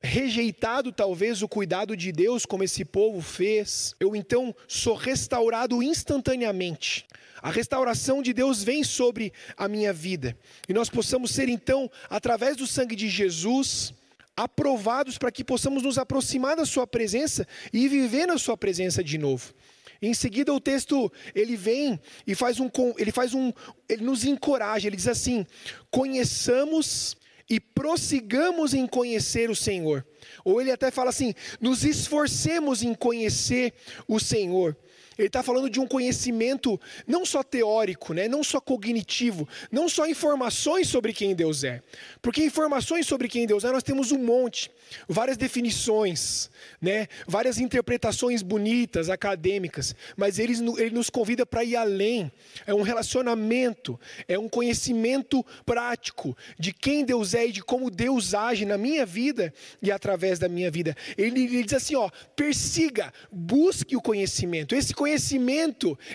rejeitado 0.00 0.90
talvez 0.90 1.42
o 1.42 1.48
cuidado 1.48 1.94
de 1.94 2.12
Deus, 2.12 2.46
como 2.46 2.64
esse 2.64 2.84
povo 2.84 3.20
fez, 3.20 3.94
eu 4.00 4.16
então 4.16 4.54
sou 4.66 4.94
restaurado 4.94 5.82
instantaneamente. 5.82 7.06
A 7.44 7.50
restauração 7.50 8.22
de 8.22 8.32
Deus 8.32 8.62
vem 8.62 8.82
sobre 8.82 9.30
a 9.54 9.68
minha 9.68 9.92
vida. 9.92 10.34
E 10.66 10.72
nós 10.72 10.88
possamos 10.88 11.30
ser 11.30 11.46
então, 11.46 11.90
através 12.08 12.56
do 12.56 12.66
sangue 12.66 12.96
de 12.96 13.06
Jesus, 13.06 13.92
aprovados 14.34 15.18
para 15.18 15.30
que 15.30 15.44
possamos 15.44 15.82
nos 15.82 15.98
aproximar 15.98 16.56
da 16.56 16.64
sua 16.64 16.86
presença 16.86 17.46
e 17.70 17.86
viver 17.86 18.24
na 18.24 18.38
sua 18.38 18.56
presença 18.56 19.04
de 19.04 19.18
novo. 19.18 19.52
Em 20.00 20.14
seguida 20.14 20.54
o 20.54 20.58
texto 20.58 21.12
ele 21.34 21.54
vem 21.54 22.00
e 22.26 22.34
faz 22.34 22.58
um 22.58 22.70
ele 22.96 23.12
faz 23.12 23.34
um 23.34 23.52
ele 23.90 24.02
nos 24.02 24.24
encoraja, 24.24 24.88
ele 24.88 24.96
diz 24.96 25.06
assim: 25.06 25.46
"Conheçamos 25.90 27.14
e 27.48 27.60
prossigamos 27.60 28.72
em 28.72 28.86
conhecer 28.86 29.50
o 29.50 29.56
Senhor. 29.56 30.04
Ou 30.44 30.62
ele 30.62 30.72
até 30.72 30.90
fala 30.90 31.10
assim: 31.10 31.34
nos 31.60 31.84
esforcemos 31.84 32.82
em 32.82 32.94
conhecer 32.94 33.74
o 34.08 34.18
Senhor. 34.18 34.74
Ele 35.16 35.28
está 35.28 35.42
falando 35.42 35.70
de 35.70 35.78
um 35.78 35.86
conhecimento 35.86 36.80
não 37.06 37.24
só 37.24 37.42
teórico, 37.42 38.12
né? 38.12 38.26
não 38.26 38.42
só 38.42 38.60
cognitivo, 38.60 39.48
não 39.70 39.88
só 39.88 40.06
informações 40.06 40.88
sobre 40.88 41.12
quem 41.12 41.34
Deus 41.34 41.62
é. 41.62 41.80
Porque 42.20 42.44
informações 42.44 43.06
sobre 43.06 43.28
quem 43.28 43.46
Deus 43.46 43.64
é 43.64 43.70
nós 43.70 43.82
temos 43.82 44.10
um 44.10 44.18
monte, 44.18 44.70
várias 45.08 45.36
definições, 45.36 46.50
né? 46.80 47.06
várias 47.26 47.58
interpretações 47.58 48.42
bonitas, 48.42 49.08
acadêmicas, 49.08 49.94
mas 50.16 50.38
ele, 50.38 50.54
ele 50.78 50.90
nos 50.90 51.10
convida 51.10 51.46
para 51.46 51.62
ir 51.62 51.76
além. 51.76 52.30
É 52.66 52.74
um 52.74 52.82
relacionamento, 52.82 53.98
é 54.26 54.38
um 54.38 54.48
conhecimento 54.48 55.44
prático 55.64 56.36
de 56.58 56.72
quem 56.72 57.04
Deus 57.04 57.34
é 57.34 57.46
e 57.46 57.52
de 57.52 57.62
como 57.62 57.90
Deus 57.90 58.34
age 58.34 58.64
na 58.64 58.76
minha 58.76 59.06
vida 59.06 59.54
e 59.80 59.92
através 59.92 60.38
da 60.38 60.48
minha 60.48 60.70
vida. 60.70 60.96
Ele, 61.16 61.44
ele 61.44 61.62
diz 61.62 61.74
assim: 61.74 61.94
ó, 61.94 62.10
persiga, 62.34 63.12
busque 63.30 63.96
o 63.96 64.02
conhecimento. 64.02 64.74
Esse 64.74 64.92
conhecimento 64.92 65.03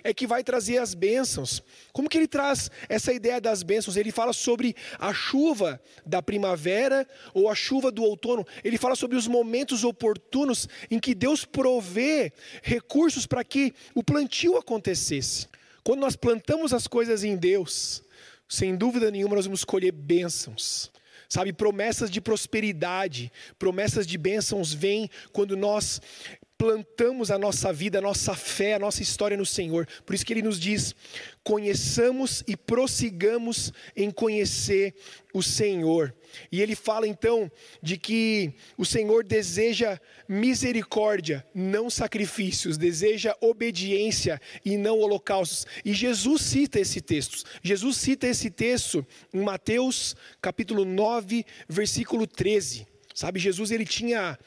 é 0.04 0.14
que 0.14 0.28
vai 0.28 0.44
trazer 0.44 0.78
as 0.78 0.94
bênçãos. 0.94 1.62
Como 1.92 2.10
que 2.10 2.18
ele 2.18 2.28
traz 2.28 2.70
essa 2.88 3.14
ideia 3.14 3.40
das 3.40 3.64
bênçãos? 3.64 3.98
Ele 3.98 4.12
fala 4.12 4.34
sobre 4.34 4.76
a 4.98 5.14
chuva 5.14 5.82
da 6.06 6.22
primavera 6.22 7.08
ou 7.34 7.50
a 7.50 7.56
chuva 7.56 7.92
do 7.92 8.04
outono. 8.04 8.46
Ele 8.64 8.78
fala 8.78 8.96
sobre 8.96 9.18
os 9.18 9.28
momentos 9.28 9.84
oportunos 9.84 10.68
em 10.90 11.00
que 11.00 11.14
Deus 11.16 11.46
provê 11.46 12.32
recursos 12.62 13.26
para 13.26 13.44
que 13.44 13.74
o 13.94 14.04
plantio 14.04 14.58
acontecesse. 14.58 15.48
Quando 15.84 16.02
nós 16.02 16.16
plantamos 16.16 16.74
as 16.74 16.88
coisas 16.88 17.24
em 17.24 17.36
Deus, 17.36 18.04
sem 18.48 18.76
dúvida 18.76 19.12
nenhuma 19.12 19.36
nós 19.36 19.46
vamos 19.46 19.64
colher 19.64 19.92
bênçãos 19.92 20.92
sabe? 21.30 21.54
Promessas 21.54 22.10
de 22.10 22.20
prosperidade, 22.20 23.32
promessas 23.60 24.08
de 24.08 24.18
bênçãos 24.18 24.74
vêm 24.74 25.10
quando 25.32 25.56
nós 25.56 26.02
plantamos 26.60 27.32
a 27.32 27.38
nossa 27.38 27.72
vida, 27.72 27.99
a 27.99 28.01
nossa 28.01 28.36
fé, 28.36 28.74
a 28.74 28.80
nossa 28.80 29.01
história 29.01 29.38
no 29.38 29.45
Senhor. 29.45 29.88
Por 30.05 30.14
isso 30.14 30.26
que 30.26 30.34
ele 30.34 30.41
nos 30.41 30.60
diz: 30.60 30.93
conheçamos 31.41 32.43
e 32.45 32.57
prossigamos 32.57 33.72
em 33.95 34.12
conhecer 34.12 34.93
o 35.34 35.41
Senhor. 35.41 36.14
E 36.51 36.62
ele 36.62 36.76
fala 36.76 37.07
então 37.07 37.49
de 37.82 37.97
que 37.97 38.53
o 38.78 38.86
Senhor 38.86 39.24
deseja 39.24 39.97
misericórdia, 40.28 41.47
não 41.55 41.89
sacrifícios, 41.89 42.78
deseja 42.78 43.34
obediência 43.39 44.39
e 44.66 44.76
não 44.76 44.99
holocaustos. 44.99 45.66
E 45.86 45.93
Jesus 45.93 46.41
cita 46.41 46.78
esse 46.78 46.99
texto. 46.99 47.45
Jesus 47.64 47.95
cita 47.95 48.28
esse 48.28 48.51
texto 48.51 49.07
em 49.34 49.39
Mateus 49.39 50.14
capítulo 50.41 50.84
9, 50.84 51.45
versículo 51.70 52.28
13. 52.28 52.86
Sabe, 53.16 53.39
Jesus 53.39 53.72
ele 53.72 53.86
tinha 53.86 54.38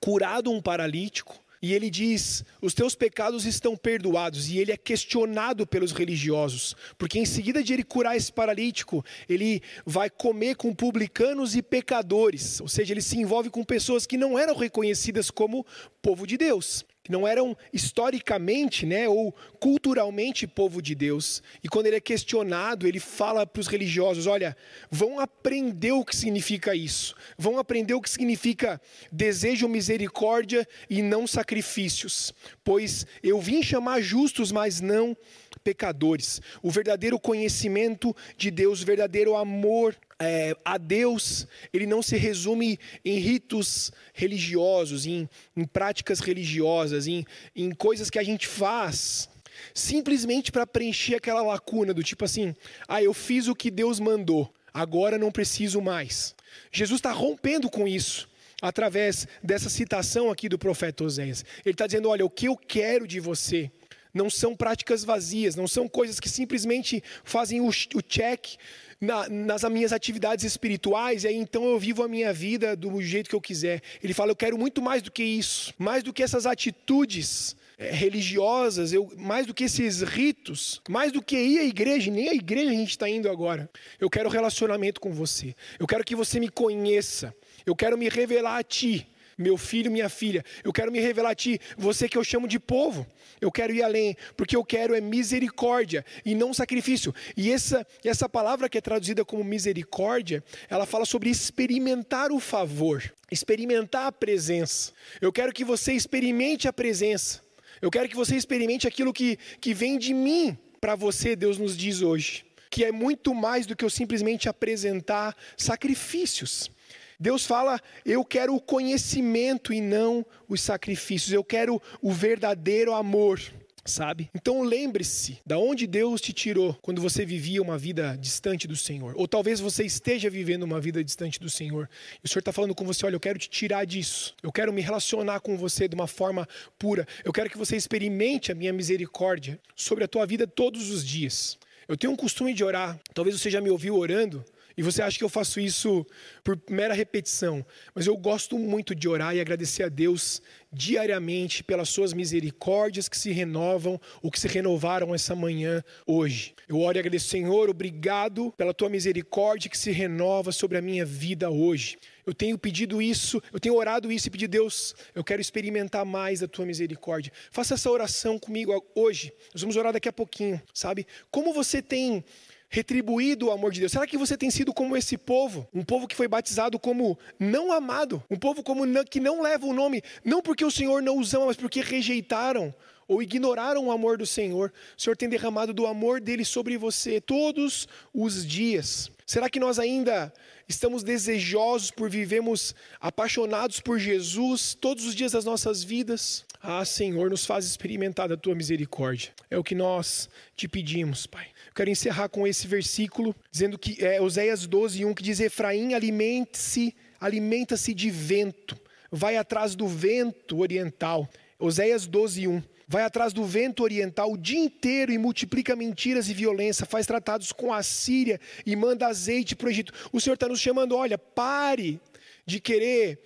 curado 0.00 0.50
um 0.50 0.62
paralítico, 0.62 1.38
e 1.60 1.74
ele 1.74 1.90
diz: 1.90 2.44
Os 2.60 2.74
teus 2.74 2.94
pecados 2.94 3.44
estão 3.44 3.76
perdoados. 3.76 4.48
E 4.48 4.58
ele 4.58 4.72
é 4.72 4.76
questionado 4.76 5.66
pelos 5.66 5.92
religiosos, 5.92 6.76
porque 6.96 7.18
em 7.18 7.26
seguida 7.26 7.62
de 7.62 7.72
ele 7.72 7.82
curar 7.82 8.16
esse 8.16 8.32
paralítico, 8.32 9.04
ele 9.28 9.62
vai 9.84 10.08
comer 10.08 10.56
com 10.56 10.74
publicanos 10.74 11.56
e 11.56 11.62
pecadores, 11.62 12.60
ou 12.60 12.68
seja, 12.68 12.92
ele 12.94 13.02
se 13.02 13.18
envolve 13.18 13.50
com 13.50 13.64
pessoas 13.64 14.06
que 14.06 14.16
não 14.16 14.38
eram 14.38 14.56
reconhecidas 14.56 15.30
como 15.30 15.66
povo 16.00 16.26
de 16.26 16.36
Deus 16.36 16.84
que 17.08 17.12
não 17.12 17.26
eram 17.26 17.56
historicamente 17.72 18.84
né, 18.84 19.08
ou 19.08 19.34
culturalmente 19.58 20.46
povo 20.46 20.82
de 20.82 20.94
Deus. 20.94 21.42
E 21.64 21.68
quando 21.68 21.86
ele 21.86 21.96
é 21.96 22.00
questionado, 22.00 22.86
ele 22.86 23.00
fala 23.00 23.46
para 23.46 23.60
os 23.60 23.66
religiosos: 23.66 24.26
olha, 24.26 24.54
vão 24.90 25.18
aprender 25.18 25.92
o 25.92 26.04
que 26.04 26.14
significa 26.14 26.74
isso, 26.74 27.14
vão 27.38 27.58
aprender 27.58 27.94
o 27.94 28.00
que 28.00 28.10
significa 28.10 28.80
desejo 29.10 29.66
misericórdia 29.66 30.68
e 30.88 31.00
não 31.00 31.26
sacrifícios, 31.26 32.34
pois 32.62 33.06
eu 33.22 33.40
vim 33.40 33.62
chamar 33.62 34.02
justos, 34.02 34.52
mas 34.52 34.80
não 34.80 35.16
pecadores. 35.64 36.42
O 36.62 36.70
verdadeiro 36.70 37.18
conhecimento 37.18 38.14
de 38.36 38.50
Deus, 38.50 38.82
o 38.82 38.86
verdadeiro 38.86 39.34
amor 39.34 39.96
é, 40.20 40.56
a 40.64 40.76
Deus, 40.76 41.46
ele 41.72 41.86
não 41.86 42.02
se 42.02 42.16
resume 42.16 42.78
em 43.04 43.18
ritos 43.18 43.92
religiosos, 44.12 45.06
em, 45.06 45.28
em 45.56 45.64
práticas 45.64 46.18
religiosas, 46.18 47.06
em, 47.06 47.24
em 47.54 47.70
coisas 47.70 48.10
que 48.10 48.18
a 48.18 48.24
gente 48.24 48.46
faz 48.46 49.28
simplesmente 49.74 50.52
para 50.52 50.66
preencher 50.66 51.16
aquela 51.16 51.42
lacuna 51.42 51.94
do 51.94 52.02
tipo 52.02 52.24
assim: 52.24 52.54
ah, 52.86 53.02
eu 53.02 53.14
fiz 53.14 53.48
o 53.48 53.54
que 53.54 53.70
Deus 53.70 54.00
mandou, 54.00 54.52
agora 54.72 55.18
não 55.18 55.30
preciso 55.30 55.80
mais. 55.80 56.34
Jesus 56.72 56.98
está 56.98 57.12
rompendo 57.12 57.70
com 57.70 57.86
isso 57.86 58.28
através 58.60 59.28
dessa 59.42 59.68
citação 59.68 60.30
aqui 60.30 60.48
do 60.48 60.58
profeta 60.58 61.04
Oséias. 61.04 61.44
Ele 61.64 61.74
está 61.74 61.86
dizendo: 61.86 62.08
olha, 62.08 62.24
o 62.24 62.30
que 62.30 62.46
eu 62.46 62.56
quero 62.56 63.06
de 63.06 63.20
você 63.20 63.70
não 64.12 64.28
são 64.30 64.56
práticas 64.56 65.04
vazias, 65.04 65.54
não 65.54 65.68
são 65.68 65.86
coisas 65.88 66.18
que 66.18 66.28
simplesmente 66.28 67.02
fazem 67.24 67.60
o, 67.60 67.68
o 67.68 68.02
check 68.02 68.56
na, 69.00 69.28
nas 69.28 69.62
minhas 69.64 69.92
atividades 69.92 70.44
espirituais, 70.44 71.24
e 71.24 71.28
aí 71.28 71.36
então 71.36 71.64
eu 71.64 71.78
vivo 71.78 72.02
a 72.02 72.08
minha 72.08 72.32
vida 72.32 72.74
do 72.74 73.00
jeito 73.00 73.30
que 73.30 73.36
eu 73.36 73.40
quiser. 73.40 73.80
Ele 74.02 74.12
fala: 74.12 74.32
eu 74.32 74.36
quero 74.36 74.58
muito 74.58 74.82
mais 74.82 75.02
do 75.02 75.10
que 75.10 75.22
isso, 75.22 75.72
mais 75.78 76.02
do 76.02 76.12
que 76.12 76.22
essas 76.22 76.46
atitudes 76.46 77.56
é, 77.78 77.92
religiosas, 77.92 78.92
eu, 78.92 79.10
mais 79.16 79.46
do 79.46 79.54
que 79.54 79.64
esses 79.64 80.02
ritos, 80.02 80.82
mais 80.88 81.12
do 81.12 81.22
que 81.22 81.36
ir 81.36 81.58
à 81.60 81.64
igreja, 81.64 82.10
nem 82.10 82.28
a 82.28 82.34
igreja 82.34 82.70
a 82.70 82.74
gente 82.74 82.90
está 82.90 83.08
indo 83.08 83.28
agora. 83.30 83.70
Eu 84.00 84.10
quero 84.10 84.28
relacionamento 84.28 85.00
com 85.00 85.12
você. 85.12 85.54
Eu 85.78 85.86
quero 85.86 86.04
que 86.04 86.16
você 86.16 86.40
me 86.40 86.48
conheça. 86.48 87.34
Eu 87.64 87.76
quero 87.76 87.96
me 87.96 88.08
revelar 88.08 88.58
a 88.58 88.62
ti 88.62 89.06
meu 89.38 89.56
filho, 89.56 89.90
minha 89.90 90.08
filha, 90.08 90.44
eu 90.64 90.72
quero 90.72 90.90
me 90.90 90.98
revelar 90.98 91.30
a 91.30 91.34
ti, 91.34 91.60
você 91.76 92.08
que 92.08 92.18
eu 92.18 92.24
chamo 92.24 92.48
de 92.48 92.58
povo. 92.58 93.06
Eu 93.40 93.52
quero 93.52 93.72
ir 93.72 93.82
além, 93.82 94.16
porque 94.36 94.56
eu 94.56 94.64
quero 94.64 94.94
é 94.94 95.00
misericórdia 95.00 96.04
e 96.24 96.34
não 96.34 96.52
sacrifício. 96.52 97.14
E 97.36 97.52
essa, 97.52 97.86
essa 98.04 98.28
palavra 98.28 98.68
que 98.68 98.76
é 98.76 98.80
traduzida 98.80 99.24
como 99.24 99.44
misericórdia, 99.44 100.42
ela 100.68 100.84
fala 100.84 101.04
sobre 101.04 101.30
experimentar 101.30 102.32
o 102.32 102.40
favor, 102.40 103.14
experimentar 103.30 104.08
a 104.08 104.12
presença. 104.12 104.92
Eu 105.20 105.32
quero 105.32 105.52
que 105.52 105.64
você 105.64 105.92
experimente 105.92 106.66
a 106.66 106.72
presença. 106.72 107.40
Eu 107.80 107.90
quero 107.90 108.08
que 108.08 108.16
você 108.16 108.34
experimente 108.34 108.88
aquilo 108.88 109.12
que, 109.12 109.38
que 109.60 109.72
vem 109.72 109.98
de 109.98 110.12
mim 110.12 110.58
para 110.80 110.96
você, 110.96 111.36
Deus 111.36 111.58
nos 111.58 111.76
diz 111.76 112.02
hoje. 112.02 112.44
Que 112.70 112.84
é 112.84 112.92
muito 112.92 113.34
mais 113.34 113.66
do 113.66 113.76
que 113.76 113.84
eu 113.84 113.90
simplesmente 113.90 114.48
apresentar 114.48 115.36
sacrifícios. 115.56 116.70
Deus 117.18 117.44
fala: 117.44 117.80
eu 118.04 118.24
quero 118.24 118.54
o 118.54 118.60
conhecimento 118.60 119.72
e 119.72 119.80
não 119.80 120.24
os 120.48 120.60
sacrifícios, 120.60 121.32
eu 121.32 121.42
quero 121.42 121.80
o 122.00 122.12
verdadeiro 122.12 122.94
amor. 122.94 123.40
Sabe? 123.84 124.28
Então 124.34 124.60
lembre-se 124.60 125.38
da 125.46 125.56
onde 125.56 125.86
Deus 125.86 126.20
te 126.20 126.30
tirou 126.30 126.74
quando 126.82 127.00
você 127.00 127.24
vivia 127.24 127.62
uma 127.62 127.78
vida 127.78 128.18
distante 128.20 128.68
do 128.68 128.76
Senhor. 128.76 129.14
Ou 129.16 129.26
talvez 129.26 129.60
você 129.60 129.82
esteja 129.82 130.28
vivendo 130.28 130.64
uma 130.64 130.78
vida 130.78 131.02
distante 131.02 131.40
do 131.40 131.48
Senhor. 131.48 131.88
E 132.22 132.26
o 132.26 132.28
Senhor 132.28 132.40
está 132.40 132.52
falando 132.52 132.74
com 132.74 132.84
você: 132.84 133.06
olha, 133.06 133.14
eu 133.14 133.20
quero 133.20 133.38
te 133.38 133.48
tirar 133.48 133.86
disso. 133.86 134.34
Eu 134.42 134.52
quero 134.52 134.74
me 134.74 134.82
relacionar 134.82 135.40
com 135.40 135.56
você 135.56 135.88
de 135.88 135.94
uma 135.94 136.06
forma 136.06 136.46
pura. 136.78 137.06
Eu 137.24 137.32
quero 137.32 137.48
que 137.48 137.56
você 137.56 137.76
experimente 137.76 138.52
a 138.52 138.54
minha 138.54 138.74
misericórdia 138.74 139.58
sobre 139.74 140.04
a 140.04 140.08
tua 140.08 140.26
vida 140.26 140.46
todos 140.46 140.90
os 140.90 141.02
dias. 141.02 141.58
Eu 141.88 141.96
tenho 141.96 142.12
um 142.12 142.16
costume 142.16 142.52
de 142.52 142.62
orar. 142.62 143.00
Talvez 143.14 143.40
você 143.40 143.48
já 143.48 143.62
me 143.62 143.70
ouviu 143.70 143.96
orando. 143.96 144.44
E 144.78 144.82
você 144.82 145.02
acha 145.02 145.18
que 145.18 145.24
eu 145.24 145.28
faço 145.28 145.58
isso 145.58 146.06
por 146.44 146.56
mera 146.70 146.94
repetição, 146.94 147.66
mas 147.92 148.06
eu 148.06 148.16
gosto 148.16 148.56
muito 148.56 148.94
de 148.94 149.08
orar 149.08 149.34
e 149.34 149.40
agradecer 149.40 149.82
a 149.82 149.88
Deus 149.88 150.40
diariamente 150.72 151.64
pelas 151.64 151.88
suas 151.88 152.12
misericórdias 152.12 153.08
que 153.08 153.18
se 153.18 153.32
renovam 153.32 154.00
ou 154.22 154.30
que 154.30 154.38
se 154.38 154.46
renovaram 154.46 155.12
essa 155.12 155.34
manhã 155.34 155.82
hoje. 156.06 156.54
Eu 156.68 156.78
oro 156.78 156.96
e 156.96 157.00
agradeço, 157.00 157.26
Senhor, 157.26 157.68
obrigado 157.68 158.54
pela 158.56 158.72
tua 158.72 158.88
misericórdia 158.88 159.68
que 159.68 159.76
se 159.76 159.90
renova 159.90 160.52
sobre 160.52 160.78
a 160.78 160.82
minha 160.82 161.04
vida 161.04 161.50
hoje. 161.50 161.98
Eu 162.24 162.32
tenho 162.32 162.56
pedido 162.56 163.02
isso, 163.02 163.42
eu 163.52 163.58
tenho 163.58 163.74
orado 163.74 164.12
isso 164.12 164.28
e 164.28 164.30
pedido, 164.30 164.52
Deus, 164.52 164.94
eu 165.12 165.24
quero 165.24 165.40
experimentar 165.40 166.04
mais 166.04 166.38
da 166.38 166.46
tua 166.46 166.64
misericórdia. 166.64 167.32
Faça 167.50 167.74
essa 167.74 167.90
oração 167.90 168.38
comigo 168.38 168.72
hoje. 168.94 169.32
Nós 169.52 169.62
vamos 169.62 169.74
orar 169.74 169.92
daqui 169.92 170.08
a 170.08 170.12
pouquinho, 170.12 170.62
sabe? 170.72 171.04
Como 171.32 171.52
você 171.52 171.82
tem 171.82 172.22
retribuído 172.68 173.46
o 173.46 173.50
amor 173.50 173.72
de 173.72 173.80
Deus? 173.80 173.92
Será 173.92 174.06
que 174.06 174.18
você 174.18 174.36
tem 174.36 174.50
sido 174.50 174.72
como 174.72 174.96
esse 174.96 175.16
povo? 175.16 175.66
Um 175.72 175.84
povo 175.84 176.06
que 176.06 176.16
foi 176.16 176.28
batizado 176.28 176.78
como 176.78 177.18
não 177.38 177.72
amado, 177.72 178.22
um 178.30 178.36
povo 178.36 178.62
como 178.62 178.84
que 179.04 179.20
não 179.20 179.42
leva 179.42 179.66
o 179.66 179.72
nome, 179.72 180.02
não 180.24 180.42
porque 180.42 180.64
o 180.64 180.70
Senhor 180.70 181.02
não 181.02 181.18
os 181.18 181.32
ama, 181.34 181.46
mas 181.46 181.56
porque 181.56 181.80
rejeitaram 181.80 182.74
ou 183.08 183.22
ignoraram 183.22 183.86
o 183.86 183.90
amor 183.90 184.18
do 184.18 184.26
Senhor. 184.26 184.72
O 184.96 185.00
Senhor 185.00 185.16
tem 185.16 185.28
derramado 185.28 185.72
do 185.72 185.86
amor 185.86 186.20
dele 186.20 186.44
sobre 186.44 186.76
você 186.76 187.20
todos 187.20 187.88
os 188.12 188.46
dias. 188.46 189.10
Será 189.26 189.48
que 189.48 189.58
nós 189.58 189.78
ainda 189.78 190.32
estamos 190.68 191.02
desejosos 191.02 191.90
por 191.90 192.10
vivemos 192.10 192.74
apaixonados 193.00 193.80
por 193.80 193.98
Jesus 193.98 194.74
todos 194.74 195.06
os 195.06 195.14
dias 195.14 195.32
das 195.32 195.44
nossas 195.44 195.82
vidas? 195.82 196.44
Ah, 196.62 196.84
Senhor, 196.84 197.30
nos 197.30 197.46
faz 197.46 197.64
experimentar 197.64 198.28
da 198.28 198.36
tua 198.36 198.54
misericórdia. 198.54 199.32
É 199.50 199.56
o 199.56 199.64
que 199.64 199.74
nós 199.74 200.28
te 200.56 200.68
pedimos, 200.68 201.26
Pai. 201.26 201.46
Quero 201.78 201.90
encerrar 201.90 202.28
com 202.28 202.44
esse 202.44 202.66
versículo, 202.66 203.32
dizendo 203.52 203.78
que 203.78 204.04
é 204.04 204.20
Oséias 204.20 204.66
12, 204.66 205.04
1, 205.04 205.14
que 205.14 205.22
diz: 205.22 205.38
Efraim, 205.38 205.94
alimente-se, 205.94 206.92
alimenta-se 207.20 207.94
de 207.94 208.10
vento, 208.10 208.76
vai 209.12 209.36
atrás 209.36 209.76
do 209.76 209.86
vento 209.86 210.58
oriental. 210.58 211.28
Oséias 211.56 212.04
12, 212.04 212.48
1 212.48 212.62
vai 212.88 213.04
atrás 213.04 213.32
do 213.32 213.44
vento 213.44 213.84
oriental 213.84 214.32
o 214.32 214.36
dia 214.36 214.58
inteiro 214.58 215.12
e 215.12 215.18
multiplica 215.18 215.76
mentiras 215.76 216.28
e 216.28 216.34
violência, 216.34 216.84
faz 216.84 217.06
tratados 217.06 217.52
com 217.52 217.72
a 217.72 217.80
Síria 217.80 218.40
e 218.66 218.74
manda 218.74 219.06
azeite 219.06 219.54
para 219.54 219.68
o 219.68 219.70
Egito. 219.70 219.92
O 220.12 220.20
Senhor 220.20 220.34
está 220.34 220.48
nos 220.48 220.58
chamando, 220.58 220.96
olha, 220.96 221.16
pare 221.16 222.00
de 222.44 222.58
querer 222.58 223.20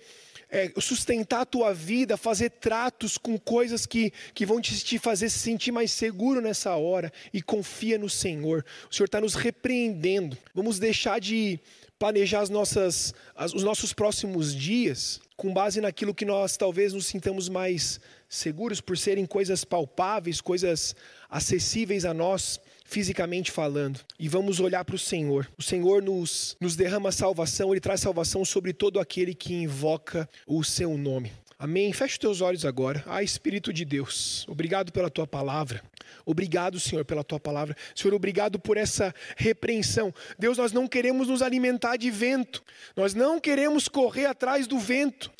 é, 0.53 0.71
sustentar 0.79 1.41
a 1.41 1.45
tua 1.45 1.73
vida, 1.73 2.15
fazer 2.15 2.51
tratos 2.51 3.17
com 3.17 3.39
coisas 3.39 3.87
que, 3.87 4.13
que 4.35 4.45
vão 4.45 4.61
te, 4.61 4.79
te 4.83 4.99
fazer 4.99 5.27
se 5.31 5.39
sentir 5.39 5.71
mais 5.71 5.89
seguro 5.89 6.39
nessa 6.39 6.75
hora 6.75 7.11
e 7.33 7.41
confia 7.41 7.97
no 7.97 8.07
Senhor. 8.07 8.63
O 8.89 8.93
Senhor 8.93 9.07
está 9.07 9.19
nos 9.19 9.33
repreendendo. 9.33 10.37
Vamos 10.53 10.77
deixar 10.77 11.19
de 11.19 11.59
planejar 11.97 12.41
as 12.41 12.51
nossas, 12.51 13.15
as, 13.35 13.51
os 13.51 13.63
nossos 13.63 13.93
próximos 13.93 14.53
dias 14.53 15.19
com 15.35 15.51
base 15.51 15.81
naquilo 15.81 16.13
que 16.13 16.23
nós 16.23 16.55
talvez 16.55 16.93
nos 16.93 17.07
sintamos 17.07 17.49
mais 17.49 17.99
seguros 18.29 18.79
por 18.79 18.95
serem 18.95 19.25
coisas 19.25 19.65
palpáveis, 19.65 20.39
coisas 20.39 20.95
acessíveis 21.29 22.05
a 22.05 22.13
nós 22.13 22.59
fisicamente 22.83 23.51
falando, 23.51 23.99
e 24.19 24.27
vamos 24.27 24.59
olhar 24.59 24.83
para 24.85 24.95
o 24.95 24.99
Senhor. 24.99 25.49
O 25.57 25.63
Senhor 25.63 26.01
nos, 26.01 26.55
nos 26.59 26.75
derrama 26.75 27.11
salvação, 27.11 27.71
Ele 27.71 27.79
traz 27.79 28.01
salvação 28.01 28.43
sobre 28.45 28.73
todo 28.73 28.99
aquele 28.99 29.33
que 29.33 29.53
invoca 29.53 30.29
o 30.45 30.63
seu 30.63 30.97
nome. 30.97 31.31
Amém. 31.57 31.93
Feche 31.93 32.13
os 32.13 32.17
teus 32.17 32.41
olhos 32.41 32.65
agora. 32.65 33.03
Ah, 33.07 33.23
Espírito 33.23 33.71
de 33.71 33.85
Deus, 33.85 34.45
obrigado 34.49 34.91
pela 34.91 35.09
tua 35.09 35.25
palavra. 35.25 35.81
Obrigado, 36.25 36.79
Senhor, 36.79 37.05
pela 37.05 37.23
tua 37.23 37.39
palavra. 37.39 37.75
Senhor, 37.95 38.13
obrigado 38.13 38.59
por 38.59 38.77
essa 38.77 39.13
repreensão. 39.37 40.13
Deus, 40.37 40.57
nós 40.57 40.71
não 40.71 40.87
queremos 40.87 41.27
nos 41.27 41.41
alimentar 41.41 41.97
de 41.97 42.11
vento. 42.11 42.63
Nós 42.95 43.13
não 43.13 43.39
queremos 43.39 43.87
correr 43.87 44.25
atrás 44.25 44.67
do 44.67 44.77
vento 44.77 45.31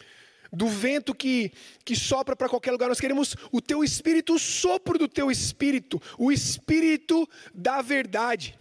do 0.53 0.67
vento 0.67 1.15
que, 1.15 1.51
que 1.83 1.95
sopra 1.95 2.35
para 2.35 2.47
qualquer 2.47 2.71
lugar. 2.71 2.87
Nós 2.87 3.01
queremos 3.01 3.35
o 3.51 3.59
teu 3.59 3.83
espírito, 3.83 4.35
o 4.35 4.39
sopro 4.39 4.99
do 4.99 5.07
teu 5.07 5.31
espírito, 5.31 5.99
o 6.17 6.31
espírito 6.31 7.27
da 7.53 7.81
verdade. 7.81 8.57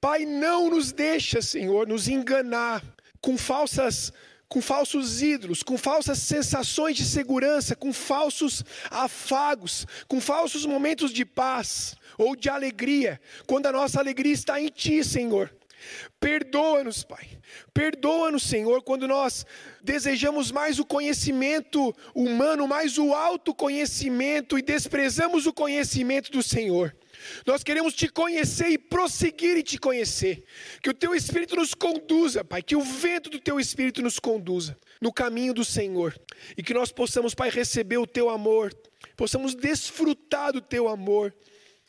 Pai, 0.00 0.24
não 0.24 0.70
nos 0.70 0.92
deixa, 0.92 1.42
Senhor, 1.42 1.88
nos 1.88 2.08
enganar 2.08 2.82
com 3.20 3.36
falsas 3.36 4.12
com 4.46 4.60
falsos 4.60 5.20
ídolos, 5.20 5.64
com 5.64 5.76
falsas 5.76 6.18
sensações 6.18 6.96
de 6.96 7.04
segurança, 7.04 7.74
com 7.74 7.92
falsos 7.92 8.62
afagos, 8.88 9.84
com 10.06 10.20
falsos 10.20 10.64
momentos 10.64 11.10
de 11.10 11.24
paz 11.24 11.96
ou 12.16 12.36
de 12.36 12.48
alegria, 12.48 13.20
quando 13.48 13.66
a 13.66 13.72
nossa 13.72 13.98
alegria 13.98 14.32
está 14.32 14.60
em 14.60 14.68
Ti, 14.68 15.02
Senhor. 15.02 15.50
Perdoa-nos, 16.20 17.02
Pai. 17.02 17.38
Perdoa-nos, 17.72 18.42
Senhor, 18.42 18.82
quando 18.82 19.06
nós 19.06 19.44
desejamos 19.82 20.50
mais 20.50 20.78
o 20.78 20.84
conhecimento 20.84 21.94
humano, 22.14 22.66
mais 22.66 22.98
o 22.98 23.12
autoconhecimento 23.12 24.58
e 24.58 24.62
desprezamos 24.62 25.46
o 25.46 25.52
conhecimento 25.52 26.30
do 26.30 26.42
Senhor. 26.42 26.94
Nós 27.46 27.62
queremos 27.62 27.94
te 27.94 28.08
conhecer 28.08 28.68
e 28.68 28.78
prosseguir 28.78 29.56
e 29.56 29.62
te 29.62 29.78
conhecer. 29.78 30.44
Que 30.82 30.90
o 30.90 30.94
teu 30.94 31.14
espírito 31.14 31.56
nos 31.56 31.74
conduza, 31.74 32.44
Pai, 32.44 32.62
que 32.62 32.76
o 32.76 32.82
vento 32.82 33.30
do 33.30 33.38
teu 33.38 33.58
espírito 33.58 34.02
nos 34.02 34.18
conduza 34.18 34.78
no 35.00 35.12
caminho 35.12 35.54
do 35.54 35.64
Senhor 35.64 36.14
e 36.56 36.62
que 36.62 36.74
nós 36.74 36.92
possamos, 36.92 37.34
Pai, 37.34 37.50
receber 37.50 37.98
o 37.98 38.06
teu 38.06 38.28
amor, 38.28 38.72
possamos 39.16 39.54
desfrutar 39.54 40.52
do 40.52 40.60
teu 40.60 40.88
amor 40.88 41.34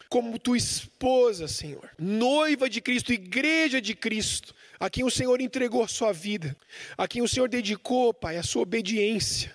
como 0.10 0.40
tua 0.40 0.58
esposa, 0.58 1.48
Senhor, 1.48 1.90
noiva 1.98 2.70
de 2.70 2.82
Cristo, 2.82 3.12
igreja 3.12 3.82
de 3.82 3.96
Cristo, 3.96 4.54
a 4.80 4.90
quem 4.90 5.04
o 5.04 5.12
Senhor 5.12 5.40
entregou 5.42 5.84
a 5.84 5.88
sua 5.88 6.12
vida, 6.12 6.56
a 6.98 7.08
quem 7.08 7.22
o 7.22 7.28
Senhor 7.28 7.50
dedicou, 7.50 8.14
Pai, 8.14 8.38
a 8.38 8.44
sua 8.44 8.64
obediência. 8.64 9.54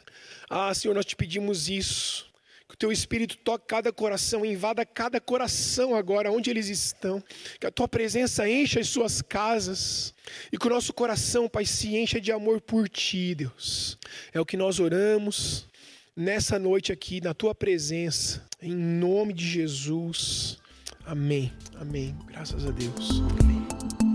Ah, 0.49 0.75
Senhor, 0.75 0.95
nós 0.95 1.05
te 1.05 1.15
pedimos 1.15 1.69
isso. 1.69 2.29
Que 2.67 2.75
o 2.75 2.79
teu 2.79 2.93
espírito 2.93 3.37
toque 3.37 3.67
cada 3.67 3.93
coração, 3.93 4.45
invada 4.45 4.85
cada 4.85 5.21
coração 5.21 5.95
agora, 5.95 6.31
onde 6.31 6.51
eles 6.51 6.69
estão. 6.69 7.23
Que 7.59 7.67
a 7.67 7.71
tua 7.71 7.89
presença 7.89 8.49
encha 8.49 8.81
as 8.81 8.89
suas 8.89 9.23
casas. 9.23 10.15
E 10.53 10.59
que 10.59 10.67
o 10.67 10.71
nosso 10.71 10.93
coração, 10.93 11.49
Pai, 11.49 11.65
se 11.65 11.97
encha 11.97 12.21
de 12.21 12.33
amor 12.33 12.61
por 12.61 12.89
ti, 12.89 13.35
Deus. 13.35 13.99
É 14.33 14.41
o 14.41 14.47
que 14.47 14.57
nós 14.57 14.81
oramos 14.81 15.70
nessa 16.21 16.59
noite 16.59 16.93
aqui, 16.93 17.21
na 17.21 17.33
tua 17.33 17.55
presença. 17.55 18.43
Em 18.61 18.75
nome 18.75 19.33
de 19.33 19.47
Jesus. 19.49 20.59
Amém. 21.05 21.51
Amém. 21.77 22.15
Graças 22.27 22.67
a 22.67 22.71
Deus. 22.71 23.23
Amém. 23.41 24.10